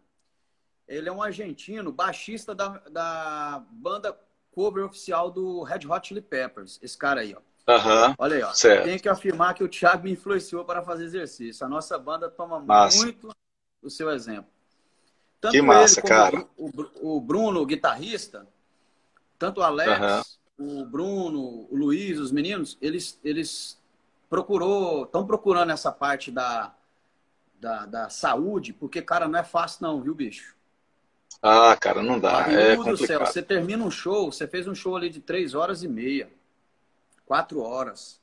ele 0.88 1.10
é 1.10 1.12
um 1.12 1.22
argentino, 1.22 1.92
baixista 1.92 2.54
da, 2.54 2.80
da 2.92 3.64
banda 3.72 4.18
cover 4.52 4.86
oficial 4.86 5.30
do 5.30 5.64
Red 5.64 5.88
Hot 5.88 6.08
Chili 6.08 6.22
Peppers. 6.22 6.80
Esse 6.82 6.98
cara 6.98 7.22
aí, 7.22 7.36
ó. 7.36 7.40
Uhum, 7.68 8.16
Olha 8.20 8.36
aí, 8.36 8.44
ó. 8.44 8.54
Certo. 8.54 8.84
Tenho 8.84 9.00
que 9.00 9.10
afirmar 9.10 9.54
que 9.56 9.64
o 9.64 9.68
Thiago 9.68 10.04
me 10.04 10.12
influenciou 10.12 10.64
para 10.64 10.84
fazer 10.84 11.04
exercício. 11.04 11.66
A 11.66 11.70
nossa 11.70 11.98
banda 11.98 12.30
toma 12.30 12.60
Massa. 12.60 12.98
muito 12.98 13.30
o 13.82 13.90
seu 13.90 14.10
exemplo. 14.12 14.50
Tanto 15.42 15.52
que 15.52 15.62
massa, 15.62 16.02
cara. 16.02 16.48
O, 16.58 17.18
o, 17.18 17.22
Bruno, 17.22 17.62
o 17.62 17.66
guitarrista, 17.66 18.48
tanto 19.38 19.62
o 19.62 19.64
Alex, 19.64 20.40
uhum. 20.58 20.82
o 20.82 20.86
Bruno, 20.86 21.68
o 21.70 21.76
Luiz, 21.76 22.18
os 22.20 22.32
meninos, 22.32 22.78
eles, 22.82 23.20
eles 23.24 23.80
procurou, 24.30 25.04
estão 25.04 25.26
procurando 25.26 25.72
essa 25.72 25.92
parte 25.92 26.32
da, 26.32 26.74
da, 27.60 27.86
da, 27.86 28.10
saúde, 28.10 28.74
porque, 28.74 29.02
cara, 29.02 29.28
não 29.28 29.40
é 29.40 29.44
fácil 29.44 29.84
não, 29.84 30.02
viu, 30.02 30.16
bicho? 30.16 30.55
Ah, 31.42 31.76
cara, 31.80 32.02
não 32.02 32.20
dá. 32.20 32.52
é 32.52 32.76
do 32.76 32.98
céu, 32.98 33.20
você 33.20 33.42
termina 33.42 33.84
um 33.84 33.92
show, 33.92 34.32
você 34.32 34.48
fez 34.48 34.68
um 34.68 34.76
show 34.76 34.96
ali 34.96 35.10
de 35.10 35.20
três 35.20 35.54
horas 35.54 35.84
e 35.84 35.88
meia, 35.88 36.30
quatro 37.26 37.62
horas. 37.62 38.20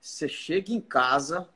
Você 0.00 0.28
chega 0.28 0.72
em 0.72 0.80
casa 0.80 1.48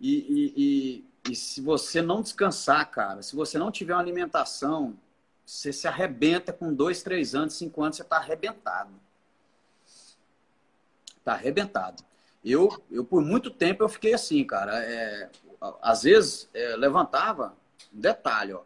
e, 0.00 0.16
e, 0.18 0.54
e 0.56 1.10
e 1.28 1.34
se 1.34 1.60
você 1.60 2.00
não 2.00 2.22
descansar, 2.22 2.90
cara, 2.90 3.22
se 3.22 3.36
você 3.36 3.58
não 3.58 3.70
tiver 3.70 3.94
uma 3.94 4.00
alimentação, 4.00 4.96
você 5.44 5.72
se 5.72 5.86
arrebenta 5.86 6.52
com 6.52 6.72
dois, 6.72 7.02
três 7.02 7.34
anos, 7.34 7.54
cinco 7.54 7.82
anos, 7.82 7.96
você 7.96 8.02
está 8.02 8.16
arrebentado. 8.16 8.90
Está 11.18 11.32
arrebentado. 11.32 12.02
Eu, 12.44 12.82
eu, 12.90 13.04
por 13.04 13.22
muito 13.22 13.50
tempo, 13.50 13.82
eu 13.82 13.88
fiquei 13.88 14.14
assim, 14.14 14.42
cara. 14.44 14.82
É, 14.82 15.28
às 15.82 16.04
vezes, 16.04 16.48
é, 16.54 16.76
levantava, 16.76 17.54
um 17.92 18.00
detalhe, 18.00 18.54
ó. 18.54 18.62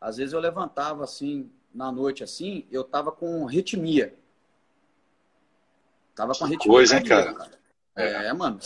Às 0.00 0.16
vezes 0.16 0.32
eu 0.32 0.40
levantava 0.40 1.04
assim, 1.04 1.50
na 1.74 1.92
noite 1.92 2.24
assim, 2.24 2.66
eu 2.70 2.82
tava 2.82 3.12
com 3.12 3.44
ritmia. 3.44 4.14
Tava 6.14 6.34
com 6.34 6.44
ritmia. 6.44 6.72
Coisa, 6.72 6.98
hein, 6.98 7.04
cara? 7.04 7.34
cara. 7.34 7.60
É, 7.94 8.26
é, 8.26 8.32
mano. 8.32 8.58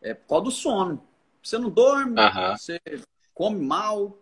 É 0.00 0.14
por 0.14 0.28
causa 0.28 0.44
do 0.44 0.50
sono. 0.50 1.08
Você 1.42 1.58
não 1.58 1.70
dorme, 1.70 2.20
uhum. 2.20 2.56
você 2.56 2.80
come 3.34 3.64
mal. 3.64 4.18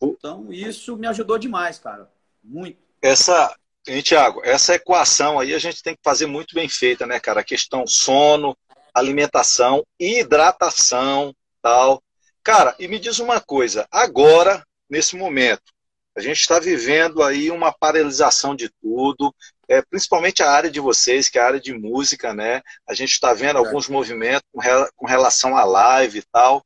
Então, 0.00 0.52
isso 0.52 0.96
me 0.96 1.06
ajudou 1.06 1.38
demais, 1.38 1.78
cara. 1.78 2.10
Muito. 2.42 2.78
Essa, 3.00 3.54
hein, 3.86 4.02
Thiago, 4.02 4.40
essa 4.44 4.74
equação 4.74 5.38
aí 5.38 5.54
a 5.54 5.58
gente 5.58 5.82
tem 5.82 5.94
que 5.94 6.02
fazer 6.02 6.26
muito 6.26 6.54
bem 6.54 6.68
feita, 6.68 7.06
né, 7.06 7.20
cara? 7.20 7.40
A 7.40 7.44
questão 7.44 7.86
sono, 7.86 8.56
alimentação, 8.92 9.84
hidratação, 9.98 11.34
tal. 11.60 12.02
Cara, 12.42 12.74
e 12.78 12.88
me 12.88 12.98
diz 12.98 13.18
uma 13.20 13.40
coisa, 13.40 13.86
agora, 13.90 14.66
nesse 14.92 15.16
momento, 15.16 15.72
a 16.14 16.20
gente 16.20 16.38
está 16.38 16.60
vivendo 16.60 17.22
aí 17.22 17.50
uma 17.50 17.72
paralisação 17.72 18.54
de 18.54 18.68
tudo, 18.68 19.34
é, 19.66 19.80
principalmente 19.80 20.42
a 20.42 20.50
área 20.50 20.70
de 20.70 20.80
vocês, 20.80 21.30
que 21.30 21.38
é 21.38 21.40
a 21.40 21.46
área 21.46 21.60
de 21.60 21.72
música, 21.72 22.34
né? 22.34 22.60
A 22.86 22.92
gente 22.92 23.12
está 23.12 23.32
vendo 23.32 23.56
alguns 23.56 23.88
movimentos 23.88 24.46
com, 24.52 24.60
com, 24.94 25.06
relação 25.06 25.56
à 25.56 25.64
live 25.64 26.18
e 26.18 26.22
tal. 26.30 26.62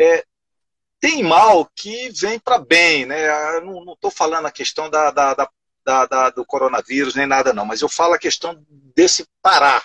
É, 0.00 0.24
tem 0.98 1.22
mal 1.22 1.70
que 1.76 2.08
vem 2.08 2.38
para 2.38 2.58
bem, 2.58 3.04
né? 3.04 3.28
Eu 3.58 3.66
não 3.66 3.92
estou 3.92 4.10
falando 4.10 4.46
a 4.46 4.50
questão 4.50 4.88
da, 4.88 5.10
da, 5.10 5.34
da, 5.84 6.06
da, 6.06 6.30
do 6.30 6.46
coronavírus 6.46 7.14
nem 7.14 7.26
nada, 7.26 7.52
não, 7.52 7.66
mas 7.66 7.82
eu 7.82 7.88
falo 7.90 8.14
a 8.14 8.18
questão 8.18 8.64
desse 8.96 9.26
parar, 9.42 9.84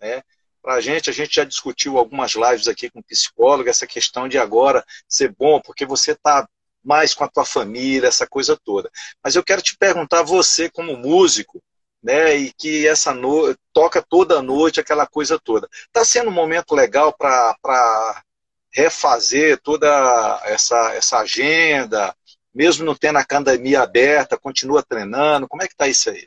né? 0.00 0.22
Para 0.62 0.76
a 0.76 0.80
gente, 0.80 1.10
a 1.10 1.12
gente 1.12 1.36
já 1.36 1.44
discutiu 1.44 1.98
algumas 1.98 2.32
lives 2.32 2.66
aqui 2.66 2.88
com 2.88 3.02
psicólogo, 3.02 3.68
essa 3.68 3.86
questão 3.86 4.26
de 4.26 4.38
agora 4.38 4.82
ser 5.06 5.34
bom, 5.38 5.60
porque 5.60 5.84
você 5.84 6.12
está 6.12 6.48
mais 6.88 7.12
com 7.12 7.22
a 7.22 7.28
tua 7.28 7.44
família, 7.44 8.08
essa 8.08 8.26
coisa 8.26 8.58
toda. 8.64 8.90
Mas 9.22 9.36
eu 9.36 9.44
quero 9.44 9.60
te 9.60 9.76
perguntar, 9.76 10.22
você 10.22 10.70
como 10.70 10.96
músico, 10.96 11.62
né? 12.02 12.34
E 12.34 12.52
que 12.54 12.88
essa 12.88 13.12
no... 13.12 13.54
toca 13.74 14.00
toda 14.00 14.40
noite, 14.40 14.80
aquela 14.80 15.06
coisa 15.06 15.38
toda. 15.38 15.68
Está 15.86 16.02
sendo 16.02 16.30
um 16.30 16.32
momento 16.32 16.74
legal 16.74 17.12
para 17.12 18.24
refazer 18.72 19.60
toda 19.60 20.40
essa, 20.44 20.94
essa 20.94 21.18
agenda, 21.18 22.16
mesmo 22.54 22.86
não 22.86 22.94
tendo 22.94 23.18
a 23.18 23.22
academia 23.22 23.82
aberta, 23.82 24.38
continua 24.38 24.82
treinando? 24.82 25.46
Como 25.46 25.62
é 25.62 25.66
que 25.66 25.74
está 25.74 25.86
isso 25.86 26.08
aí? 26.08 26.26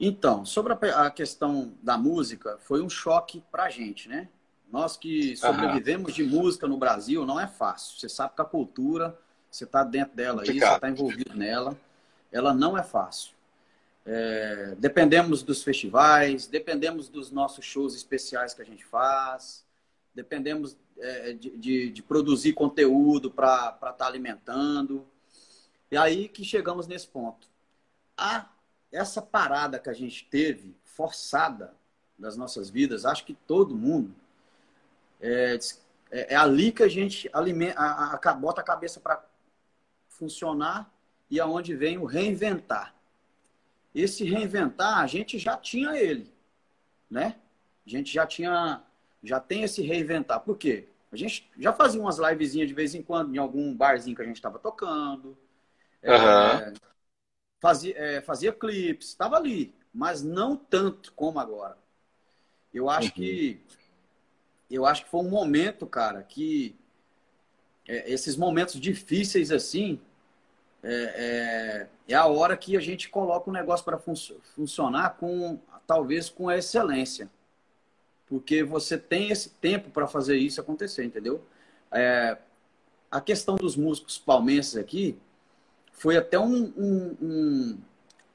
Então, 0.00 0.44
sobre 0.44 0.72
a 0.90 1.10
questão 1.12 1.78
da 1.80 1.96
música, 1.96 2.58
foi 2.58 2.82
um 2.82 2.90
choque 2.90 3.40
para 3.52 3.64
a 3.64 3.70
gente, 3.70 4.08
né? 4.08 4.28
Nós 4.74 4.96
que 4.96 5.36
sobrevivemos 5.36 6.12
de 6.12 6.24
música 6.24 6.66
no 6.66 6.76
Brasil, 6.76 7.24
não 7.24 7.38
é 7.38 7.46
fácil. 7.46 7.96
Você 7.96 8.08
sabe 8.08 8.34
que 8.34 8.42
a 8.42 8.44
cultura, 8.44 9.16
você 9.48 9.62
está 9.62 9.84
dentro 9.84 10.16
dela 10.16 10.42
aí, 10.42 10.58
você 10.58 10.66
está 10.66 10.90
envolvido 10.90 11.32
nela, 11.32 11.78
ela 12.32 12.52
não 12.52 12.76
é 12.76 12.82
fácil. 12.82 13.34
É, 14.04 14.74
dependemos 14.76 15.44
dos 15.44 15.62
festivais, 15.62 16.48
dependemos 16.48 17.08
dos 17.08 17.30
nossos 17.30 17.64
shows 17.64 17.94
especiais 17.94 18.52
que 18.52 18.62
a 18.62 18.64
gente 18.64 18.84
faz, 18.84 19.64
dependemos 20.12 20.76
é, 20.98 21.34
de, 21.34 21.56
de, 21.56 21.90
de, 21.90 22.02
produzir 22.02 22.52
conteúdo 22.52 23.30
para 23.30 23.76
estar 23.76 23.92
tá 23.92 24.06
alimentando. 24.08 25.06
E 25.88 25.96
aí 25.96 26.26
que 26.28 26.42
chegamos 26.42 26.88
nesse 26.88 27.06
ponto. 27.06 27.46
A, 28.16 28.48
essa 28.90 29.22
parada 29.22 29.78
que 29.78 29.88
a 29.88 29.94
gente 29.94 30.26
teve, 30.28 30.74
forçada 30.82 31.72
das 32.18 32.36
nossas 32.36 32.68
vidas, 32.68 33.06
acho 33.06 33.24
que 33.24 33.34
todo 33.34 33.76
mundo, 33.76 34.23
é, 35.24 35.58
é, 36.10 36.34
é 36.34 36.36
ali 36.36 36.70
que 36.70 36.82
a 36.82 36.88
gente 36.88 37.30
alimenta, 37.32 37.80
a, 37.80 38.14
a, 38.14 38.34
bota 38.34 38.60
a 38.60 38.64
cabeça 38.64 39.00
para 39.00 39.24
funcionar 40.08 40.92
e 41.30 41.40
aonde 41.40 41.74
vem 41.74 41.96
o 41.96 42.04
reinventar. 42.04 42.94
Esse 43.94 44.24
reinventar, 44.24 44.98
a 44.98 45.06
gente 45.06 45.38
já 45.38 45.56
tinha 45.56 45.96
ele, 45.96 46.30
né? 47.10 47.36
A 47.86 47.90
gente 47.90 48.12
já 48.12 48.26
tinha 48.26 48.82
já 49.22 49.40
tem 49.40 49.62
esse 49.62 49.80
reinventar. 49.80 50.40
Por 50.40 50.58
quê? 50.58 50.88
A 51.10 51.16
gente 51.16 51.50
já 51.58 51.72
fazia 51.72 52.00
umas 52.00 52.18
livezinhas 52.18 52.68
de 52.68 52.74
vez 52.74 52.94
em 52.94 53.02
quando 53.02 53.34
em 53.34 53.38
algum 53.38 53.74
barzinho 53.74 54.14
que 54.14 54.20
a 54.20 54.26
gente 54.26 54.36
estava 54.36 54.58
tocando. 54.58 55.28
Uhum. 56.02 56.12
É, 56.12 56.72
fazia, 57.60 57.94
é, 57.96 58.20
fazia 58.20 58.52
clipes, 58.52 59.08
estava 59.08 59.36
ali, 59.36 59.74
mas 59.92 60.22
não 60.22 60.54
tanto 60.54 61.12
como 61.14 61.38
agora. 61.40 61.78
Eu 62.74 62.90
acho 62.90 63.08
uhum. 63.08 63.14
que 63.14 63.62
eu 64.70 64.86
acho 64.86 65.04
que 65.04 65.10
foi 65.10 65.20
um 65.20 65.30
momento, 65.30 65.86
cara, 65.86 66.22
que 66.22 66.76
é, 67.86 68.10
esses 68.10 68.36
momentos 68.36 68.80
difíceis 68.80 69.50
assim 69.50 70.00
é, 70.82 71.88
é, 72.08 72.12
é, 72.12 72.14
a 72.14 72.26
hora 72.26 72.56
que 72.56 72.76
a 72.76 72.80
gente 72.80 73.08
coloca 73.08 73.48
o 73.48 73.52
negócio 73.52 73.84
para 73.84 73.98
fun 73.98 74.14
funcionar 74.54 75.16
com 75.16 75.58
talvez 75.86 76.28
com 76.28 76.50
excelência 76.50 77.30
porque 78.26 78.62
você 78.62 78.96
tem 78.96 79.30
esse 79.30 79.50
tempo 79.50 79.90
para 79.90 80.06
fazer 80.06 80.36
isso 80.36 80.60
acontecer, 80.60 81.04
entendeu? 81.04 81.44
É, 81.92 82.36
a 83.10 83.20
questão 83.20 83.56
dos 83.56 83.76
músicos 83.76 84.18
palmenses 84.18 84.76
aqui 84.76 85.16
foi 85.92 86.16
até 86.16 86.38
um, 86.38 86.72
um, 86.76 87.16
um, 87.22 87.78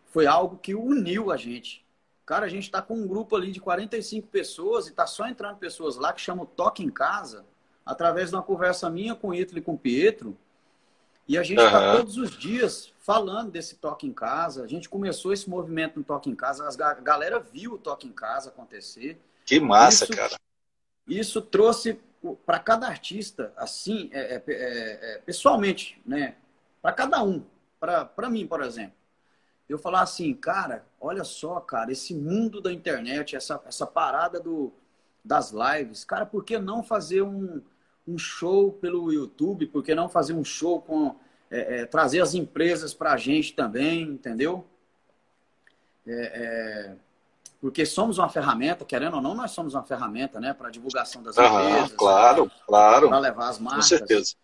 foi 0.05 0.25
algo 0.25 0.57
que 0.57 0.73
uniu 0.73 1.31
a 1.31 1.37
gente. 1.37 1.83
Cara, 2.29 2.45
a 2.45 2.49
gente 2.49 2.65
está 2.65 2.79
com 2.79 2.93
um 2.93 3.07
grupo 3.07 3.35
ali 3.35 3.51
de 3.51 3.59
45 3.59 4.27
pessoas 4.27 4.85
e 4.85 4.91
está 4.91 5.07
só 5.07 5.27
entrando 5.27 5.57
pessoas 5.57 5.95
lá 5.95 6.13
que 6.13 6.21
chamam 6.21 6.45
Toque 6.45 6.83
em 6.83 6.89
Casa, 6.91 7.43
através 7.83 8.29
de 8.29 8.35
uma 8.35 8.43
conversa 8.43 8.87
minha 8.87 9.15
com 9.15 9.29
o 9.29 9.33
Ítalo 9.33 9.57
e 9.57 9.63
com 9.63 9.73
o 9.73 9.77
Pietro. 9.79 10.37
E 11.27 11.39
a 11.39 11.41
gente 11.41 11.59
está 11.59 11.89
uhum. 11.89 11.97
todos 11.97 12.17
os 12.17 12.37
dias 12.37 12.93
falando 12.99 13.49
desse 13.49 13.77
Toque 13.77 14.05
em 14.05 14.13
Casa. 14.13 14.63
A 14.63 14.67
gente 14.67 14.87
começou 14.87 15.33
esse 15.33 15.49
movimento 15.49 15.97
no 15.97 16.05
Toque 16.05 16.29
em 16.29 16.35
Casa, 16.35 16.69
a 16.69 16.93
galera 16.93 17.39
viu 17.39 17.73
o 17.73 17.77
Toque 17.79 18.05
em 18.05 18.13
Casa 18.13 18.49
acontecer. 18.49 19.19
Que 19.43 19.59
massa, 19.59 20.03
isso, 20.03 20.13
cara. 20.13 20.35
Isso 21.07 21.41
trouxe 21.41 21.99
para 22.45 22.59
cada 22.59 22.85
artista, 22.85 23.51
assim, 23.57 24.07
é, 24.13 24.35
é, 24.35 24.43
é, 24.47 25.15
é 25.15 25.17
pessoalmente, 25.25 25.99
né? 26.05 26.35
Para 26.79 26.91
cada 26.91 27.23
um. 27.23 27.43
Para 27.79 28.29
mim, 28.29 28.45
por 28.45 28.61
exemplo. 28.61 28.98
Eu 29.69 29.77
falar 29.77 30.01
assim, 30.01 30.33
cara, 30.33 30.83
olha 30.99 31.23
só, 31.23 31.59
cara, 31.59 31.91
esse 31.91 32.15
mundo 32.15 32.59
da 32.59 32.73
internet, 32.73 33.35
essa, 33.35 33.61
essa 33.67 33.85
parada 33.85 34.39
do, 34.39 34.73
das 35.23 35.51
lives, 35.51 36.03
cara, 36.03 36.25
por 36.25 36.43
que 36.43 36.57
não 36.57 36.81
fazer 36.81 37.21
um, 37.21 37.61
um 38.07 38.17
show 38.17 38.71
pelo 38.71 39.13
YouTube? 39.13 39.67
Por 39.67 39.83
que 39.83 39.93
não 39.93 40.09
fazer 40.09 40.33
um 40.33 40.43
show 40.43 40.81
com. 40.81 41.15
É, 41.51 41.81
é, 41.81 41.85
trazer 41.85 42.21
as 42.21 42.35
empresas 42.35 42.93
para 42.93 43.11
a 43.11 43.17
gente 43.17 43.53
também, 43.53 44.03
entendeu? 44.03 44.65
É, 46.05 46.95
porque 47.61 47.85
somos 47.85 48.17
uma 48.17 48.29
ferramenta, 48.29 48.85
querendo 48.85 49.15
ou 49.15 49.21
não, 49.21 49.33
nós 49.33 49.51
somos 49.51 49.73
uma 49.73 49.83
ferramenta, 49.83 50.39
né, 50.39 50.53
para 50.53 50.69
divulgação 50.69 51.21
das 51.23 51.35
empresas, 51.35 51.91
claro, 51.93 52.47
pra, 52.47 52.59
claro, 52.67 53.09
para 53.09 53.19
levar 53.19 53.49
as 53.49 53.59
marcas. 53.59 53.85
Com 53.85 53.97
certeza. 53.97 54.35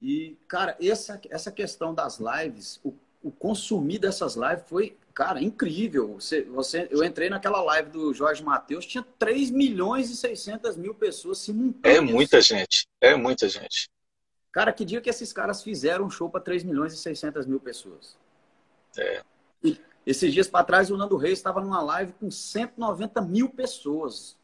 E 0.00 0.38
cara, 0.46 0.76
essa 0.80 1.20
essa 1.30 1.50
questão 1.50 1.94
das 1.94 2.18
lives, 2.18 2.78
o, 2.84 2.94
o 3.26 3.32
consumir 3.32 3.98
dessas 3.98 4.36
lives 4.36 4.62
foi, 4.68 4.96
cara, 5.12 5.42
incrível. 5.42 6.14
Você, 6.14 6.42
você, 6.42 6.86
eu 6.92 7.02
entrei 7.02 7.28
naquela 7.28 7.60
live 7.60 7.90
do 7.90 8.14
Jorge 8.14 8.40
Matheus, 8.40 8.86
tinha 8.86 9.04
3 9.18 9.50
milhões 9.50 10.10
e 10.10 10.16
600 10.16 10.76
mil 10.76 10.94
pessoas 10.94 11.38
simultâneas. 11.38 11.98
É 11.98 12.00
muita 12.00 12.40
gente, 12.40 12.86
é 13.00 13.16
muita 13.16 13.48
gente. 13.48 13.90
Cara, 14.52 14.72
que 14.72 14.84
dia 14.84 15.00
que 15.00 15.10
esses 15.10 15.32
caras 15.32 15.60
fizeram 15.60 16.04
um 16.04 16.10
show 16.10 16.30
para 16.30 16.40
3 16.40 16.62
milhões 16.62 16.92
e 16.92 16.96
600 16.96 17.46
mil 17.46 17.58
pessoas? 17.58 18.16
É. 18.96 19.22
E, 19.62 19.76
esses 20.06 20.32
dias 20.32 20.46
para 20.46 20.64
trás, 20.64 20.88
o 20.88 20.96
Nando 20.96 21.16
Reis 21.16 21.40
estava 21.40 21.60
numa 21.60 21.82
live 21.82 22.12
com 22.12 22.30
190 22.30 23.20
mil 23.22 23.48
pessoas. 23.48 24.36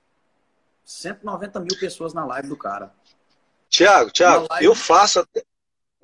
190 0.84 1.60
mil 1.60 1.78
pessoas 1.78 2.12
na 2.12 2.24
live 2.24 2.48
do 2.48 2.56
cara. 2.56 2.92
Tiago, 3.68 4.10
Tiago, 4.10 4.48
live... 4.50 4.66
eu 4.66 4.74
faço. 4.74 5.20
Até... 5.20 5.44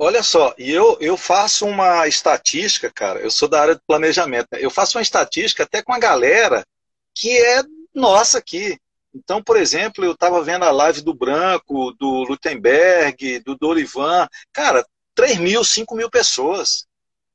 Olha 0.01 0.23
só, 0.23 0.55
e 0.57 0.71
eu, 0.71 0.97
eu 1.01 1.17
faço 1.17 1.67
uma 1.67 2.07
estatística, 2.07 2.89
cara. 2.91 3.19
Eu 3.19 3.31
sou 3.33 3.49
da 3.49 3.61
área 3.61 3.75
de 3.75 3.83
planejamento. 3.85 4.47
Né? 4.53 4.61
Eu 4.63 4.71
faço 4.71 4.97
uma 4.97 5.03
estatística 5.03 5.65
até 5.65 5.83
com 5.83 5.93
a 5.93 5.99
galera 5.99 6.65
que 7.13 7.37
é 7.37 7.63
nossa 7.93 8.39
aqui. 8.39 8.79
Então, 9.13 9.43
por 9.43 9.57
exemplo, 9.57 10.05
eu 10.05 10.13
estava 10.13 10.41
vendo 10.41 10.65
a 10.65 10.71
live 10.71 11.01
do 11.01 11.13
Branco, 11.13 11.93
do 11.99 12.23
Lutemberg, 12.23 13.41
do 13.41 13.57
Dorivan. 13.57 14.29
Cara, 14.53 14.87
3 15.17 15.39
mil, 15.39 15.65
5 15.65 15.97
mil 15.97 16.09
pessoas 16.09 16.87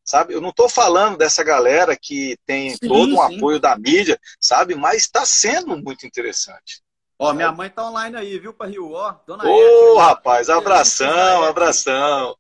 sabe? 0.03 0.34
Eu 0.34 0.41
não 0.41 0.49
estou 0.49 0.68
falando 0.68 1.18
dessa 1.18 1.43
galera 1.43 1.95
que 1.95 2.38
tem 2.45 2.72
sim, 2.72 2.88
todo 2.88 3.16
um 3.16 3.28
sim. 3.28 3.38
apoio 3.38 3.59
da 3.59 3.78
mídia, 3.78 4.20
sabe? 4.39 4.76
Mas 4.76 5.03
está 5.03 5.26
sendo 5.26 5.78
muito 5.78 6.05
interessante. 6.05 6.82
Ó, 7.18 7.32
minha 7.34 7.51
mãe 7.51 7.70
tá 7.70 7.88
online 7.88 8.18
aí, 8.18 8.38
viu, 8.38 8.53
para 8.53 8.70
Rio? 8.70 8.91
Ó, 8.91 9.16
dona 9.26 9.45
Ô, 9.45 9.97
rapaz, 9.97 10.49
abração, 10.49 11.43
abração. 11.43 12.36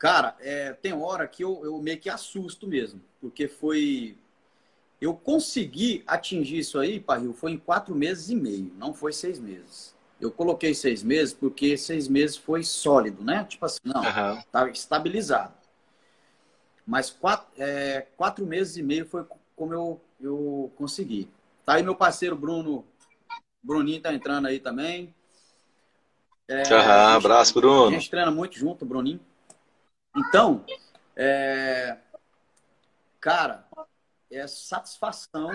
Cara, 0.00 0.34
é, 0.40 0.72
tem 0.72 0.94
hora 0.94 1.28
que 1.28 1.44
eu, 1.44 1.60
eu 1.62 1.78
meio 1.78 2.00
que 2.00 2.08
assusto 2.08 2.66
mesmo, 2.66 3.02
porque 3.20 3.46
foi. 3.46 4.16
Eu 4.98 5.14
consegui 5.14 6.02
atingir 6.06 6.58
isso 6.58 6.78
aí, 6.78 7.04
Rio, 7.20 7.34
foi 7.34 7.52
em 7.52 7.58
quatro 7.58 7.94
meses 7.94 8.30
e 8.30 8.34
meio, 8.34 8.72
não 8.78 8.94
foi 8.94 9.12
seis 9.12 9.38
meses. 9.38 9.94
Eu 10.18 10.30
coloquei 10.30 10.74
seis 10.74 11.02
meses 11.02 11.34
porque 11.34 11.76
seis 11.76 12.08
meses 12.08 12.36
foi 12.38 12.62
sólido, 12.62 13.22
né? 13.22 13.44
Tipo 13.44 13.66
assim, 13.66 13.80
não, 13.84 14.00
uhum. 14.00 14.42
tá 14.50 14.70
estabilizado. 14.70 15.52
Mas 16.86 17.10
quatro, 17.10 17.46
é, 17.58 18.06
quatro 18.16 18.46
meses 18.46 18.78
e 18.78 18.82
meio 18.82 19.04
foi 19.04 19.26
como 19.54 19.74
eu, 19.74 20.00
eu 20.18 20.72
consegui. 20.76 21.28
Tá 21.62 21.74
aí 21.74 21.82
meu 21.82 21.94
parceiro 21.94 22.36
Bruno. 22.36 22.86
Bruninho 23.62 24.00
tá 24.00 24.14
entrando 24.14 24.46
aí 24.46 24.60
também. 24.60 25.14
É, 26.48 26.62
Aham, 26.72 27.16
abraço, 27.16 27.52
Bruno. 27.52 27.88
A 27.88 27.90
gente 27.90 28.10
treina 28.10 28.30
muito 28.30 28.58
junto, 28.58 28.86
Bruninho. 28.86 29.20
Então, 30.16 30.64
é, 31.16 31.96
cara, 33.20 33.66
é 34.30 34.46
satisfação 34.46 35.50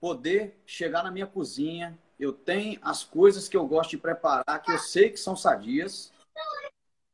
poder 0.00 0.60
chegar 0.66 1.02
na 1.02 1.10
minha 1.10 1.26
cozinha. 1.26 1.98
Eu 2.18 2.32
tenho 2.32 2.78
as 2.82 3.04
coisas 3.04 3.48
que 3.48 3.56
eu 3.56 3.66
gosto 3.66 3.90
de 3.90 3.98
preparar, 3.98 4.62
que 4.62 4.70
eu 4.70 4.78
sei 4.78 5.10
que 5.10 5.16
são 5.16 5.36
sadias. 5.36 6.12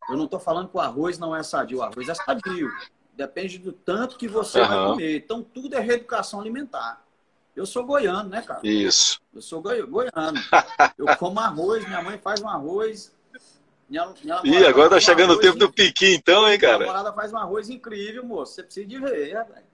Eu 0.08 0.16
não 0.16 0.24
estou 0.24 0.40
falando 0.40 0.68
que 0.68 0.76
o 0.76 0.80
arroz 0.80 1.18
não 1.18 1.36
é 1.36 1.42
sadio, 1.42 1.78
o 1.78 1.82
arroz 1.82 2.08
é 2.08 2.14
sadio. 2.14 2.70
Depende 3.12 3.58
do 3.58 3.72
tanto 3.72 4.16
que 4.16 4.28
você 4.28 4.60
uhum. 4.60 4.68
vai 4.68 4.86
comer. 4.86 5.16
Então, 5.16 5.42
tudo 5.42 5.74
é 5.74 5.80
reeducação 5.80 6.40
alimentar. 6.40 7.04
Eu 7.54 7.66
sou 7.66 7.84
goiano, 7.84 8.28
né, 8.28 8.40
cara? 8.40 8.60
Isso. 8.62 9.20
Eu 9.34 9.42
sou 9.42 9.60
goiano. 9.60 10.38
Eu 10.96 11.16
como 11.16 11.40
arroz, 11.40 11.84
minha 11.84 12.00
mãe 12.00 12.16
faz 12.16 12.40
um 12.40 12.48
arroz. 12.48 13.12
Minha, 13.88 14.12
minha 14.22 14.40
Ih, 14.44 14.66
agora 14.66 14.90
tá 14.90 15.00
chegando 15.00 15.32
o 15.32 15.40
tempo 15.40 15.58
do 15.58 15.72
piqui, 15.72 16.14
então, 16.14 16.46
hein, 16.50 16.58
cara? 16.58 16.78
Minha 16.78 16.92
namorada 16.92 17.12
faz 17.14 17.32
um 17.32 17.38
arroz 17.38 17.70
incrível, 17.70 18.24
moço. 18.24 18.54
Você 18.54 18.62
precisa 18.62 18.86
de 18.86 18.98
ver, 18.98 19.32
velho. 19.32 19.64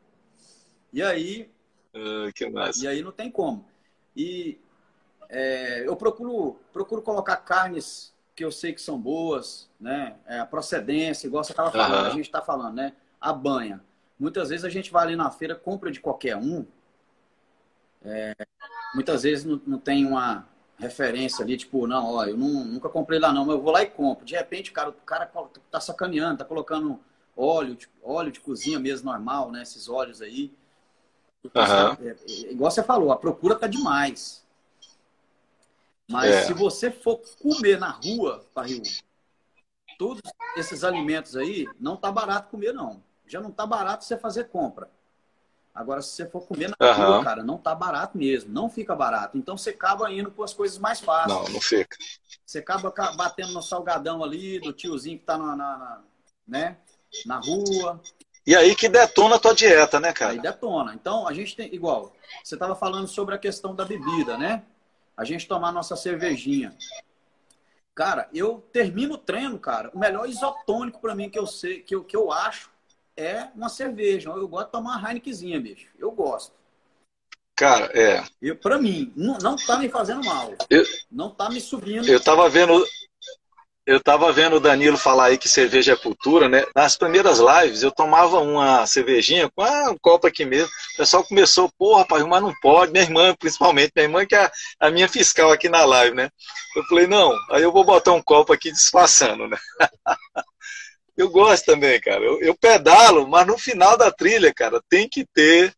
E 0.93 1.03
aí. 1.03 1.51
Ah, 1.95 2.31
que 2.35 2.49
massa. 2.49 2.85
E 2.85 2.89
aí 2.89 3.03
não 3.03 3.13
tem 3.13 3.31
como. 3.31 3.67
E 4.17 4.61
é, 5.29 5.87
eu 5.87 5.97
procuro, 5.97 6.61
procuro 6.73 7.03
colocar 7.03 7.37
carnes 7.39 8.15
que 8.37 8.45
eu 8.45 8.53
sei 8.53 8.73
que 8.73 8.81
são 8.81 8.99
boas, 8.99 9.69
né? 9.81 10.17
É, 10.27 10.39
a 10.39 10.47
procedência, 10.47 11.27
igual 11.27 11.43
você 11.43 11.53
estava 11.53 11.71
falando, 11.71 12.03
uhum. 12.03 12.11
a 12.11 12.11
gente 12.11 12.27
está 12.27 12.41
falando, 12.41 12.75
né? 12.75 12.93
a 13.25 13.33
banha. 13.33 13.81
Muitas 14.21 14.51
vezes 14.51 14.67
a 14.67 14.69
gente 14.69 14.93
vai 14.93 15.05
ali 15.05 15.17
na 15.17 15.31
feira, 15.31 15.55
compra 15.55 15.91
de 15.91 15.99
qualquer 15.99 16.37
um. 16.37 16.67
É, 18.05 18.35
muitas 18.95 19.23
vezes 19.23 19.47
não, 19.47 19.61
não, 19.67 19.79
tem 19.79 20.05
uma, 20.05 20.47
referência 20.79 21.45
ali, 21.45 21.57
tipo, 21.57 21.87
não, 21.87 22.15
ó, 22.15 22.25
eu 22.25 22.37
não, 22.37 22.65
nunca 22.65 22.89
comprei 22.89 23.19
lá 23.19 23.33
não, 23.33 23.45
mas 23.45 23.55
eu 23.55 23.63
vou 23.63 23.73
lá 23.73 23.83
e 23.83 23.87
compro. 23.87 24.25
De 24.25 24.35
repente, 24.35 24.73
cara, 24.73 24.91
o 24.91 24.93
cara 24.93 25.31
tá 25.71 25.81
sacaneando, 25.81 26.39
tá 26.39 26.45
colocando 26.45 27.01
óleo, 27.37 27.79
óleo 28.03 28.33
de 28.33 28.41
cozinha 28.41 28.79
mesmo 28.79 29.11
normal, 29.11 29.51
né? 29.51 29.63
Esses 29.63 29.89
óleos 29.89 30.21
aí. 30.21 30.53
Uhum. 31.45 32.07
É, 32.07 32.11
é, 32.11 32.53
igual 32.53 32.71
você 32.71 32.83
falou, 32.83 33.13
a 33.13 33.17
procura 33.17 33.55
tá 33.55 33.67
demais. 33.67 34.45
Mas 36.09 36.31
é. 36.31 36.43
se 36.43 36.53
você 36.53 36.91
for 36.91 37.21
comer 37.41 37.79
na 37.79 37.91
rua, 37.91 38.45
Parril, 38.53 38.83
todos 39.99 40.23
esses 40.57 40.85
alimentos 40.85 41.37
aí, 41.37 41.67
não 41.79 41.97
tá 41.97 42.11
barato 42.11 42.51
comer, 42.51 42.73
não. 42.73 43.03
Já 43.27 43.41
não 43.41 43.51
tá 43.51 43.67
barato 43.67 44.05
você 44.05 44.19
fazer 44.19 44.45
compra. 44.45 44.91
Agora, 45.75 46.01
se 46.01 46.11
você 46.11 46.27
for 46.27 46.47
comer 46.47 46.71
na 46.79 46.87
uhum. 46.87 47.07
rua, 47.07 47.25
cara, 47.25 47.43
não 47.43 47.59
tá 47.59 47.75
barato 47.75 48.17
mesmo. 48.17 48.53
Não 48.53 48.71
fica 48.71 48.95
barato. 48.95 49.37
Então, 49.37 49.57
você 49.57 49.71
acaba 49.71 50.11
indo 50.13 50.31
com 50.31 50.45
as 50.45 50.55
coisas 50.55 50.79
mais 50.79 51.01
fáceis. 51.01 51.37
Não, 51.37 51.53
não 51.53 51.61
fica. 51.61 51.97
Você 52.47 52.59
acaba 52.59 52.93
batendo 53.17 53.53
no 53.53 53.63
salgadão 53.63 54.23
ali, 54.23 54.61
do 54.61 54.73
tiozinho 54.73 55.19
que 55.19 55.25
tá 55.25 55.37
na, 55.37 55.57
na, 55.57 55.79
na 55.79 56.03
né? 56.47 56.77
na 57.27 57.39
rua. 57.39 58.01
E 58.47 58.55
aí 58.55 58.75
que 58.75 58.89
detona 58.89 59.37
a 59.37 59.39
tua 59.39 59.55
dieta, 59.55 60.01
né, 60.01 60.13
cara? 60.13 60.33
Aí 60.33 60.41
detona. 60.41 60.95
Então, 60.95 61.27
a 61.27 61.33
gente 61.33 61.57
tem, 61.57 61.73
igual, 61.75 62.13
você 62.43 62.55
estava 62.55 62.75
falando 62.75 63.07
sobre 63.07 63.35
a 63.35 63.39
questão 63.39 63.75
da 63.75 63.85
bebida, 63.85 64.37
né? 64.37 64.63
A 65.17 65.25
gente 65.25 65.47
tomar 65.47 65.73
nossa 65.73 65.97
cervejinha. 65.97 66.77
Cara, 67.95 68.29
eu 68.35 68.63
termino 68.73 69.15
o 69.15 69.19
treino, 69.19 69.59
cara. 69.59 69.91
O 69.95 69.99
melhor 69.99 70.29
isotônico 70.29 71.01
para 71.01 71.15
mim 71.15 71.31
que 71.31 71.39
eu 71.39 71.47
sei, 71.47 71.81
que 71.81 71.95
eu, 71.95 72.03
que 72.03 72.17
eu 72.17 72.33
acho, 72.33 72.71
é 73.17 73.49
uma 73.55 73.69
cerveja. 73.69 74.31
Eu 74.31 74.49
gosto 74.49 74.67
de 74.67 74.73
tomar 74.73 74.99
uma 74.99 75.09
Heinekenzinha, 75.09 75.61
bicho. 75.61 75.89
Eu 75.99 76.11
gosto. 76.11 76.53
Cara, 77.57 77.91
é. 77.95 78.25
Eu, 78.43 78.57
pra 78.57 78.79
mim, 78.79 79.13
não, 79.15 79.39
não 79.39 79.57
tá 79.57 79.79
me 79.79 79.89
fazendo 79.89 80.25
mal. 80.25 80.53
Eu, 80.69 80.85
não 81.11 81.31
tá 81.31 81.49
me 81.49 81.61
subindo. 81.61 82.09
Eu 82.09 82.21
tava 82.21 82.49
vendo, 82.49 82.85
eu 83.87 83.99
estava 83.99 84.33
vendo 84.33 84.57
o 84.57 84.61
Danilo 84.61 84.97
falar 84.97 85.27
aí 85.27 85.39
que 85.39 85.49
cerveja 85.49 85.93
é 85.93 85.97
cultura, 85.97 86.49
né? 86.49 86.65
Nas 86.75 86.97
primeiras 86.97 87.39
lives 87.39 87.83
eu 87.83 87.93
tomava 87.93 88.41
uma 88.41 88.87
cervejinha 88.87 89.51
com 89.55 89.63
ah, 89.63 89.91
um 89.91 89.99
copo 89.99 90.27
aqui 90.27 90.45
mesmo. 90.45 90.71
O 90.95 90.97
pessoal 90.97 91.23
começou, 91.23 91.71
porra, 91.79 92.01
rapaz, 92.01 92.25
mas 92.25 92.43
não 92.43 92.53
pode. 92.63 92.93
Minha 92.93 93.05
irmã, 93.05 93.35
principalmente, 93.39 93.93
minha 93.95 94.07
irmã 94.07 94.27
que 94.27 94.35
é 94.35 94.51
a 94.81 94.91
minha 94.91 95.09
fiscal 95.09 95.53
aqui 95.53 95.69
na 95.69 95.85
live, 95.85 96.17
né? 96.17 96.31
Eu 96.75 96.83
falei, 96.85 97.07
não, 97.07 97.31
aí 97.51 97.63
eu 97.63 97.71
vou 97.71 97.85
botar 97.85 98.13
um 98.13 98.23
copo 98.23 98.53
aqui 98.53 98.73
disfarçando, 98.73 99.47
né? 99.47 99.59
eu 101.17 101.31
gosto 101.31 101.67
também, 101.67 102.01
cara. 102.01 102.23
Eu, 102.23 102.41
eu 102.41 102.55
pedalo, 102.55 103.27
mas 103.29 103.47
no 103.47 103.59
final 103.59 103.97
da 103.97 104.11
trilha, 104.11 104.53
cara, 104.53 104.83
tem 104.89 105.09
que 105.09 105.25
ter 105.27 105.75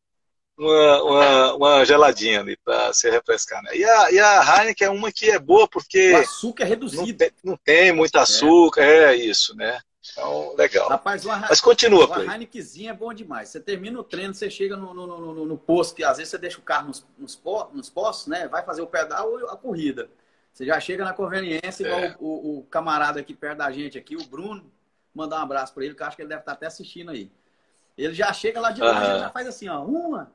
uma, 0.58 1.02
uma, 1.02 1.54
uma 1.54 1.84
geladinha 1.84 2.40
ali 2.40 2.56
para 2.64 2.92
se 2.92 3.10
refrescar. 3.10 3.62
Né? 3.62 3.76
E, 3.76 3.84
a, 3.84 4.10
e 4.10 4.18
a 4.18 4.60
Heineken 4.62 4.86
é 4.86 4.90
uma 4.90 5.12
que 5.12 5.30
é 5.30 5.38
boa 5.38 5.68
porque. 5.68 6.12
O 6.12 6.16
açúcar 6.16 6.64
é 6.64 6.68
reduzido. 6.68 7.06
Não 7.06 7.14
tem, 7.14 7.30
não 7.44 7.56
tem 7.56 7.92
muito 7.92 8.16
açúcar, 8.16 8.82
é. 8.82 9.12
é. 9.12 9.16
isso, 9.16 9.54
né? 9.54 9.78
Então, 10.12 10.54
legal. 10.56 10.88
Rapaz, 10.88 11.24
uma, 11.24 11.38
Mas 11.38 11.60
continua, 11.60 12.06
Uma 12.06 12.34
Heinekenzinha 12.34 12.92
é 12.92 12.94
bom 12.94 13.12
demais. 13.12 13.48
Você 13.48 13.60
termina 13.60 13.98
o 13.98 14.04
treino, 14.04 14.32
você 14.32 14.48
chega 14.48 14.76
no, 14.76 14.94
no, 14.94 15.06
no, 15.06 15.44
no 15.44 15.58
posto, 15.58 15.96
que 15.96 16.04
às 16.04 16.16
vezes 16.16 16.30
você 16.30 16.38
deixa 16.38 16.58
o 16.58 16.62
carro 16.62 16.88
nos, 16.88 17.04
nos, 17.18 17.40
nos 17.72 17.90
postos, 17.90 18.28
né? 18.28 18.48
Vai 18.48 18.64
fazer 18.64 18.82
o 18.82 18.86
pedal 18.86 19.30
ou 19.30 19.50
a 19.50 19.56
corrida. 19.56 20.08
Você 20.52 20.64
já 20.64 20.80
chega 20.80 21.04
na 21.04 21.12
conveniência, 21.12 21.84
igual 21.84 22.00
é. 22.00 22.16
o, 22.18 22.60
o, 22.60 22.62
camarada 22.70 23.20
aqui 23.20 23.34
perto 23.34 23.58
da 23.58 23.70
gente 23.70 23.98
aqui, 23.98 24.16
o 24.16 24.24
Bruno, 24.24 24.64
mandar 25.16 25.38
um 25.38 25.42
abraço 25.42 25.72
para 25.72 25.84
ele, 25.84 25.94
que 25.94 26.02
eu 26.02 26.06
acho 26.06 26.14
que 26.14 26.22
ele 26.22 26.28
deve 26.28 26.42
estar 26.42 26.52
até 26.52 26.66
assistindo 26.66 27.10
aí. 27.10 27.32
Ele 27.96 28.12
já 28.12 28.30
chega 28.32 28.60
lá 28.60 28.70
de 28.70 28.82
uhum. 28.82 28.88
já 29.18 29.30
faz 29.30 29.48
assim, 29.48 29.68
ó, 29.68 29.82
uma, 29.82 30.30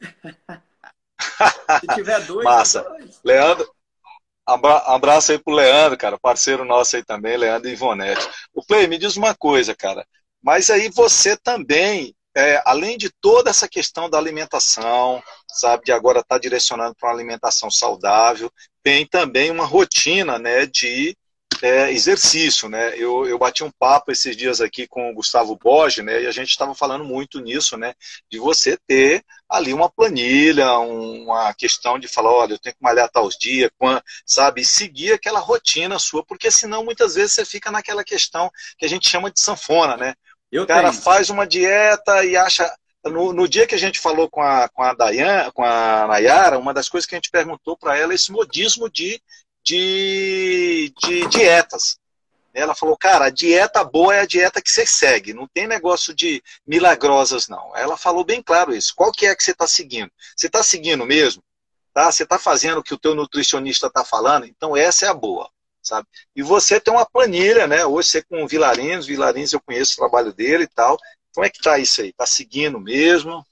se 1.80 1.86
tiver 1.94 2.20
dois, 2.24 2.44
Massa. 2.44 2.82
Dois. 2.82 3.20
Leandro, 3.24 3.68
abraço 4.46 5.32
aí 5.32 5.38
pro 5.38 5.52
Leandro, 5.52 5.98
cara, 5.98 6.16
parceiro 6.16 6.64
nosso 6.64 6.94
aí 6.94 7.04
também, 7.04 7.36
Leandro 7.36 7.68
Ivonete. 7.68 8.28
O 8.54 8.64
Play, 8.64 8.86
me 8.86 8.96
diz 8.96 9.16
uma 9.16 9.34
coisa, 9.34 9.74
cara, 9.74 10.06
mas 10.40 10.70
aí 10.70 10.88
você 10.88 11.36
também, 11.36 12.14
é, 12.36 12.62
além 12.64 12.96
de 12.96 13.10
toda 13.20 13.50
essa 13.50 13.68
questão 13.68 14.08
da 14.08 14.16
alimentação, 14.16 15.20
sabe, 15.48 15.86
de 15.86 15.92
agora 15.92 16.20
estar 16.20 16.36
tá 16.36 16.40
direcionando 16.40 16.94
para 16.94 17.08
uma 17.08 17.14
alimentação 17.16 17.68
saudável, 17.68 18.48
tem 18.80 19.04
também 19.04 19.50
uma 19.50 19.66
rotina, 19.66 20.38
né, 20.38 20.66
de 20.66 21.16
é, 21.62 21.92
exercício, 21.92 22.68
né? 22.68 22.94
Eu, 22.96 23.26
eu 23.26 23.38
bati 23.38 23.62
um 23.62 23.70
papo 23.70 24.10
esses 24.10 24.36
dias 24.36 24.60
aqui 24.60 24.86
com 24.86 25.10
o 25.10 25.14
Gustavo 25.14 25.56
Borges, 25.56 26.04
né? 26.04 26.22
E 26.22 26.26
a 26.26 26.30
gente 26.30 26.50
estava 26.50 26.74
falando 26.74 27.04
muito 27.04 27.40
nisso, 27.40 27.76
né? 27.76 27.94
De 28.30 28.38
você 28.38 28.78
ter 28.86 29.24
ali 29.48 29.74
uma 29.74 29.90
planilha, 29.90 30.70
uma 30.78 31.52
questão 31.54 31.98
de 31.98 32.08
falar, 32.08 32.30
olha, 32.30 32.54
eu 32.54 32.58
tenho 32.58 32.74
que 32.74 32.82
malhar 32.82 33.10
tal 33.10 33.28
dias, 33.28 33.70
sabe? 34.24 34.64
seguir 34.64 35.12
aquela 35.12 35.40
rotina 35.40 35.98
sua, 35.98 36.24
porque 36.24 36.50
senão 36.50 36.84
muitas 36.84 37.14
vezes 37.14 37.32
você 37.32 37.44
fica 37.44 37.70
naquela 37.70 38.04
questão 38.04 38.50
que 38.78 38.86
a 38.86 38.88
gente 38.88 39.08
chama 39.08 39.30
de 39.30 39.40
sanfona, 39.40 39.96
né? 39.96 40.14
Eu 40.50 40.64
o 40.64 40.66
cara 40.66 40.90
tenho. 40.90 41.02
faz 41.02 41.30
uma 41.30 41.46
dieta 41.46 42.24
e 42.24 42.36
acha. 42.36 42.72
No, 43.02 43.32
no, 43.32 43.48
dia 43.48 43.66
que 43.66 43.74
a 43.74 43.78
gente 43.78 43.98
falou 43.98 44.28
com 44.28 44.42
a, 44.42 44.68
com 44.68 44.82
a 44.82 44.92
Dayan, 44.92 45.50
com 45.52 45.64
a 45.64 46.06
Nayara, 46.06 46.58
uma 46.58 46.74
das 46.74 46.86
coisas 46.86 47.08
que 47.08 47.14
a 47.14 47.18
gente 47.18 47.30
perguntou 47.30 47.74
para 47.74 47.96
ela 47.96 48.12
é 48.12 48.14
esse 48.14 48.30
modismo 48.30 48.90
de 48.90 49.18
de, 49.64 50.92
de 51.02 51.26
dietas. 51.28 51.98
Ela 52.52 52.74
falou, 52.74 52.96
cara, 52.96 53.26
a 53.26 53.30
dieta 53.30 53.84
boa 53.84 54.14
é 54.14 54.20
a 54.20 54.26
dieta 54.26 54.60
que 54.60 54.70
você 54.70 54.84
segue, 54.84 55.32
não 55.32 55.46
tem 55.46 55.68
negócio 55.68 56.12
de 56.12 56.42
milagrosas, 56.66 57.46
não. 57.48 57.76
Ela 57.76 57.96
falou 57.96 58.24
bem 58.24 58.42
claro 58.42 58.74
isso. 58.74 58.92
Qual 58.94 59.12
que 59.12 59.26
é 59.26 59.34
que 59.34 59.42
você 59.42 59.52
está 59.52 59.66
seguindo? 59.68 60.10
Você 60.36 60.48
está 60.48 60.62
seguindo 60.62 61.06
mesmo? 61.06 61.42
Tá? 61.94 62.10
Você 62.10 62.24
está 62.24 62.38
fazendo 62.38 62.78
o 62.78 62.82
que 62.82 62.94
o 62.94 62.98
teu 62.98 63.14
nutricionista 63.14 63.86
está 63.86 64.04
falando? 64.04 64.46
Então 64.46 64.76
essa 64.76 65.06
é 65.06 65.08
a 65.08 65.14
boa, 65.14 65.48
sabe? 65.80 66.08
E 66.34 66.42
você 66.42 66.80
tem 66.80 66.92
uma 66.92 67.06
planilha, 67.06 67.66
né? 67.68 67.86
Hoje 67.86 68.08
você 68.08 68.22
com 68.22 68.42
o 68.42 68.48
Vilarins, 68.48 69.06
Vilarins 69.06 69.52
eu 69.52 69.60
conheço 69.60 69.94
o 69.94 69.96
trabalho 69.96 70.32
dele 70.32 70.64
e 70.64 70.68
tal. 70.68 70.98
Como 71.32 71.46
é 71.46 71.50
que 71.50 71.62
tá 71.62 71.78
isso 71.78 72.00
aí? 72.00 72.08
Está 72.08 72.26
seguindo 72.26 72.80
mesmo? 72.80 73.46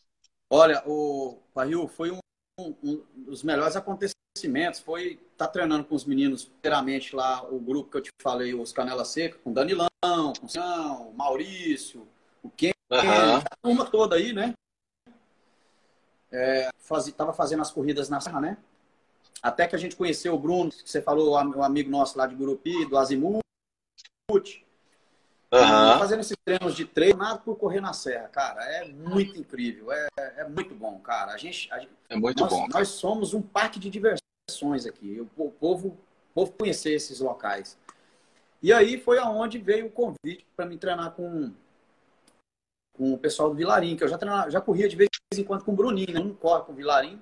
Olha, 0.50 0.82
o 0.86 1.40
Parril, 1.54 1.86
foi 1.86 2.10
um, 2.10 2.18
um 2.58 3.04
dos 3.16 3.44
melhores 3.44 3.76
acontecimentos, 3.76 4.80
foi 4.80 5.20
tá 5.38 5.46
treinando 5.46 5.84
com 5.84 5.94
os 5.94 6.04
meninos, 6.04 6.44
primeiramente 6.44 7.14
lá, 7.14 7.44
o 7.44 7.60
grupo 7.60 7.90
que 7.90 7.96
eu 7.96 8.02
te 8.02 8.10
falei, 8.20 8.52
os 8.54 8.72
Canela 8.72 9.04
Seca, 9.04 9.38
com 9.38 9.50
o 9.50 9.54
Danilão, 9.54 9.88
com 10.02 10.46
o 10.46 10.48
São, 10.48 11.10
o 11.10 11.14
Maurício, 11.14 12.06
o 12.42 12.50
Ken, 12.50 12.72
uhum. 12.90 13.36
a 13.36 13.56
turma 13.62 13.86
toda 13.86 14.16
aí, 14.16 14.32
né? 14.32 14.52
É, 16.30 16.68
faz, 16.76 17.10
tava 17.12 17.32
fazendo 17.32 17.62
as 17.62 17.70
corridas 17.70 18.08
na 18.08 18.20
Serra, 18.20 18.40
né? 18.40 18.58
Até 19.40 19.68
que 19.68 19.76
a 19.76 19.78
gente 19.78 19.94
conheceu 19.94 20.34
o 20.34 20.38
Bruno, 20.38 20.70
que 20.70 20.90
você 20.90 21.00
falou, 21.00 21.30
o 21.30 21.62
amigo 21.62 21.88
nosso 21.88 22.18
lá 22.18 22.26
de 22.26 22.34
Gurupi, 22.34 22.84
do 22.86 22.98
Azimuth. 22.98 23.40
Uhum. 24.30 25.98
Fazendo 25.98 26.20
esses 26.20 26.36
treinos 26.44 26.74
de 26.74 26.84
treino, 26.84 27.20
nada 27.20 27.38
por 27.38 27.56
correr 27.56 27.80
na 27.80 27.92
serra, 27.92 28.28
cara. 28.28 28.60
É 28.64 28.88
muito 28.88 29.38
incrível, 29.38 29.92
é, 29.92 30.08
é 30.18 30.48
muito 30.48 30.74
bom, 30.74 30.98
cara. 30.98 31.32
A 31.32 31.38
gente, 31.38 31.72
a, 31.72 31.80
é 32.08 32.16
muito 32.16 32.40
nós, 32.40 32.50
bom. 32.52 32.66
Nós 32.68 32.88
somos 32.88 33.32
um 33.32 33.40
parque 33.40 33.78
de 33.78 33.88
diversão 33.88 34.27
aqui, 34.86 35.20
o 35.20 35.50
povo, 35.50 35.88
o 35.88 36.34
povo 36.34 36.52
conhecer 36.52 36.92
esses 36.92 37.20
locais. 37.20 37.78
E 38.62 38.72
aí 38.72 38.98
foi 38.98 39.18
aonde 39.18 39.58
veio 39.58 39.86
o 39.86 39.90
convite 39.90 40.46
para 40.56 40.66
me 40.66 40.76
treinar 40.76 41.12
com, 41.12 41.52
com 42.96 43.12
o 43.12 43.18
pessoal 43.18 43.50
do 43.50 43.54
Vilarim, 43.54 43.96
que 43.96 44.02
eu 44.02 44.08
já, 44.08 44.18
treinava, 44.18 44.50
já 44.50 44.60
corria 44.60 44.88
de 44.88 44.96
vez 44.96 45.08
em 45.36 45.44
quando 45.44 45.64
com 45.64 45.72
o 45.72 45.76
Bruninho, 45.76 46.12
né? 46.12 46.20
um 46.20 46.34
corre 46.34 46.64
com 46.64 46.72
o 46.72 46.74
Vilarim, 46.74 47.20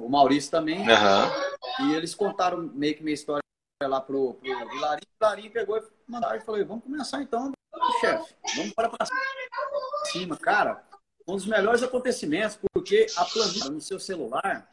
o 0.00 0.08
Maurício 0.08 0.50
também. 0.50 0.80
Uhum. 0.80 1.86
E 1.86 1.94
eles 1.94 2.14
contaram 2.14 2.58
meio 2.58 2.94
que 2.94 3.02
minha 3.02 3.14
história 3.14 3.42
lá 3.82 4.00
pro, 4.00 4.34
pro 4.34 4.68
Vilarim. 4.68 5.02
O 5.04 5.18
Vilarim 5.18 5.50
pegou 5.50 5.76
e 5.76 5.82
mandaram 6.06 6.36
e 6.36 6.40
falou: 6.40 6.64
vamos 6.64 6.84
começar 6.84 7.20
então, 7.20 7.52
chefe, 8.00 8.34
vamos 8.56 8.72
para 8.72 8.88
pra 8.88 9.06
cima. 10.06 10.36
Cara, 10.36 10.82
um 11.26 11.34
dos 11.34 11.46
melhores 11.46 11.82
acontecimentos, 11.82 12.58
porque 12.72 13.06
a 13.16 13.24
planilha 13.24 13.70
no 13.70 13.80
seu 13.80 14.00
celular, 14.00 14.68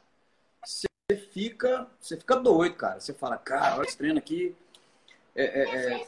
você 0.63 0.87
fica, 1.17 1.87
você 1.99 2.17
fica 2.17 2.35
doido, 2.35 2.75
cara. 2.75 2.99
Você 2.99 3.13
fala, 3.13 3.37
cara, 3.37 3.77
olha 3.77 3.85
esse 3.85 3.97
treino 3.97 4.17
aqui. 4.17 4.55
É, 5.35 5.43
é, 5.43 5.93
é... 5.93 6.07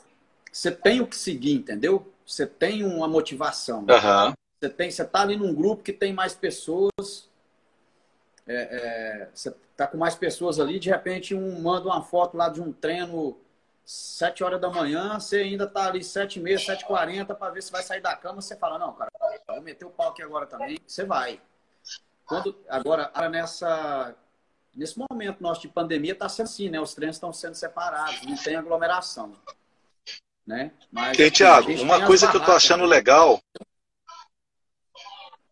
Você 0.52 0.72
tem 0.72 1.02
o 1.02 1.08
que 1.08 1.16
seguir, 1.16 1.54
entendeu? 1.54 2.12
Você 2.26 2.45
tem 2.45 2.84
uma 2.84 3.08
motivação. 3.08 3.80
Uhum. 3.80 4.34
Você, 4.60 4.70
tem, 4.70 4.91
você 4.91 5.06
tá 5.06 5.22
ali 5.22 5.38
num 5.38 5.54
grupo 5.54 5.84
que 5.84 5.93
tem 5.93 6.14
mais 6.14 6.34
pessoas. 6.34 7.30
É, 8.45 8.54
é, 8.54 9.30
você 9.34 9.56
tá 9.78 9.88
com 9.88 9.97
mais 9.97 10.16
pessoas 10.16 10.60
ali, 10.60 10.80
de 10.80 10.89
repente 10.89 11.34
um 11.34 11.62
manda 11.62 11.88
uma 11.88 12.02
foto 12.02 12.36
lá 12.36 12.49
de 12.49 12.62
um 12.62 12.72
treino 12.74 13.38
7 13.86 14.43
horas 14.43 14.60
da 14.60 14.70
manhã, 14.70 15.20
você 15.20 15.38
ainda 15.38 15.68
tá 15.68 15.88
ali 15.88 16.04
7 16.04 16.39
e 16.39 16.41
meia, 16.41 16.58
7 16.58 16.82
e 16.82 16.86
40 16.86 17.34
para 17.36 17.52
ver 17.52 17.62
se 17.62 17.72
vai 17.72 17.84
sair 17.84 18.02
da 18.02 18.16
cama, 18.16 18.41
você 18.41 18.56
fala, 18.56 18.80
não, 18.80 18.93
cara, 18.93 19.12
vou 19.47 19.62
meter 19.62 19.86
o 19.86 19.89
pau 19.89 20.10
aqui 20.10 20.22
agora 20.22 20.45
também, 20.45 20.78
você 20.86 21.04
vai. 21.04 21.41
Quando, 22.26 22.56
agora, 22.70 23.12
nessa 23.30 24.16
Nesse 24.76 24.97
momento 24.97 25.41
nosso 25.41 25.61
de 25.61 25.67
pandemia 25.67 26.13
está 26.13 26.30
sendo 26.30 26.45
assim, 26.45 26.69
né? 26.69 26.80
Os 26.80 26.93
treinos 26.93 27.17
estão 27.17 27.34
sendo 27.34 27.55
separados, 27.55 28.22
não 28.26 28.38
tem 28.38 28.55
aglomeração. 28.55 29.36
Né? 30.47 30.72
Mas, 30.91 31.17
Tiago, 31.32 31.72
uma 31.82 32.05
coisa 32.05 32.30
que 32.30 32.38
eu 32.38 32.43
tô 32.43 32.51
achando 32.51 32.86
legal. 32.86 33.41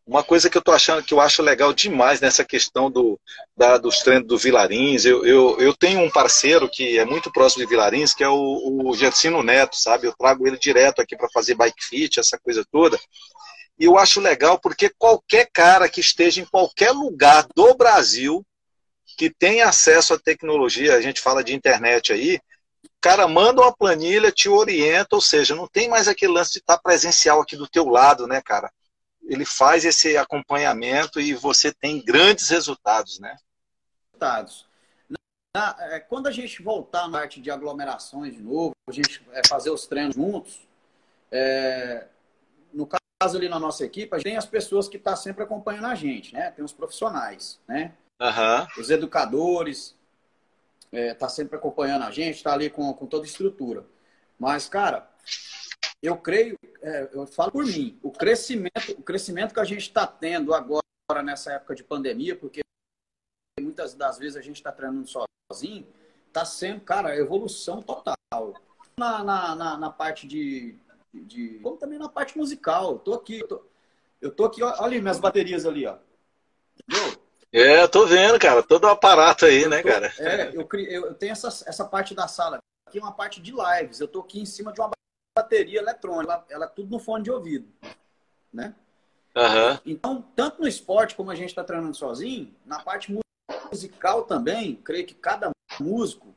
uma 0.08 0.24
coisa 0.24 0.50
que 0.50 0.58
eu 0.58 0.62
tô 0.62 0.72
achando 0.72 1.04
que 1.04 1.14
eu 1.14 1.22
acho 1.22 1.44
legal 1.44 1.72
demais 1.74 2.20
nessa 2.20 2.44
questão 2.44 2.90
do, 2.90 3.20
da, 3.56 3.78
dos 3.78 4.00
treinos 4.00 4.28
do 4.28 4.38
Vilarins, 4.38 5.06
eu, 5.06 5.24
eu, 5.26 5.60
eu 5.60 5.76
tenho 5.76 6.00
um 6.00 6.10
parceiro 6.10 6.68
que 6.68 6.98
é 6.98 7.06
muito 7.06 7.32
próximo 7.32 7.64
de 7.64 7.70
Vilarins, 7.70 8.14
que 8.14 8.24
é 8.24 8.30
o, 8.30 8.88
o 8.90 8.96
Gersino 8.96 9.44
Neto, 9.44 9.76
sabe? 9.76 10.08
Eu 10.08 10.16
trago 10.18 10.48
ele 10.48 10.58
direto 10.58 11.02
aqui 11.02 11.16
para 11.16 11.30
fazer 11.30 11.56
bike 11.56 11.84
fit, 11.86 12.20
essa 12.20 12.40
coisa 12.40 12.66
toda. 12.72 12.98
E 13.78 13.86
eu 13.86 13.98
acho 13.98 14.20
legal 14.20 14.60
porque 14.60 14.90
qualquer 14.98 15.50
cara 15.54 15.88
que 15.88 16.02
esteja 16.02 16.42
em 16.42 16.46
qualquer 16.46 16.92
lugar 16.92 17.46
do 17.56 17.76
Brasil 17.76 18.46
que 19.20 19.30
tem 19.30 19.62
acesso 19.62 20.14
à 20.14 20.20
tecnologia, 20.20 20.96
a 20.96 21.02
gente 21.02 21.20
fala 21.20 21.44
de 21.44 21.54
internet 21.54 22.14
aí, 22.14 22.40
cara 23.02 23.28
manda 23.28 23.62
uma 23.62 23.76
planilha, 23.76 24.32
te 24.32 24.48
orienta, 24.48 25.16
ou 25.16 25.22
seja, 25.22 25.54
não 25.54 25.68
tem 25.68 25.90
mais 25.90 26.08
aquele 26.08 26.34
lance 26.34 26.54
de 26.54 26.60
estar 26.60 26.78
presencial 26.78 27.42
aqui 27.42 27.56
do 27.56 27.68
teu 27.68 27.86
lado, 27.86 28.26
né, 28.26 28.42
cara? 28.42 28.72
ele 29.30 29.46
faz 29.46 29.86
esse 29.86 30.18
acompanhamento 30.18 31.22
e 31.22 31.34
você 31.36 31.72
tem 31.72 32.04
grandes 32.04 32.50
resultados, 32.50 33.20
né? 33.20 33.38
Resultados. 34.08 34.68
É, 35.56 36.00
quando 36.00 36.28
a 36.28 36.32
gente 36.32 36.62
voltar 36.64 37.08
na 37.08 37.20
parte 37.20 37.40
de 37.40 37.52
aglomerações 37.52 38.34
de 38.34 38.42
novo, 38.42 38.72
a 38.88 38.92
gente 38.92 39.24
é, 39.32 39.42
fazer 39.48 39.70
os 39.70 39.86
treinos 39.86 40.16
juntos, 40.16 40.68
é, 41.32 42.08
no 42.74 42.88
caso 42.88 43.38
ali 43.38 43.48
na 43.48 43.60
nossa 43.60 43.86
equipe, 43.86 44.14
a 44.14 44.18
gente 44.18 44.26
tem 44.26 44.38
as 44.38 44.46
pessoas 44.46 44.88
que 44.88 44.98
estão 44.98 45.14
tá 45.14 45.18
sempre 45.18 45.44
acompanhando 45.44 45.88
a 45.88 45.96
gente, 45.96 46.34
né? 46.34 46.52
Tem 46.52 46.66
os 46.66 46.74
profissionais, 46.74 47.60
né? 47.68 47.94
Uhum. 48.20 48.82
Os 48.82 48.90
educadores, 48.90 49.96
é, 50.92 51.14
tá 51.14 51.30
sempre 51.30 51.56
acompanhando 51.56 52.04
a 52.04 52.12
gente, 52.12 52.36
está 52.36 52.54
ali 52.54 52.70
com, 52.70 52.94
com 52.94 53.06
toda 53.06 53.24
a 53.24 53.28
estrutura. 53.28 53.86
Mas, 54.38 54.68
cara, 54.68 55.10
eu 56.02 56.18
creio, 56.18 56.58
é, 56.82 57.10
eu 57.14 57.26
falo 57.28 57.52
por 57.52 57.66
mim, 57.66 58.00
o 58.02 58.12
crescimento, 58.12 58.92
o 58.98 59.04
crescimento 59.04 59.54
que 59.54 59.60
a 59.60 59.66
gente 59.66 59.82
está 59.82 60.08
tendo 60.08 60.54
agora 60.54 60.84
nessa 61.24 61.54
época 61.54 61.76
de 61.76 61.84
pandemia, 61.84 62.36
porque 62.36 62.62
muitas 63.60 63.94
das 63.94 64.18
vezes 64.18 64.38
a 64.38 64.42
gente 64.42 64.58
está 64.58 64.72
treinando 64.72 65.08
sozinho, 65.08 65.86
está 66.28 66.46
sendo, 66.46 66.82
cara, 66.82 67.16
evolução 67.16 67.82
total. 67.82 68.18
Na, 68.98 69.24
na, 69.24 69.56
na, 69.56 69.78
na 69.78 69.90
parte 69.90 70.28
de, 70.28 70.78
de, 71.14 71.60
Como 71.60 71.78
também 71.78 71.98
na 71.98 72.10
parte 72.10 72.38
musical. 72.38 72.94
Eu 72.94 73.00
tô 73.00 73.14
aqui, 73.14 73.40
eu 73.40 73.48
tô, 73.48 73.66
eu 74.22 74.32
tô 74.32 74.46
aqui, 74.46 74.62
olha 74.62 74.76
ali 74.82 75.02
minhas 75.02 75.20
baterias 75.20 75.66
ali, 75.66 75.86
ó. 75.86 75.98
Entendeu? 76.88 77.19
É, 77.52 77.82
eu 77.82 77.90
tô 77.90 78.06
vendo, 78.06 78.40
cara, 78.40 78.62
todo 78.62 78.84
o 78.84 78.90
aparato 78.90 79.46
aí, 79.46 79.64
eu 79.64 79.70
né, 79.70 79.82
tô, 79.82 79.88
cara? 79.88 80.14
É, 80.20 80.52
eu, 80.56 80.68
eu 80.88 81.14
tenho 81.16 81.32
essa, 81.32 81.48
essa 81.68 81.86
parte 81.86 82.14
da 82.14 82.28
sala. 82.28 82.60
Aqui 82.88 83.00
é 83.00 83.02
uma 83.02 83.12
parte 83.12 83.42
de 83.42 83.52
lives. 83.52 84.00
Eu 84.00 84.08
tô 84.08 84.22
aqui 84.22 84.40
em 84.40 84.46
cima 84.46 84.72
de 84.72 84.80
uma 84.80 84.92
bateria 85.36 85.80
eletrônica, 85.80 86.34
ela, 86.34 86.46
ela 86.50 86.66
é 86.66 86.70
tudo 86.70 86.92
no 86.92 87.00
fone 87.00 87.24
de 87.24 87.32
ouvido, 87.32 87.68
né? 88.52 88.76
Uhum. 89.36 89.80
Então, 89.86 90.22
tanto 90.36 90.62
no 90.62 90.68
esporte 90.68 91.16
como 91.16 91.32
a 91.32 91.36
gente 91.36 91.50
está 91.50 91.64
treinando 91.64 91.96
sozinho, 91.96 92.54
na 92.66 92.80
parte 92.80 93.18
musical 93.72 94.24
também, 94.24 94.76
creio 94.76 95.06
que 95.06 95.14
cada 95.14 95.52
músico, 95.80 96.36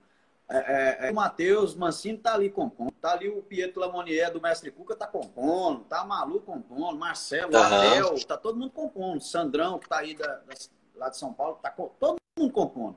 é, 0.49 0.59
é, 1.05 1.09
é 1.09 1.11
o 1.11 1.15
Matheus 1.15 1.75
Mancini 1.75 2.19
está 2.19 2.35
ali 2.35 2.51
compondo, 2.51 2.93
tá 3.01 3.13
ali 3.13 3.29
o 3.29 3.43
Pietro 3.43 3.81
Lamonier 3.81 4.31
do 4.31 4.41
Mestre 4.41 4.71
Cuca 4.71 4.95
tá 4.95 5.07
compondo, 5.07 5.85
tá 5.85 6.05
Malu 6.05 6.41
compondo, 6.41 6.99
Marcelo, 6.99 7.53
uhum. 7.57 7.63
Abel, 7.63 8.27
tá 8.27 8.37
todo 8.37 8.59
mundo 8.59 8.71
compondo, 8.71 9.23
Sandrão 9.23 9.79
que 9.79 9.89
tá 9.89 9.99
aí 9.99 10.15
da, 10.15 10.27
da, 10.27 10.55
lá 10.95 11.09
de 11.09 11.17
São 11.17 11.33
Paulo, 11.33 11.59
tá 11.63 11.71
todo 11.71 12.17
mundo 12.39 12.53
compondo, 12.53 12.97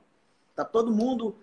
tá 0.55 0.63
todo 0.63 0.91
mundo 0.91 1.35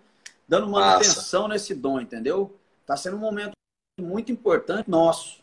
dando 0.47 0.69
manutenção 0.69 1.43
Nossa. 1.43 1.53
nesse 1.53 1.75
dom, 1.75 1.99
entendeu? 1.99 2.55
Tá 2.85 2.97
sendo 2.97 3.17
um 3.17 3.19
momento 3.19 3.53
muito 3.99 4.31
importante 4.31 4.89
nosso. 4.89 5.41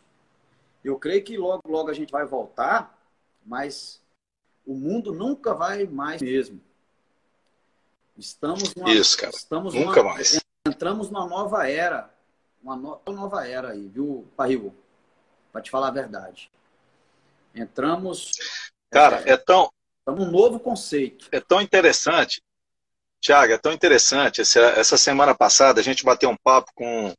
Eu 0.83 0.97
creio 0.97 1.23
que 1.23 1.37
logo, 1.37 1.61
logo 1.67 1.89
a 1.89 1.93
gente 1.93 2.11
vai 2.11 2.25
voltar, 2.25 2.97
mas 3.45 4.01
o 4.65 4.73
mundo 4.73 5.13
nunca 5.13 5.53
vai 5.53 5.85
mais 5.85 6.21
mesmo. 6.21 6.61
Estamos 8.17 8.75
numa, 8.75 8.91
Isso, 8.91 9.17
cara. 9.17 9.31
Estamos 9.31 9.73
nunca 9.73 10.01
numa, 10.01 10.13
mais. 10.13 10.39
Entramos 10.67 11.09
numa 11.09 11.25
nova 11.25 11.67
era, 11.67 12.13
uma 12.61 12.75
no, 12.75 12.99
nova 13.07 13.47
era 13.47 13.71
aí, 13.71 13.87
viu, 13.87 14.27
Parril? 14.35 14.73
Para 15.51 15.61
te 15.61 15.71
falar 15.71 15.87
a 15.87 15.91
verdade. 15.91 16.51
Entramos. 17.53 18.31
Cara, 18.89 19.21
é, 19.27 19.33
é 19.33 19.37
tão. 19.37 19.71
Estamos 20.11 20.27
um 20.27 20.31
novo 20.31 20.59
conceito. 20.59 21.27
É 21.31 21.39
tão 21.39 21.61
interessante. 21.61 22.41
Tiago, 23.21 23.53
é 23.53 23.57
tão 23.57 23.71
interessante. 23.71 24.41
Essa, 24.41 24.59
essa 24.59 24.97
semana 24.97 25.33
passada 25.33 25.79
a 25.79 25.83
gente 25.83 26.03
bateu 26.03 26.29
um 26.29 26.35
papo 26.35 26.71
com 26.75 27.15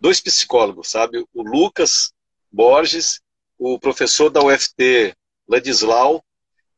dois 0.00 0.20
psicólogos, 0.20 0.90
sabe? 0.90 1.24
O 1.32 1.42
Lucas 1.42 2.12
Borges, 2.52 3.20
o 3.58 3.78
professor 3.78 4.28
da 4.28 4.42
UFT, 4.42 5.14
Ladislau, 5.48 6.22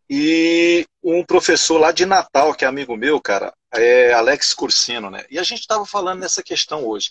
e 0.09 0.87
um 1.03 1.25
professor 1.25 1.79
lá 1.79 1.91
de 1.91 2.07
Natal, 2.07 2.55
que 2.55 2.65
é 2.65 2.69
amigo 2.69 2.97
meu, 2.97 3.21
cara, 3.21 3.53
é 3.73 4.13
Alex 4.13 4.55
Cursino, 4.55 5.11
né? 5.11 5.25
E 5.31 5.39
a 5.39 5.43
gente 5.43 5.61
estava 5.61 5.85
falando 5.87 6.21
nessa 6.21 6.43
questão 6.43 6.85
hoje. 6.85 7.11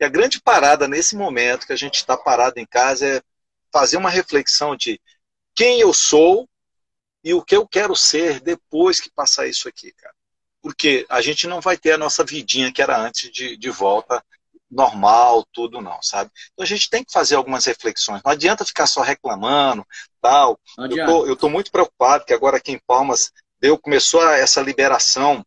E 0.00 0.04
a 0.04 0.08
grande 0.08 0.40
parada 0.40 0.86
nesse 0.86 1.16
momento 1.16 1.66
que 1.66 1.72
a 1.72 1.76
gente 1.76 1.96
está 1.96 2.16
parado 2.16 2.58
em 2.58 2.66
casa 2.66 3.06
é 3.06 3.22
fazer 3.72 3.96
uma 3.96 4.10
reflexão 4.10 4.76
de 4.76 5.00
quem 5.54 5.80
eu 5.80 5.92
sou 5.92 6.48
e 7.28 7.34
o 7.34 7.42
que 7.42 7.54
eu 7.54 7.68
quero 7.68 7.94
ser 7.94 8.40
depois 8.40 9.00
que 9.00 9.10
passar 9.10 9.46
isso 9.46 9.68
aqui, 9.68 9.92
cara. 9.92 10.14
Porque 10.62 11.04
a 11.10 11.20
gente 11.20 11.46
não 11.46 11.60
vai 11.60 11.76
ter 11.76 11.92
a 11.92 11.98
nossa 11.98 12.24
vidinha 12.24 12.72
que 12.72 12.80
era 12.80 12.98
antes 12.98 13.30
de, 13.30 13.54
de 13.54 13.70
volta 13.70 14.24
normal, 14.70 15.46
tudo 15.52 15.80
não, 15.82 16.00
sabe? 16.02 16.30
Então 16.52 16.64
a 16.64 16.66
gente 16.66 16.88
tem 16.88 17.04
que 17.04 17.12
fazer 17.12 17.34
algumas 17.34 17.66
reflexões. 17.66 18.22
Não 18.24 18.32
adianta 18.32 18.64
ficar 18.64 18.86
só 18.86 19.02
reclamando, 19.02 19.86
tal. 20.22 20.58
Eu 20.78 21.06
tô, 21.06 21.26
eu 21.26 21.36
tô 21.36 21.48
muito 21.50 21.70
preocupado 21.70 22.24
que 22.24 22.32
agora 22.32 22.56
aqui 22.56 22.72
em 22.72 22.80
Palmas 22.86 23.30
deu, 23.60 23.78
começou 23.78 24.26
essa 24.30 24.62
liberação, 24.62 25.44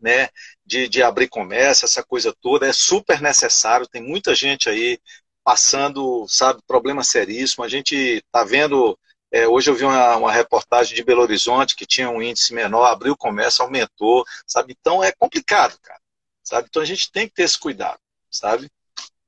né, 0.00 0.28
de, 0.64 0.88
de 0.88 1.02
abrir 1.02 1.28
comércio, 1.28 1.84
essa 1.84 2.02
coisa 2.02 2.32
toda, 2.40 2.66
é 2.66 2.72
super 2.72 3.20
necessário, 3.20 3.88
tem 3.88 4.02
muita 4.02 4.34
gente 4.34 4.68
aí 4.68 5.00
passando, 5.44 6.26
sabe, 6.28 6.60
problema 6.66 7.02
seríssimo. 7.02 7.64
A 7.64 7.68
gente 7.68 8.24
tá 8.30 8.44
vendo, 8.44 8.96
é, 9.32 9.48
hoje 9.48 9.70
eu 9.70 9.74
vi 9.74 9.84
uma, 9.84 10.16
uma 10.16 10.32
reportagem 10.32 10.94
de 10.94 11.02
Belo 11.02 11.22
Horizonte 11.22 11.74
que 11.74 11.86
tinha 11.86 12.08
um 12.10 12.22
índice 12.22 12.54
menor, 12.54 12.84
abriu 12.84 13.14
o 13.14 13.16
comércio, 13.16 13.64
aumentou, 13.64 14.24
sabe? 14.46 14.76
Então 14.78 15.02
é 15.02 15.10
complicado, 15.10 15.76
cara. 15.82 16.00
Sabe? 16.44 16.68
Então 16.68 16.82
a 16.82 16.86
gente 16.86 17.10
tem 17.10 17.26
que 17.26 17.34
ter 17.34 17.44
esse 17.44 17.58
cuidado 17.58 17.98
sabe? 18.32 18.72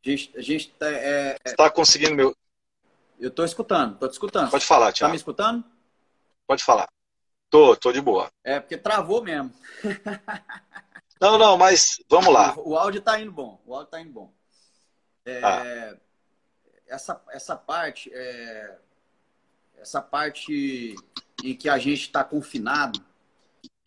A 0.05 0.11
gente, 0.11 0.37
a 0.37 0.41
gente 0.41 0.71
tá, 0.73 0.91
é... 0.91 1.37
Você 1.45 1.55
tá 1.55 1.71
conseguindo 1.71 2.15
meu. 2.15 2.37
Eu 3.19 3.31
tô 3.31 3.45
escutando, 3.45 3.99
tô 3.99 4.09
te 4.09 4.13
escutando. 4.13 4.51
Pode 4.51 4.67
falar, 4.67 4.93
Tiago. 4.93 5.11
Tá 5.11 5.13
me 5.13 5.17
escutando? 5.17 5.65
Pode 6.47 6.65
falar. 6.65 6.89
Tô, 7.49 7.77
tô 7.77 7.93
de 7.93 8.01
boa. 8.01 8.31
É, 8.43 8.59
porque 8.59 8.77
travou 8.77 9.23
mesmo. 9.23 9.53
não, 11.21 11.39
não, 11.39 11.57
mas 11.57 12.03
vamos 12.09 12.33
lá. 12.33 12.55
O, 12.59 12.71
o, 12.71 12.77
áudio 12.77 13.01
tá 13.01 13.21
indo 13.21 13.31
bom. 13.31 13.63
O 13.65 13.75
áudio 13.75 13.91
tá 13.91 14.01
indo 14.01 14.13
bom. 14.13 14.33
É, 15.25 15.41
ah. 15.43 15.97
essa, 16.87 17.23
essa 17.31 17.57
parte, 17.57 18.11
é, 18.13 18.79
essa 19.79 20.01
parte 20.01 20.95
em 21.43 21.55
que 21.55 21.68
a 21.68 21.79
gente 21.79 22.03
está 22.03 22.25
confinado, 22.25 23.01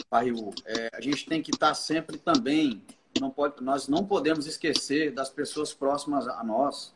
Parril, 0.09 0.53
é, 0.65 0.89
a 0.93 1.01
gente 1.01 1.25
tem 1.25 1.41
que 1.41 1.51
estar 1.51 1.69
tá 1.69 1.73
sempre 1.73 2.17
também 2.17 2.83
não 3.19 3.29
pode, 3.29 3.63
nós 3.63 3.87
não 3.87 4.05
podemos 4.05 4.45
esquecer 4.45 5.11
das 5.11 5.29
pessoas 5.29 5.73
próximas 5.73 6.27
a 6.27 6.43
nós. 6.43 6.93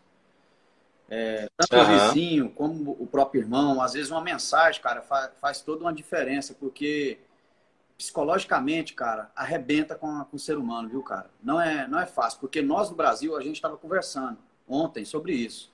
É, 1.09 1.49
tanto 1.57 1.75
uhum. 1.75 1.81
o 1.81 2.07
vizinho 2.07 2.49
como 2.51 2.91
o 2.91 3.05
próprio 3.05 3.41
irmão. 3.41 3.81
Às 3.81 3.93
vezes 3.93 4.11
uma 4.11 4.21
mensagem, 4.21 4.81
cara, 4.81 5.01
faz, 5.01 5.31
faz 5.41 5.61
toda 5.61 5.81
uma 5.83 5.93
diferença, 5.93 6.55
porque 6.57 7.19
psicologicamente, 7.97 8.93
cara, 8.93 9.29
arrebenta 9.35 9.93
com, 9.93 10.07
a, 10.07 10.25
com 10.25 10.35
o 10.35 10.39
ser 10.39 10.57
humano, 10.57 10.89
viu, 10.89 11.03
cara? 11.03 11.29
Não 11.43 11.61
é, 11.61 11.87
não 11.87 11.99
é 11.99 12.05
fácil, 12.05 12.39
porque 12.39 12.61
nós 12.61 12.89
do 12.89 12.95
Brasil, 12.95 13.35
a 13.35 13.41
gente 13.41 13.55
estava 13.55 13.77
conversando 13.77 14.37
ontem 14.67 15.05
sobre 15.05 15.33
isso. 15.33 15.71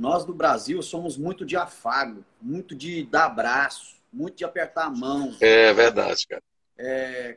Nós 0.00 0.24
do 0.24 0.32
Brasil 0.32 0.80
somos 0.80 1.18
muito 1.18 1.44
de 1.44 1.58
afago, 1.58 2.24
muito 2.40 2.74
de 2.74 3.04
dar 3.04 3.26
abraço, 3.26 3.96
muito 4.10 4.34
de 4.38 4.46
apertar 4.46 4.86
a 4.86 4.90
mão. 4.90 5.36
É 5.40 5.74
verdade, 5.74 6.26
cara. 6.26 6.42
É, 6.78 7.36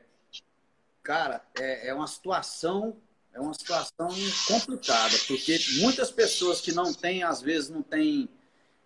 cara, 1.04 1.42
é, 1.60 1.90
é 1.90 1.94
uma 1.94 2.08
situação 2.08 2.96
é 3.34 3.40
uma 3.42 3.54
situação 3.54 4.08
complicada, 4.48 5.18
porque 5.28 5.60
muitas 5.80 6.10
pessoas 6.10 6.62
que 6.62 6.72
não 6.72 6.94
têm, 6.94 7.24
às 7.24 7.42
vezes, 7.42 7.70
não 7.70 7.82
tem. 7.82 8.30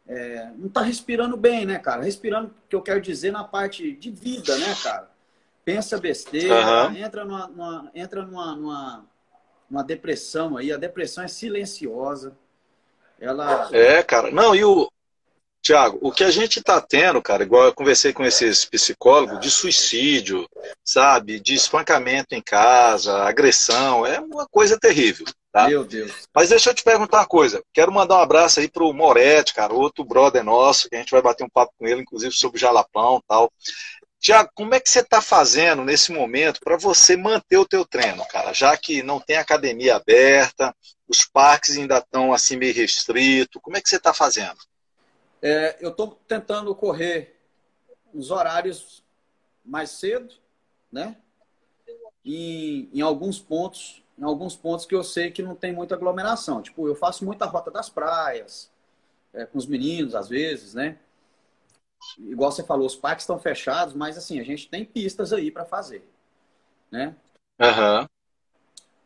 É, 0.08 0.50
não 0.56 0.70
tá 0.70 0.82
respirando 0.82 1.38
bem, 1.38 1.66
né, 1.66 1.78
cara? 1.78 2.02
Respirando, 2.02 2.56
que 2.68 2.76
eu 2.76 2.82
quero 2.82 3.00
dizer, 3.00 3.32
na 3.32 3.44
parte 3.44 3.92
de 3.92 4.10
vida, 4.10 4.58
né, 4.58 4.76
cara? 4.82 5.12
Pensa 5.64 6.00
besteira, 6.00 6.88
uhum. 6.88 6.96
entra, 6.96 7.26
numa, 7.26 7.48
numa, 7.48 7.92
entra 7.94 8.26
numa, 8.26 8.56
numa, 8.56 9.06
numa 9.70 9.84
depressão 9.84 10.58
aí. 10.58 10.72
A 10.72 10.78
depressão 10.78 11.24
é 11.24 11.28
silenciosa. 11.28 12.36
Ela. 13.20 13.70
É, 13.72 14.04
cara. 14.04 14.32
Não, 14.32 14.56
e 14.56 14.64
o, 14.64 14.90
Tiago, 15.62 15.98
o 16.02 16.12
que 16.12 16.24
a 16.24 16.32
gente 16.32 16.60
está 16.60 16.80
tendo, 16.80 17.22
cara, 17.22 17.44
igual 17.44 17.66
eu 17.66 17.74
conversei 17.74 18.14
com 18.14 18.24
esses 18.24 18.64
psicólogos, 18.64 19.40
de 19.40 19.52
suicídio, 19.52 20.48
sabe, 20.84 21.40
de 21.40 21.56
espancamento 21.56 22.34
em 22.34 22.42
casa, 22.42 23.24
agressão, 23.24 24.06
é 24.06 24.20
uma 24.20 24.48
coisa 24.48 24.78
terrível, 24.80 25.26
Tá? 25.52 25.68
Meu 25.68 25.84
Deus. 25.84 26.28
Mas 26.36 26.50
deixa 26.50 26.70
eu 26.70 26.74
te 26.74 26.84
perguntar 26.84 27.18
uma 27.18 27.26
coisa. 27.26 27.64
Quero 27.74 27.92
mandar 27.92 28.18
um 28.18 28.22
abraço 28.22 28.60
aí 28.60 28.70
pro 28.70 28.94
Moretti, 28.94 29.56
cara, 29.56 29.74
outro 29.74 30.06
brother 30.06 30.44
nosso, 30.44 30.88
que 30.88 30.96
a 30.96 31.00
gente 31.00 31.10
vai 31.10 31.22
bater 31.22 31.44
um 31.44 31.50
papo 31.50 31.74
com 31.80 31.88
ele, 31.88 32.02
inclusive 32.02 32.32
sobre 32.34 32.58
o 32.58 32.60
Jalapão 32.60 33.18
e 33.18 33.28
tal. 33.28 33.52
Tiago, 34.20 34.50
como 34.54 34.76
é 34.76 34.80
que 34.80 34.90
você 34.90 35.00
está 35.00 35.20
fazendo 35.20 35.84
nesse 35.84 36.12
momento 36.12 36.60
para 36.64 36.78
você 36.78 37.18
manter 37.18 37.58
o 37.58 37.68
teu 37.68 37.84
treino, 37.86 38.24
cara? 38.28 38.54
Já 38.54 38.78
que 38.78 39.02
não 39.02 39.20
tem 39.20 39.38
academia 39.38 39.96
aberta, 39.96 40.76
os 41.08 41.26
parques 41.26 41.78
ainda 41.78 41.98
estão 41.98 42.34
assim 42.34 42.58
meio 42.58 42.74
restritos, 42.74 43.62
como 43.62 43.78
é 43.78 43.82
que 43.82 43.90
você 43.90 43.98
está 43.98 44.14
fazendo? 44.14 44.58
É, 45.42 45.78
eu 45.80 45.92
estou 45.92 46.20
tentando 46.28 46.74
correr 46.76 47.40
nos 48.14 48.32
horários 48.32 49.04
mais 49.64 49.92
cedo, 49.92 50.34
né? 50.92 51.16
Em, 52.26 52.90
em 52.94 53.02
alguns 53.02 53.40
pontos 53.40 54.04
em 54.18 54.24
alguns 54.24 54.56
pontos 54.56 54.86
que 54.86 54.96
eu 54.96 55.04
sei 55.04 55.30
que 55.30 55.44
não 55.44 55.56
tem 55.56 55.72
muita 55.72 55.94
aglomeração. 55.94 56.62
Tipo, 56.62 56.88
eu 56.88 56.96
faço 56.96 57.24
muita 57.24 57.46
rota 57.46 57.70
das 57.70 57.90
praias, 57.90 58.72
é, 59.34 59.46
com 59.46 59.58
os 59.58 59.68
meninos, 59.68 60.16
às 60.16 60.28
vezes, 60.28 60.74
né? 60.74 60.98
Igual 62.18 62.52
você 62.52 62.64
falou, 62.64 62.88
os 62.88 62.96
parques 62.96 63.24
estão 63.24 63.40
fechados, 63.40 63.94
mas 63.94 64.18
assim, 64.18 64.40
a 64.40 64.44
gente 64.44 64.68
tem 64.70 64.84
pistas 64.84 65.32
aí 65.32 65.52
para 65.52 65.66
fazer, 65.66 66.04
né? 66.90 67.16
Uhum. 67.60 68.08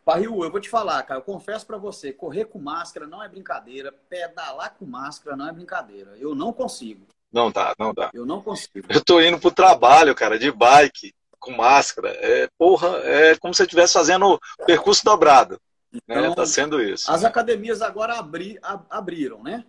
Parriu, 0.03 0.43
eu 0.43 0.51
vou 0.51 0.59
te 0.59 0.69
falar, 0.69 1.03
cara, 1.03 1.19
eu 1.19 1.23
confesso 1.23 1.65
para 1.65 1.77
você, 1.77 2.11
correr 2.11 2.45
com 2.45 2.57
máscara 2.57 3.05
não 3.05 3.23
é 3.23 3.29
brincadeira, 3.29 3.93
pedalar 4.09 4.75
com 4.77 4.85
máscara 4.85 5.35
não 5.35 5.47
é 5.47 5.51
brincadeira. 5.51 6.15
Eu 6.17 6.33
não 6.33 6.51
consigo. 6.51 7.05
Não 7.31 7.51
dá, 7.51 7.73
não 7.77 7.93
dá. 7.93 8.09
Eu 8.13 8.25
não 8.25 8.41
consigo. 8.41 8.87
Eu 8.89 9.03
tô 9.03 9.21
indo 9.21 9.39
pro 9.39 9.51
trabalho, 9.51 10.15
cara, 10.15 10.37
de 10.39 10.51
bike 10.51 11.13
com 11.39 11.51
máscara, 11.51 12.09
é, 12.19 12.47
porra, 12.57 12.87
é 13.03 13.35
como 13.37 13.53
se 13.53 13.63
eu 13.63 13.65
estivesse 13.65 13.93
fazendo 13.93 14.27
o 14.27 14.65
percurso 14.65 15.03
dobrado. 15.03 15.59
Né? 15.91 15.99
Então, 16.07 16.29
né? 16.29 16.35
Tá 16.35 16.45
sendo 16.45 16.81
isso. 16.81 17.11
As 17.11 17.23
academias 17.23 17.81
agora 17.81 18.17
abri, 18.17 18.59
ab, 18.61 18.85
abriram, 18.89 19.41
né? 19.43 19.65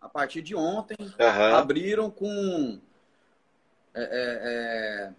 A 0.00 0.08
partir 0.08 0.40
de 0.40 0.54
ontem, 0.54 0.96
uhum. 1.00 1.56
abriram 1.56 2.10
com. 2.10 2.78
É, 3.92 4.02
é, 4.02 4.40
é, 4.44 5.12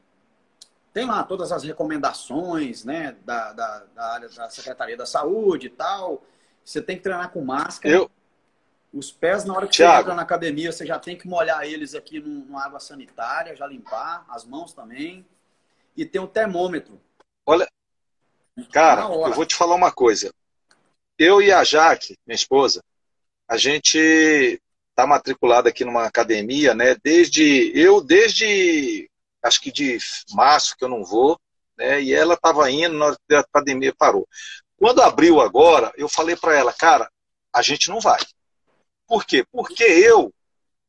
tem 0.98 1.06
lá 1.06 1.24
todas 1.24 1.52
as 1.52 1.64
recomendações 1.64 2.84
né, 2.84 3.16
da, 3.24 3.54
da, 3.54 3.84
da, 3.94 4.14
área 4.14 4.30
da 4.30 4.50
Secretaria 4.50 4.98
da 4.98 5.06
Saúde 5.06 5.68
e 5.68 5.70
tal. 5.70 6.24
Você 6.66 6.82
tem 6.82 6.98
que 6.98 7.04
treinar 7.04 7.30
com 7.30 7.46
máscara. 7.46 7.94
Eu... 7.94 8.10
Os 8.92 9.12
pés, 9.12 9.46
na 9.46 9.54
hora 9.54 9.68
que 9.68 9.76
Thiago. 9.76 9.94
você 9.94 10.02
entra 10.02 10.16
na 10.16 10.24
academia, 10.24 10.72
você 10.72 10.88
já 10.88 10.98
tem 10.98 11.16
que 11.16 11.28
molhar 11.28 11.64
eles 11.66 11.94
aqui 11.94 12.20
numa 12.20 12.66
água 12.66 12.80
sanitária, 12.80 13.56
já 13.56 13.68
limpar, 13.68 14.26
as 14.28 14.44
mãos 14.44 14.74
também 14.74 15.24
e 15.96 16.04
tem 16.04 16.20
um 16.20 16.26
termômetro. 16.26 17.00
Olha, 17.46 17.68
cara, 18.72 19.04
eu 19.04 19.34
vou 19.34 19.46
te 19.46 19.54
falar 19.54 19.76
uma 19.76 19.92
coisa. 19.92 20.34
Eu 21.16 21.44
e 21.44 21.52
a 21.52 21.64
Jaque, 21.64 22.18
minha 22.26 22.36
esposa, 22.36 22.82
a 23.48 23.56
gente 23.56 24.60
está 24.90 25.06
matriculado 25.06 25.68
aqui 25.68 25.86
numa 25.86 26.06
academia, 26.06 26.74
né? 26.74 26.96
Desde 27.04 27.72
eu 27.78 28.02
desde 28.02 29.08
acho 29.48 29.62
que 29.62 29.72
de 29.72 29.98
março 30.34 30.76
que 30.78 30.84
eu 30.84 30.90
não 30.90 31.04
vou, 31.04 31.40
né? 31.78 32.02
E 32.02 32.14
ela 32.14 32.36
estava 32.36 32.70
indo 32.70 32.98
na 32.98 33.06
hora 33.08 33.18
que 33.28 33.36
a 33.36 33.44
pandemia 33.52 33.94
parou. 33.98 34.28
Quando 34.78 35.02
abriu 35.02 35.42
agora, 35.42 35.92
eu 35.98 36.08
falei 36.08 36.36
para 36.36 36.56
ela, 36.56 36.74
cara, 36.74 37.10
a 37.54 37.62
gente 37.62 37.90
não 37.90 38.00
vai. 38.00 38.20
Por 39.08 39.26
quê? 39.26 39.46
Porque 39.52 39.84
eu 39.84 40.34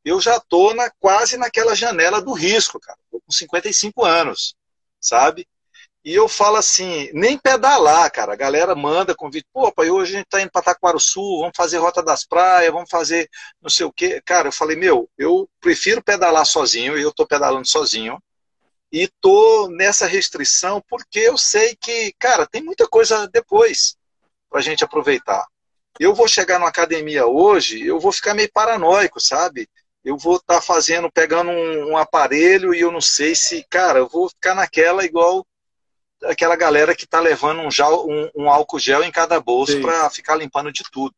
eu 0.05 0.21
já 0.21 0.41
tô 0.41 0.73
na 0.75 0.91
quase 0.99 1.37
naquela 1.37 1.75
janela 1.75 2.23
do 2.23 2.33
risco, 2.33 2.81
cara. 2.81 2.99
Tô 3.11 3.21
com 3.21 3.33
55 3.33 4.05
anos 4.05 4.55
sabe? 5.01 5.47
E 6.05 6.15
eu 6.15 6.29
falo 6.29 6.57
assim, 6.57 7.11
nem 7.13 7.37
pedalar, 7.37 8.11
cara. 8.11 8.33
A 8.33 8.37
galera 8.37 8.75
manda 8.75 9.15
convite. 9.15 9.47
Pô, 9.53 9.71
pai, 9.73 9.91
hoje 9.91 10.15
a 10.15 10.19
gente 10.19 10.29
tá 10.29 10.41
indo 10.41 10.51
para 10.51 10.63
Taquaruçu, 10.63 11.41
vamos 11.41 11.57
fazer 11.57 11.79
Rota 11.79 12.03
das 12.03 12.25
Praias, 12.25 12.73
vamos 12.73 12.89
fazer 12.89 13.29
não 13.61 13.69
sei 13.69 13.85
o 13.85 13.93
quê. 13.93 14.23
Cara, 14.25 14.49
eu 14.49 14.53
falei, 14.53 14.77
meu, 14.77 15.09
eu 15.19 15.49
prefiro 15.61 16.03
pedalar 16.03 16.47
sozinho, 16.47 16.97
e 16.99 17.03
eu 17.03 17.13
tô 17.13 17.27
pedalando 17.27 17.67
sozinho. 17.67 18.19
E 18.91 19.09
tô 19.21 19.69
nessa 19.69 20.07
restrição 20.07 20.83
porque 20.89 21.19
eu 21.19 21.37
sei 21.37 21.77
que, 21.77 22.15
cara, 22.19 22.47
tem 22.47 22.63
muita 22.63 22.87
coisa 22.87 23.29
depois 23.29 23.97
pra 24.51 24.61
gente 24.61 24.83
aproveitar. 24.83 25.47
Eu 26.01 26.15
vou 26.15 26.29
chegar 26.29 26.59
numa 26.59 26.69
academia 26.69 27.27
hoje, 27.27 27.85
eu 27.85 27.99
vou 27.99 28.13
ficar 28.13 28.35
meio 28.35 28.51
paranoico, 28.53 29.21
sabe? 29.21 29.69
eu 30.05 30.17
vou 30.17 30.37
estar 30.37 30.57
tá 30.57 30.63
fazendo, 30.63 31.11
pegando 31.11 31.51
um, 31.51 31.91
um, 31.91 31.97
aparelho 31.97 32.75
e 32.75 32.81
eu 32.81 32.91
não 32.91 33.01
sei 33.01 33.35
se, 33.35 33.63
cara, 33.65 33.99
eu 33.99 34.09
vou 34.09 34.29
ficar 34.29 34.55
naquela 34.55 35.05
igual 35.05 35.47
aquela 36.25 36.57
galera 36.57 36.97
que 36.97 37.05
está 37.05 37.21
levando 37.21 37.61
um, 37.61 37.71
gel, 37.71 38.07
um, 38.09 38.31
um, 38.35 38.51
álcool 38.51 38.79
gel 38.79 39.05
em 39.05 39.13
cada 39.13 39.39
bolso 39.39 39.81
para 39.81 40.09
ficar 40.11 40.37
limpando 40.37 40.73
de 40.73 40.83
tudo, 40.91 41.15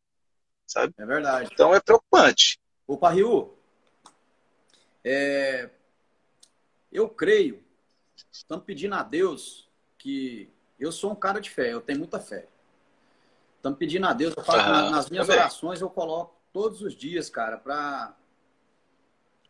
sabe? 0.67 0.93
É 0.99 1.07
verdade. 1.07 1.51
Então 1.53 1.75
é 1.75 1.81
preocupante. 1.81 2.59
O 2.87 2.99
Parriu, 2.99 3.57
é... 5.05 5.71
eu 6.93 7.09
creio, 7.09 7.63
estamos 8.31 8.65
pedindo 8.65 8.95
a 8.95 9.03
Deus 9.03 9.69
que 9.99 10.51
eu 10.79 10.91
sou 10.91 11.13
um 11.13 11.15
cara 11.15 11.41
de 11.41 11.51
fé, 11.51 11.73
eu 11.73 11.81
tenho 11.81 11.99
muita 11.99 12.19
fé. 12.19 12.49
Estamos 13.57 13.79
pedindo 13.79 14.07
a 14.07 14.13
Deus, 14.13 14.35
eu 14.37 14.43
falo 14.43 14.63
uhum, 14.63 14.91
nas 14.91 15.11
minhas 15.11 15.27
também. 15.27 15.41
orações 15.41 15.81
eu 15.81 15.91
coloco 15.91 16.35
todos 16.53 16.81
os 16.81 16.95
dias, 16.95 17.29
cara, 17.29 17.59
para 17.59 18.17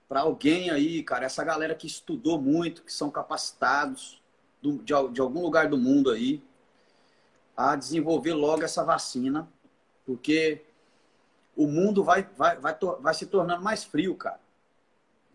para 0.08 0.22
alguém 0.22 0.70
aí, 0.70 1.04
cara, 1.04 1.24
essa 1.24 1.44
galera 1.44 1.72
que 1.72 1.86
estudou 1.86 2.36
muito, 2.36 2.82
que 2.82 2.92
são 2.92 3.12
capacitados 3.12 4.20
do, 4.60 4.78
de, 4.78 4.92
de 5.12 5.20
algum 5.20 5.40
lugar 5.40 5.68
do 5.68 5.78
mundo 5.78 6.10
aí, 6.10 6.42
a 7.56 7.76
desenvolver 7.76 8.34
logo 8.34 8.64
essa 8.64 8.82
vacina, 8.82 9.48
porque 10.04 10.64
o 11.54 11.68
mundo 11.68 12.02
vai, 12.02 12.24
vai, 12.36 12.56
vai, 12.56 12.76
vai 13.00 13.14
se 13.14 13.26
tornando 13.26 13.62
mais 13.62 13.84
frio, 13.84 14.16
cara. 14.16 14.40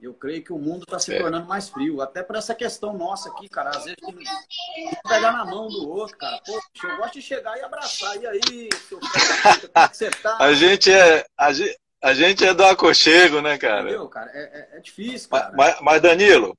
Eu 0.05 0.13
creio 0.13 0.43
que 0.43 0.53
o 0.53 0.59
mundo 0.59 0.83
está 0.83 0.99
se 0.99 1.11
é. 1.11 1.19
tornando 1.19 1.47
mais 1.47 1.67
frio. 1.67 1.99
Até 1.99 2.21
por 2.21 2.35
essa 2.35 2.53
questão 2.53 2.93
nossa 2.93 3.29
aqui, 3.29 3.49
cara. 3.49 3.71
Às 3.71 3.85
vezes 3.85 3.97
tem 3.99 4.15
que 4.15 5.09
pegar 5.09 5.31
na 5.31 5.43
mão 5.43 5.67
do 5.67 5.89
outro, 5.89 6.15
cara. 6.15 6.39
Pô, 6.45 6.61
eu 6.83 6.97
gosto 6.97 7.13
de 7.13 7.23
chegar 7.23 7.57
e 7.57 7.61
abraçar. 7.61 8.15
E 8.21 8.27
aí, 8.27 8.69
seu 8.87 8.99
como 8.99 9.11
é 9.11 9.87
que 9.87 9.97
você 9.97 10.11
tá? 10.11 10.37
A 10.39 10.53
gente 10.53 10.91
é. 10.91 11.25
A 11.35 11.51
gente, 11.51 11.79
a 12.03 12.13
gente 12.13 12.45
é 12.45 12.53
do 12.53 12.63
aconchego, 12.63 13.41
né, 13.41 13.57
cara? 13.57 13.81
Entendeu, 13.81 14.07
cara? 14.07 14.29
É, 14.31 14.43
é, 14.43 14.77
é 14.77 14.79
difícil, 14.79 15.27
cara. 15.27 15.51
Mas, 15.57 15.81
mas, 15.81 16.01
Danilo, 16.03 16.55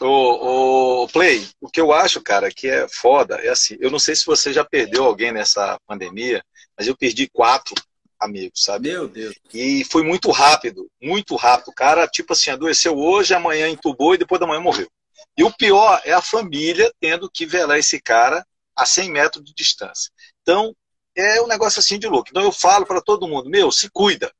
o, 0.00 1.02
o 1.02 1.08
Play, 1.08 1.46
o 1.60 1.68
que 1.68 1.82
eu 1.82 1.92
acho, 1.92 2.22
cara, 2.22 2.50
que 2.50 2.66
é 2.66 2.88
foda, 2.88 3.36
é 3.36 3.50
assim, 3.50 3.76
eu 3.78 3.90
não 3.90 3.98
sei 3.98 4.16
se 4.16 4.24
você 4.24 4.54
já 4.54 4.64
perdeu 4.64 5.04
alguém 5.04 5.32
nessa 5.32 5.78
pandemia, 5.86 6.42
mas 6.78 6.88
eu 6.88 6.96
perdi 6.96 7.28
quatro 7.28 7.74
amigos, 8.20 8.62
sabe? 8.62 8.90
Meu 8.90 9.08
Deus. 9.08 9.34
E 9.52 9.84
foi 9.84 10.02
muito 10.02 10.30
rápido, 10.30 10.88
muito 11.00 11.36
rápido. 11.36 11.68
O 11.68 11.74
cara, 11.74 12.06
tipo 12.06 12.32
assim, 12.32 12.50
adoeceu 12.50 12.96
hoje, 12.96 13.34
amanhã 13.34 13.68
entubou 13.68 14.14
e 14.14 14.18
depois 14.18 14.40
da 14.40 14.46
manhã 14.46 14.60
morreu. 14.60 14.88
E 15.36 15.44
o 15.44 15.52
pior 15.52 16.00
é 16.04 16.12
a 16.12 16.22
família 16.22 16.92
tendo 17.00 17.30
que 17.30 17.46
velar 17.46 17.78
esse 17.78 18.00
cara 18.00 18.44
a 18.76 18.84
100 18.84 19.10
metros 19.10 19.44
de 19.44 19.54
distância. 19.54 20.10
Então, 20.42 20.74
é 21.16 21.40
um 21.40 21.46
negócio 21.46 21.80
assim 21.80 21.98
de 21.98 22.06
louco. 22.06 22.28
Então 22.30 22.42
eu 22.42 22.52
falo 22.52 22.86
para 22.86 23.00
todo 23.00 23.28
mundo, 23.28 23.48
meu, 23.50 23.72
se 23.72 23.88
cuida 23.90 24.30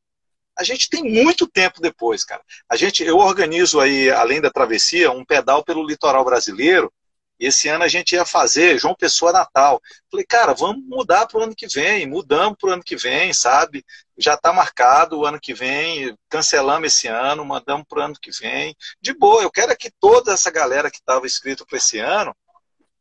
a 0.60 0.62
gente 0.62 0.90
tem 0.90 1.02
muito 1.02 1.46
tempo 1.46 1.80
depois, 1.80 2.22
cara. 2.22 2.42
A 2.68 2.76
gente, 2.76 3.02
eu 3.02 3.16
organizo 3.16 3.80
aí, 3.80 4.10
além 4.10 4.42
da 4.42 4.50
travessia, 4.50 5.10
um 5.10 5.24
pedal 5.24 5.64
pelo 5.64 5.86
litoral 5.86 6.22
brasileiro. 6.22 6.92
E 7.40 7.46
esse 7.46 7.68
ano 7.68 7.84
a 7.84 7.88
gente 7.88 8.14
ia 8.14 8.26
fazer 8.26 8.78
João 8.78 8.94
Pessoa 8.94 9.32
Natal. 9.32 9.80
Falei, 10.10 10.26
cara, 10.26 10.52
vamos 10.52 10.84
mudar 10.86 11.26
para 11.26 11.40
o 11.40 11.42
ano 11.42 11.54
que 11.56 11.66
vem. 11.66 12.06
Mudamos 12.06 12.58
para 12.60 12.68
o 12.68 12.72
ano 12.74 12.82
que 12.82 12.96
vem, 12.96 13.32
sabe? 13.32 13.82
Já 14.18 14.34
está 14.34 14.52
marcado 14.52 15.18
o 15.18 15.24
ano 15.24 15.40
que 15.40 15.54
vem. 15.54 16.14
Cancelamos 16.28 16.92
esse 16.92 17.08
ano, 17.08 17.42
mandamos 17.42 17.86
para 17.88 18.00
o 18.00 18.02
ano 18.02 18.14
que 18.20 18.30
vem. 18.30 18.76
De 19.00 19.14
boa, 19.14 19.42
eu 19.42 19.50
quero 19.50 19.72
é 19.72 19.76
que 19.76 19.90
toda 19.98 20.34
essa 20.34 20.50
galera 20.50 20.90
que 20.90 20.98
estava 20.98 21.24
inscrito 21.24 21.64
para 21.64 21.78
esse 21.78 21.98
ano 21.98 22.36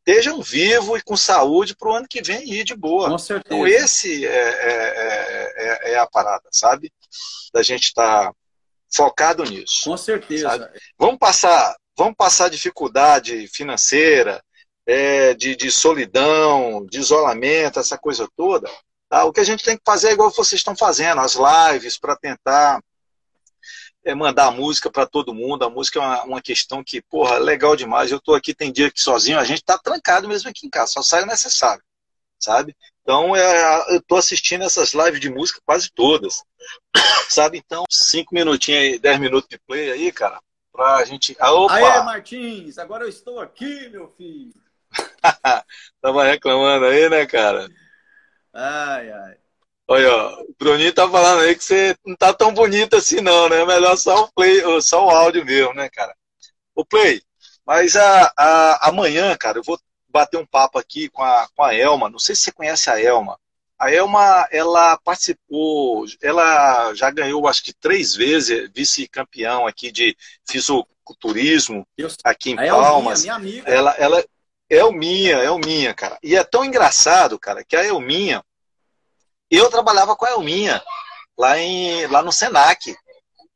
estejam 0.09 0.41
vivos 0.41 0.99
e 0.99 1.03
com 1.03 1.17
saúde 1.17 1.75
para 1.75 1.89
o 1.89 1.95
ano 1.95 2.07
que 2.09 2.21
vem 2.21 2.49
ir 2.49 2.63
de 2.63 2.75
boa. 2.75 3.09
Com 3.09 3.17
certeza. 3.17 3.55
Então, 3.55 3.67
esse 3.67 4.25
é, 4.25 4.29
é, 4.29 5.53
é, 5.57 5.91
é 5.91 5.99
a 5.99 6.07
parada, 6.07 6.47
sabe? 6.51 6.91
Da 7.53 7.61
gente 7.61 7.87
estar 7.87 8.27
tá 8.27 8.33
focado 8.91 9.43
nisso. 9.43 9.83
Com 9.83 9.97
certeza. 9.97 10.49
Sabe? 10.49 10.79
Vamos 10.97 11.19
passar, 11.19 11.75
vamos 11.99 12.15
passar 12.15 12.49
dificuldade 12.49 13.45
financeira, 13.49 14.41
é, 14.85 15.33
de, 15.33 15.53
de 15.53 15.69
solidão, 15.69 16.85
de 16.85 16.97
isolamento, 16.97 17.77
essa 17.77 17.97
coisa 17.97 18.25
toda. 18.37 18.71
Tá? 19.09 19.25
O 19.25 19.33
que 19.33 19.41
a 19.41 19.43
gente 19.43 19.65
tem 19.65 19.75
que 19.75 19.83
fazer 19.85 20.07
é 20.07 20.13
igual 20.13 20.31
vocês 20.31 20.61
estão 20.61 20.77
fazendo, 20.77 21.19
as 21.19 21.35
lives 21.35 21.99
para 21.99 22.15
tentar 22.15 22.81
é 24.05 24.15
mandar 24.15 24.45
a 24.45 24.51
música 24.51 24.89
para 24.89 25.05
todo 25.05 25.33
mundo. 25.33 25.65
A 25.65 25.69
música 25.69 25.99
é 25.99 26.01
uma, 26.01 26.23
uma, 26.23 26.41
questão 26.41 26.81
que, 26.81 27.01
porra, 27.01 27.37
legal 27.37 27.75
demais. 27.75 28.09
Eu 28.09 28.17
estou 28.17 28.33
aqui, 28.33 28.55
tem 28.55 28.71
dia 28.71 28.89
que 28.89 29.01
sozinho, 29.01 29.37
a 29.37 29.43
gente 29.43 29.59
está 29.59 29.77
trancado 29.77 30.25
mesmo 30.25 30.49
aqui 30.49 30.65
em 30.65 30.69
casa, 30.69 30.93
só 30.93 31.01
sai 31.03 31.23
o 31.23 31.27
necessário, 31.27 31.83
sabe? 32.39 32.73
Então, 33.01 33.35
é, 33.35 33.93
eu 33.93 33.97
estou 33.97 34.17
assistindo 34.17 34.63
essas 34.63 34.93
lives 34.93 35.19
de 35.19 35.29
música 35.29 35.59
quase 35.65 35.91
todas, 35.93 36.41
sabe? 37.27 37.57
Então, 37.57 37.83
cinco 37.89 38.33
minutinhos 38.33 38.81
aí, 38.81 38.99
dez 38.99 39.19
minutos 39.19 39.49
de 39.49 39.59
play 39.59 39.91
aí, 39.91 40.11
cara, 40.13 40.39
pra 40.79 41.03
gente. 41.03 41.35
Ah, 41.39 41.51
opa! 41.51 41.73
Aê, 41.73 42.03
Martins, 42.03 42.77
agora 42.77 43.03
eu 43.03 43.09
estou 43.09 43.41
aqui, 43.41 43.89
meu 43.89 44.07
filho. 44.17 44.53
Tava 46.01 46.23
reclamando 46.23 46.85
aí, 46.85 47.09
né, 47.09 47.25
cara? 47.25 47.67
Ai, 48.53 49.11
ai. 49.11 49.37
Olha, 49.89 50.09
o 50.41 50.55
Bruninho 50.57 50.93
tá 50.93 51.09
falando 51.09 51.41
aí 51.41 51.55
que 51.55 51.63
você 51.63 51.97
não 52.05 52.15
tá 52.15 52.33
tão 52.33 52.53
bonito 52.53 52.95
assim 52.95 53.19
não, 53.19 53.49
né? 53.49 53.65
Melhor 53.65 53.97
só 53.97 54.23
o 54.23 54.31
play, 54.31 54.61
só 54.81 55.05
o 55.05 55.09
áudio 55.09 55.43
mesmo, 55.43 55.73
né, 55.73 55.89
cara? 55.89 56.15
O 56.73 56.85
play. 56.85 57.21
Mas 57.65 57.97
a, 57.97 58.31
a, 58.37 58.89
amanhã, 58.89 59.35
cara, 59.35 59.57
eu 59.57 59.63
vou 59.63 59.77
bater 60.07 60.37
um 60.37 60.45
papo 60.45 60.79
aqui 60.79 61.09
com 61.09 61.23
a, 61.23 61.47
com 61.55 61.63
a 61.63 61.75
Elma. 61.75 62.09
Não 62.09 62.19
sei 62.19 62.35
se 62.35 62.43
você 62.43 62.51
conhece 62.53 62.89
a 62.89 63.01
Elma. 63.01 63.37
A 63.79 63.89
Elma, 63.89 64.45
ela 64.51 64.97
participou, 64.97 66.05
ela 66.21 66.93
já 66.93 67.09
ganhou, 67.09 67.47
acho 67.47 67.63
que 67.63 67.73
três 67.73 68.13
vezes, 68.13 68.69
vice-campeão 68.75 69.65
aqui 69.65 69.89
de 69.89 70.17
fisiculturismo 70.45 71.87
aqui 72.23 72.51
em 72.51 72.59
a 72.59 72.75
Palmas. 72.75 73.23
Elminha, 73.23 73.39
minha 73.39 73.53
amiga. 73.53 73.71
Ela, 73.71 73.91
ela 73.97 74.19
é 74.19 74.25
Elminha, 74.69 75.37
Elminha, 75.37 75.93
cara. 75.93 76.19
E 76.21 76.35
é 76.35 76.43
tão 76.43 76.65
engraçado, 76.65 77.39
cara, 77.39 77.63
que 77.63 77.75
a 77.75 77.85
Elminha, 77.85 78.43
eu 79.49 79.69
trabalhava 79.69 80.15
com 80.15 80.25
a 80.25 80.31
Elminha 80.31 80.83
lá, 81.37 81.57
em, 81.57 82.05
lá 82.07 82.21
no 82.21 82.33
Senac. 82.33 82.93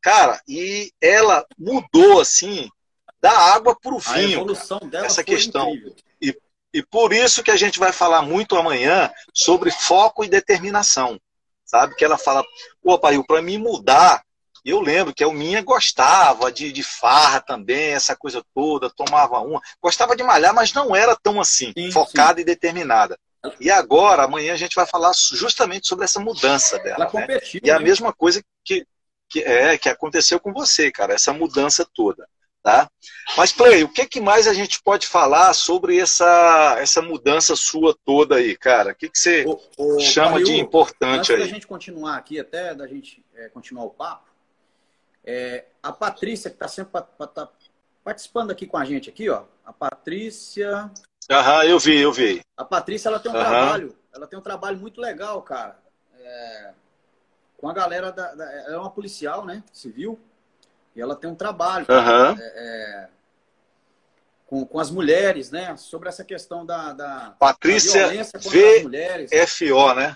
Cara, 0.02 0.42
e 0.48 0.92
ela 1.02 1.46
mudou 1.58 2.22
assim 2.22 2.70
da 3.22 3.32
água 3.32 3.78
para 3.80 3.94
o 3.94 4.00
vinho. 4.00 4.40
A 4.40 4.42
evolução 4.42 4.80
cara, 4.80 4.92
dela 4.92 5.06
essa 5.06 5.24
questão. 5.24 5.70
Incrível. 5.70 5.96
E, 6.74 6.80
e 6.80 6.84
por 6.84 7.14
isso 7.14 7.44
que 7.44 7.52
a 7.52 7.56
gente 7.56 7.80
vai 7.80 7.92
falar 7.92 8.22
muito 8.22 8.56
amanhã 8.56 9.12
sobre 9.34 9.72
foco 9.72 10.24
e 10.24 10.30
determinação. 10.30 11.20
Sabe? 11.66 11.96
Que 11.96 12.06
ela 12.06 12.18
fala, 12.18 12.44
pô, 12.82 13.00
pai, 13.00 13.22
para 13.24 13.42
mim 13.42 13.58
mudar, 13.58 14.24
eu 14.66 14.80
lembro 14.80 15.14
que 15.14 15.24
a 15.24 15.28
Elminha 15.28 15.62
gostava 15.62 16.52
de, 16.52 16.72
de 16.72 16.84
farra 16.84 17.42
também, 17.42 17.94
essa 17.94 18.16
coisa 18.16 18.44
toda, 18.54 18.90
tomava 18.90 19.40
uma. 19.40 19.60
Gostava 19.82 20.16
de 20.16 20.24
malhar, 20.24 20.54
mas 20.54 20.74
não 20.74 20.96
era 20.96 21.16
tão 21.16 21.42
assim, 21.42 21.74
sim, 21.78 21.92
focada 21.92 22.36
sim. 22.36 22.42
e 22.42 22.46
determinada. 22.46 23.18
E 23.60 23.70
agora, 23.70 24.24
amanhã, 24.24 24.54
a 24.54 24.58
gente 24.58 24.76
vai 24.76 24.86
falar 24.86 25.12
justamente 25.14 25.88
sobre 25.88 26.06
essa 26.06 26.20
mudança 26.20 26.80
dela. 26.80 27.10
Ela 27.12 27.28
né? 27.28 27.40
E 27.62 27.70
é 27.70 27.74
a 27.74 27.80
mesma 27.80 28.14
coisa 28.14 28.42
que, 28.64 28.88
que, 29.30 29.42
é, 29.42 29.78
que 29.78 29.90
aconteceu 29.90 30.40
com 30.40 30.54
você, 30.54 30.90
cara, 30.90 31.14
essa 31.14 31.34
mudança 31.34 31.86
toda. 31.94 32.26
Tá? 32.64 32.90
Mas, 33.36 33.52
Play, 33.52 33.84
o 33.84 33.90
que, 33.90 34.06
que 34.06 34.22
mais 34.22 34.48
a 34.48 34.54
gente 34.54 34.82
pode 34.82 35.06
falar 35.06 35.54
sobre 35.54 36.00
essa, 36.00 36.78
essa 36.80 37.02
mudança 37.02 37.58
sua 37.58 37.94
toda 38.06 38.38
aí, 38.38 38.56
cara? 38.56 38.94
O 38.94 38.96
que, 38.96 39.10
que 39.10 39.20
você 39.20 39.46
chama 40.00 40.42
de 40.42 40.54
importante 40.56 41.20
antes 41.20 41.30
aí? 41.30 41.36
Antes 41.36 41.50
da 41.50 41.54
gente 41.56 41.68
continuar 41.68 42.16
aqui, 42.16 42.40
até 42.40 42.74
da 42.74 42.88
gente 42.88 43.22
é, 43.36 43.50
continuar 43.50 43.84
o 43.84 43.90
papo, 43.90 44.30
é, 45.26 45.66
a 45.82 45.92
Patrícia, 45.92 46.50
que 46.50 46.56
está 46.56 46.70
sempre 46.70 47.02
tá 47.34 47.50
participando 48.02 48.52
aqui 48.52 48.66
com 48.66 48.78
a 48.78 48.86
gente 48.86 49.10
aqui, 49.10 49.30
ó. 49.30 49.44
A 49.66 49.74
Patrícia. 49.74 50.90
Aham, 51.30 51.66
eu 51.66 51.78
vi, 51.80 52.00
eu 52.00 52.14
vi. 52.14 52.42
A 52.56 52.64
Patrícia, 52.64 53.10
ela 53.10 53.20
tem 53.20 53.30
um 53.30 53.36
Aham. 53.36 53.44
trabalho, 53.44 53.98
ela 54.14 54.28
tem 54.28 54.40
um 54.40 54.42
trabalho 54.42 54.78
muito 54.78 55.02
legal, 55.02 55.42
cara. 55.42 55.78
É, 56.18 56.74
com 57.58 57.68
a 57.68 57.74
galera 57.74 58.10
da, 58.10 58.34
da, 58.34 58.46
Ela 58.46 58.76
é 58.76 58.78
uma 58.78 58.92
policial, 58.92 59.46
né? 59.46 59.64
Civil. 59.72 60.18
E 60.96 61.02
ela 61.02 61.16
tem 61.16 61.30
um 61.30 61.36
trabalho 61.36 61.86
é, 61.90 62.36
é, 62.40 63.10
com, 64.46 64.66
com 64.66 64.80
as 64.80 64.92
mulheres, 64.92 65.50
né? 65.50 65.76
Sobre 65.78 66.10
essa 66.10 66.24
questão 66.24 66.66
da, 66.66 66.94
da, 66.94 67.36
Patrícia 67.40 68.02
da 68.02 68.08
violência 68.10 68.40
contra 68.40 68.76
as 68.78 68.84
mulheres. 68.84 69.32
FO, 69.50 69.94
né? 69.96 70.16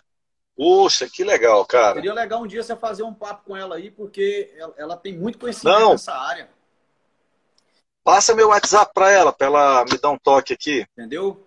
Poxa, 0.56 1.08
que 1.10 1.24
legal, 1.24 1.66
cara. 1.66 1.96
Seria 1.96 2.14
legal 2.14 2.42
um 2.42 2.48
dia 2.48 2.64
você 2.64 2.76
fazer 2.76 3.04
um 3.04 3.14
papo 3.14 3.46
com 3.46 3.56
ela 3.56 3.76
aí, 3.76 3.92
porque 3.92 4.54
ela, 4.58 4.74
ela 4.78 4.98
tem 4.98 5.18
muito 5.18 5.38
conhecimento 5.38 5.80
Não. 5.80 5.92
nessa 5.92 6.14
área. 6.14 6.50
Passa 8.04 8.34
meu 8.34 8.50
WhatsApp 8.50 8.92
para 8.94 9.12
ela, 9.12 9.34
para 9.34 9.48
ela 9.48 9.86
me 9.86 9.98
dar 9.98 10.10
um 10.10 10.18
toque 10.18 10.54
aqui. 10.54 10.86
Entendeu? 10.94 11.47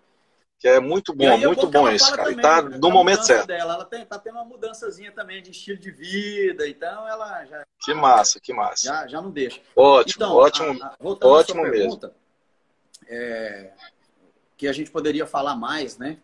Que 0.60 0.68
é 0.68 0.78
muito 0.78 1.14
bom, 1.14 1.38
muito 1.38 1.66
bom 1.68 1.88
isso, 1.88 2.14
cara. 2.14 2.24
Também, 2.24 2.38
e 2.38 2.42
tá 2.42 2.60
no 2.60 2.90
momento 2.90 3.24
certo. 3.24 3.46
Dela. 3.46 3.74
Ela 3.76 3.84
tem, 3.86 4.04
tá 4.04 4.18
tendo 4.18 4.34
uma 4.34 4.44
mudançazinha 4.44 5.10
também 5.10 5.42
de 5.42 5.52
estilo 5.52 5.78
de 5.78 5.90
vida, 5.90 6.68
então 6.68 7.08
ela 7.08 7.46
já. 7.46 7.64
Que 7.80 7.94
massa, 7.94 8.38
que 8.38 8.52
massa. 8.52 8.84
Já, 8.84 9.06
já 9.06 9.22
não 9.22 9.30
deixa. 9.30 9.58
Ótimo, 9.74 10.22
então, 10.22 10.36
ótimo, 10.36 10.84
a, 10.84 10.86
a, 10.88 11.26
ótimo 11.26 11.62
pergunta, 11.62 12.08
mesmo. 12.08 12.14
É, 13.08 13.72
que 14.54 14.68
a 14.68 14.72
gente 14.74 14.90
poderia 14.90 15.26
falar 15.26 15.56
mais, 15.56 15.96
né? 15.96 16.18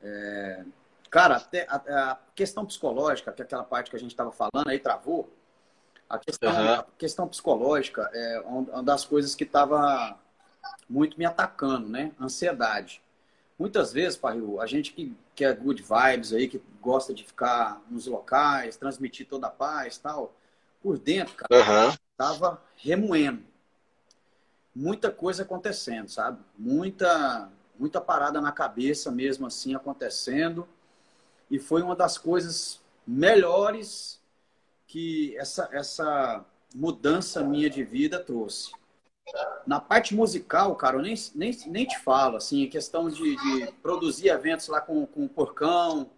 É, 0.00 0.62
cara, 1.10 1.38
até 1.38 1.66
a, 1.68 2.12
a, 2.12 2.18
questão 2.32 2.64
psicológica, 2.64 3.32
que 3.32 3.42
é 3.42 3.44
aquela 3.44 3.64
parte 3.64 3.90
que 3.90 3.96
a 3.96 4.00
gente 4.00 4.12
estava 4.12 4.30
falando 4.30 4.68
aí 4.68 4.78
travou. 4.78 5.28
A 6.08 6.16
questão, 6.16 6.52
uhum. 6.52 6.74
a 6.74 6.86
questão 6.96 7.26
psicológica 7.26 8.08
é 8.14 8.40
uma 8.46 8.84
das 8.84 9.04
coisas 9.04 9.34
que 9.34 9.42
estava 9.42 10.16
muito 10.88 11.18
me 11.18 11.24
atacando, 11.24 11.88
né? 11.88 12.12
Ansiedade. 12.20 13.02
Muitas 13.58 13.92
vezes, 13.92 14.16
Parril, 14.16 14.60
a 14.60 14.66
gente 14.66 14.92
que, 14.92 15.14
que 15.34 15.44
é 15.44 15.52
good 15.52 15.82
vibes 15.82 16.32
aí, 16.32 16.48
que 16.48 16.62
gosta 16.80 17.12
de 17.12 17.24
ficar 17.24 17.80
nos 17.90 18.06
locais, 18.06 18.76
transmitir 18.76 19.26
toda 19.28 19.48
a 19.48 19.50
paz 19.50 19.98
tal, 19.98 20.34
por 20.82 20.98
dentro, 20.98 21.34
cara, 21.34 21.88
uhum. 21.88 21.94
tava 22.16 22.62
remoendo. 22.76 23.44
Muita 24.74 25.10
coisa 25.10 25.42
acontecendo, 25.42 26.08
sabe? 26.08 26.38
Muita, 26.58 27.50
muita 27.78 28.00
parada 28.00 28.40
na 28.40 28.50
cabeça 28.50 29.10
mesmo 29.10 29.46
assim 29.46 29.74
acontecendo. 29.74 30.66
E 31.50 31.58
foi 31.58 31.82
uma 31.82 31.94
das 31.94 32.16
coisas 32.16 32.80
melhores 33.06 34.20
que 34.86 35.36
essa, 35.36 35.68
essa 35.72 36.44
mudança 36.74 37.42
minha 37.42 37.68
de 37.68 37.84
vida 37.84 38.18
trouxe. 38.18 38.72
Na 39.66 39.80
parte 39.80 40.14
musical, 40.14 40.74
cara, 40.74 40.96
eu 40.96 41.02
nem, 41.02 41.14
nem, 41.34 41.56
nem 41.66 41.86
te 41.86 41.98
falo, 42.00 42.36
assim, 42.36 42.68
questão 42.68 43.08
de, 43.08 43.36
de 43.36 43.72
produzir 43.82 44.28
eventos 44.28 44.66
lá 44.68 44.80
com, 44.80 45.06
com 45.06 45.24
o 45.24 45.28
Porcão, 45.28 46.10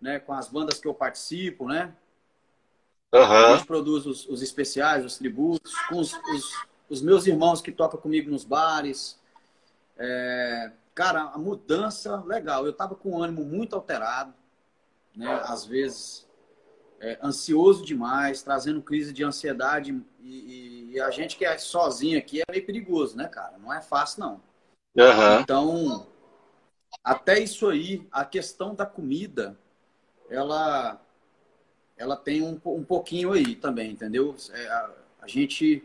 né, 0.00 0.20
com 0.20 0.32
as 0.32 0.48
bandas 0.48 0.78
que 0.78 0.86
eu 0.86 0.94
participo, 0.94 1.66
né? 1.66 1.92
Uhum. 3.12 3.22
A 3.22 3.56
gente 3.56 3.66
produz 3.66 4.06
os, 4.06 4.28
os 4.28 4.42
especiais, 4.42 5.04
os 5.04 5.16
tributos, 5.16 5.74
com 5.88 5.98
os, 5.98 6.12
os, 6.12 6.66
os, 6.90 7.02
meus 7.02 7.26
irmãos 7.26 7.62
que 7.62 7.72
tocam 7.72 7.98
comigo 7.98 8.30
nos 8.30 8.44
bares. 8.44 9.18
É, 9.96 10.70
cara, 10.94 11.22
a 11.22 11.38
mudança, 11.38 12.22
legal. 12.26 12.66
Eu 12.66 12.72
tava 12.72 12.94
com 12.94 13.12
o 13.12 13.22
ânimo 13.22 13.44
muito 13.44 13.74
alterado, 13.74 14.34
né? 15.16 15.40
Às 15.44 15.64
vezes 15.64 16.27
é, 17.00 17.18
ansioso 17.22 17.84
demais, 17.84 18.42
trazendo 18.42 18.82
crise 18.82 19.12
de 19.12 19.24
ansiedade. 19.24 20.00
E, 20.20 20.90
e, 20.92 21.00
a 21.00 21.10
gente 21.10 21.36
que 21.36 21.44
é 21.44 21.56
sozinho 21.58 22.18
aqui 22.18 22.40
é 22.40 22.44
meio 22.50 22.66
perigoso, 22.66 23.16
né, 23.16 23.28
cara? 23.28 23.56
Não 23.58 23.72
é 23.72 23.80
fácil, 23.80 24.20
não. 24.20 24.40
Uhum. 24.96 25.40
Então, 25.40 26.06
até 27.04 27.38
isso 27.38 27.68
aí, 27.68 28.06
a 28.10 28.24
questão 28.24 28.74
da 28.74 28.84
comida, 28.84 29.56
ela, 30.28 31.00
ela 31.96 32.16
tem 32.16 32.42
um, 32.42 32.60
um 32.64 32.84
pouquinho 32.84 33.32
aí 33.32 33.54
também, 33.54 33.92
entendeu? 33.92 34.34
É, 34.50 34.68
a, 34.68 34.90
a, 35.22 35.26
gente, 35.28 35.84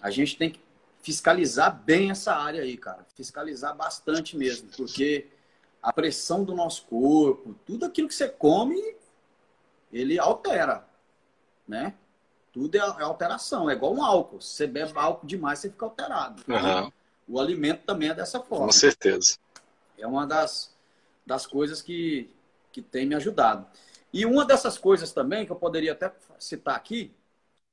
a 0.00 0.10
gente 0.10 0.36
tem 0.36 0.50
que 0.50 0.60
fiscalizar 1.02 1.82
bem 1.82 2.10
essa 2.10 2.34
área 2.34 2.62
aí, 2.62 2.76
cara. 2.76 3.06
Fiscalizar 3.14 3.76
bastante 3.76 4.36
mesmo, 4.36 4.70
porque 4.76 5.26
a 5.82 5.92
pressão 5.92 6.44
do 6.44 6.54
nosso 6.54 6.86
corpo, 6.86 7.54
tudo 7.66 7.84
aquilo 7.84 8.08
que 8.08 8.14
você 8.14 8.28
come 8.28 8.96
ele 9.92 10.18
altera, 10.18 10.86
né? 11.66 11.94
Tudo 12.52 12.74
é, 12.76 12.78
é 12.78 13.02
alteração, 13.02 13.70
é 13.70 13.74
igual 13.74 13.94
um 13.94 14.02
álcool. 14.02 14.40
Se 14.40 14.54
você 14.54 14.66
bebe 14.66 14.92
álcool 14.96 15.26
demais, 15.26 15.58
você 15.58 15.70
fica 15.70 15.84
alterado. 15.84 16.42
Uhum. 16.48 16.92
O 17.28 17.40
alimento 17.40 17.84
também 17.84 18.08
é 18.08 18.14
dessa 18.14 18.40
forma. 18.40 18.66
Com 18.66 18.72
certeza. 18.72 19.38
É 19.96 20.06
uma 20.06 20.26
das, 20.26 20.74
das 21.24 21.46
coisas 21.46 21.80
que, 21.80 22.28
que 22.72 22.82
tem 22.82 23.06
me 23.06 23.14
ajudado. 23.14 23.66
E 24.12 24.26
uma 24.26 24.44
dessas 24.44 24.76
coisas 24.76 25.12
também, 25.12 25.46
que 25.46 25.52
eu 25.52 25.56
poderia 25.56 25.92
até 25.92 26.12
citar 26.38 26.74
aqui, 26.74 27.14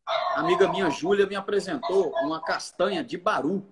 a 0.05 0.39
amiga 0.39 0.69
minha 0.69 0.89
Júlia 0.89 1.25
me 1.25 1.35
apresentou 1.35 2.11
uma 2.21 2.39
castanha 2.41 3.03
de 3.03 3.17
baru. 3.17 3.65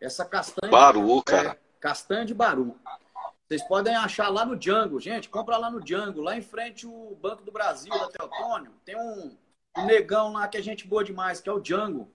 Essa 0.00 0.24
castanha. 0.24 0.70
Baru, 0.70 1.22
cara. 1.22 1.50
É, 1.50 1.58
castanha 1.80 2.26
de 2.26 2.34
baru. 2.34 2.78
Vocês 3.46 3.62
podem 3.64 3.94
achar 3.94 4.28
lá 4.28 4.44
no 4.44 4.56
Django, 4.56 4.98
gente. 4.98 5.28
Compra 5.28 5.58
lá 5.58 5.70
no 5.70 5.80
Django, 5.80 6.22
lá 6.22 6.36
em 6.36 6.42
frente 6.42 6.86
o 6.86 7.16
Banco 7.20 7.42
do 7.42 7.52
Brasil, 7.52 7.92
da 7.92 8.08
Teotônio. 8.08 8.72
Tem 8.84 8.96
um, 8.96 9.36
um 9.76 9.84
negão 9.84 10.32
lá 10.32 10.48
que 10.48 10.56
é 10.56 10.62
gente 10.62 10.86
boa 10.86 11.04
demais, 11.04 11.40
que 11.40 11.48
é 11.48 11.52
o 11.52 11.60
Django. 11.60 12.10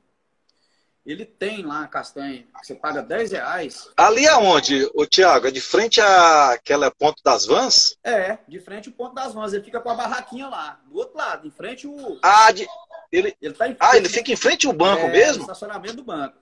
Ele 1.05 1.25
tem 1.25 1.63
lá 1.63 1.84
a 1.84 1.88
castanha, 1.88 2.45
você 2.61 2.75
paga 2.75 3.01
10 3.01 3.32
reais. 3.32 3.89
Ali 3.95 4.27
aonde, 4.27 4.89
o 4.93 5.05
Tiago? 5.05 5.47
É 5.47 5.51
de 5.51 5.61
frente 5.61 6.01
àquela 6.01 6.91
ponto 6.91 7.21
das 7.23 7.45
vans? 7.45 7.97
É, 8.03 8.38
de 8.47 8.59
frente 8.59 8.89
ao 8.89 8.95
ponto 8.95 9.15
das 9.15 9.34
vans. 9.34 9.53
Ele 9.53 9.63
fica 9.63 9.80
com 9.80 9.89
a 9.89 9.95
barraquinha 9.95 10.47
lá, 10.47 10.80
do 10.86 10.97
outro 10.97 11.17
lado, 11.17 11.47
em 11.47 11.51
frente 11.51 11.88
o. 11.88 12.19
Ah, 12.21 12.51
de... 12.51 12.67
ele... 13.11 13.36
Ele 13.41 13.53
tá 13.53 13.67
em 13.67 13.75
frente, 13.75 13.89
ah, 13.91 13.97
ele 13.97 14.09
fica 14.09 14.32
em 14.32 14.36
frente 14.36 14.67
ao 14.67 14.73
banco 14.73 15.03
é, 15.03 15.11
mesmo? 15.11 15.43
estacionamento 15.43 15.95
do 15.95 16.03
banco. 16.03 16.38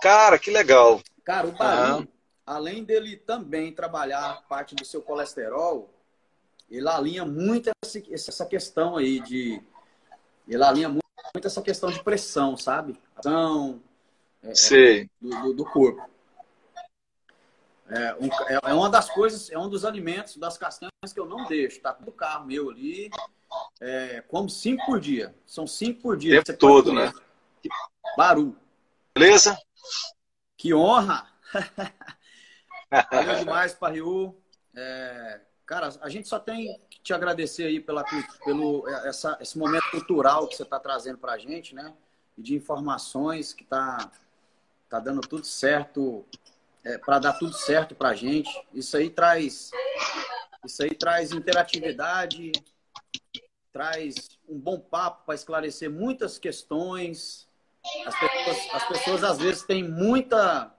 Cara, 0.00 0.38
que 0.38 0.50
legal. 0.50 1.00
Cara, 1.24 1.46
o 1.46 1.52
barulho 1.52 2.11
além 2.46 2.84
dele 2.84 3.16
também 3.16 3.72
trabalhar 3.72 4.42
parte 4.48 4.74
do 4.74 4.84
seu 4.84 5.02
colesterol, 5.02 5.92
ele 6.70 6.88
alinha 6.88 7.24
muito 7.24 7.70
essa 8.10 8.46
questão 8.46 8.96
aí 8.96 9.20
de. 9.20 9.62
Ele 10.48 10.64
alinha 10.64 10.88
muito 10.88 11.02
essa 11.44 11.62
questão 11.62 11.90
de 11.90 12.02
pressão, 12.02 12.56
sabe? 12.56 12.98
Pressão 13.14 13.80
é, 14.42 15.06
do, 15.20 15.52
do, 15.52 15.64
corpo. 15.64 16.02
É, 17.88 18.14
um, 18.14 18.26
é, 18.48 18.58
é, 18.70 18.74
uma 18.74 18.88
das 18.88 19.10
coisas, 19.10 19.50
é 19.50 19.58
um 19.58 19.68
dos 19.68 19.84
alimentos, 19.84 20.36
das 20.36 20.56
castanhas 20.56 21.12
que 21.12 21.20
eu 21.20 21.26
não 21.26 21.44
deixo. 21.44 21.80
Tá 21.80 21.92
tudo 21.92 22.10
carro 22.10 22.46
meu 22.46 22.70
ali. 22.70 23.10
É, 23.80 24.22
como 24.22 24.48
cinco 24.48 24.84
por 24.86 24.98
dia. 24.98 25.34
São 25.46 25.66
cinco 25.66 26.00
por 26.00 26.16
dia. 26.16 26.40
O 26.40 26.44
tempo 26.44 26.58
todo, 26.58 26.92
né? 26.92 27.12
Baru. 28.16 28.56
Beleza? 29.14 29.56
Que 30.56 30.72
honra! 30.72 31.30
Valeu 33.10 33.36
demais, 33.36 33.74
Pariu. 33.74 34.36
É, 34.74 35.40
cara, 35.64 35.88
a 36.00 36.08
gente 36.08 36.28
só 36.28 36.38
tem 36.38 36.78
que 36.90 37.00
te 37.00 37.12
agradecer 37.12 37.64
aí 37.64 37.80
pela, 37.80 38.04
pelo 38.44 38.88
essa, 39.06 39.38
esse 39.40 39.58
momento 39.58 39.90
cultural 39.90 40.46
que 40.46 40.56
você 40.56 40.62
está 40.62 40.78
trazendo 40.78 41.18
para 41.18 41.32
a 41.32 41.38
gente, 41.38 41.74
né? 41.74 41.94
E 42.36 42.42
de 42.42 42.54
informações 42.54 43.52
que 43.52 43.62
está 43.62 44.10
tá 44.88 45.00
dando 45.00 45.22
tudo 45.22 45.46
certo, 45.46 46.24
é, 46.84 46.98
para 46.98 47.18
dar 47.18 47.32
tudo 47.34 47.54
certo 47.54 47.94
para 47.94 48.10
a 48.10 48.14
gente. 48.14 48.50
Isso 48.74 48.96
aí 48.96 49.08
traz, 49.08 49.70
isso 50.64 50.82
aí 50.82 50.94
traz 50.94 51.32
interatividade, 51.32 52.52
traz 53.72 54.38
um 54.48 54.58
bom 54.58 54.78
papo 54.78 55.24
para 55.24 55.34
esclarecer 55.34 55.90
muitas 55.90 56.38
questões. 56.38 57.48
As 58.06 58.18
pessoas, 58.18 58.74
as 58.74 58.88
pessoas 58.88 59.24
às 59.24 59.38
vezes 59.38 59.62
têm 59.62 59.82
muita 59.82 60.72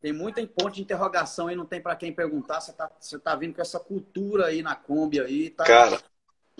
tem 0.00 0.12
muita 0.12 0.46
ponto 0.46 0.70
de 0.70 0.82
interrogação 0.82 1.48
aí, 1.48 1.56
não 1.56 1.66
tem 1.66 1.80
para 1.80 1.96
quem 1.96 2.12
perguntar. 2.12 2.60
Você 2.60 2.72
tá, 2.72 2.90
você 2.98 3.18
tá 3.18 3.34
vindo 3.34 3.54
com 3.54 3.62
essa 3.62 3.80
cultura 3.80 4.46
aí 4.46 4.62
na 4.62 4.74
Kombi 4.74 5.20
aí. 5.20 5.50
Tá, 5.50 5.64
Cara, 5.64 6.00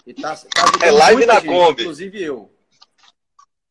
e 0.06 0.12
tá, 0.12 0.34
tá 0.36 0.86
é 0.86 0.90
live 0.90 1.24
na 1.24 1.40
gente, 1.40 1.46
Kombi. 1.46 1.82
Inclusive 1.82 2.22
eu. 2.22 2.57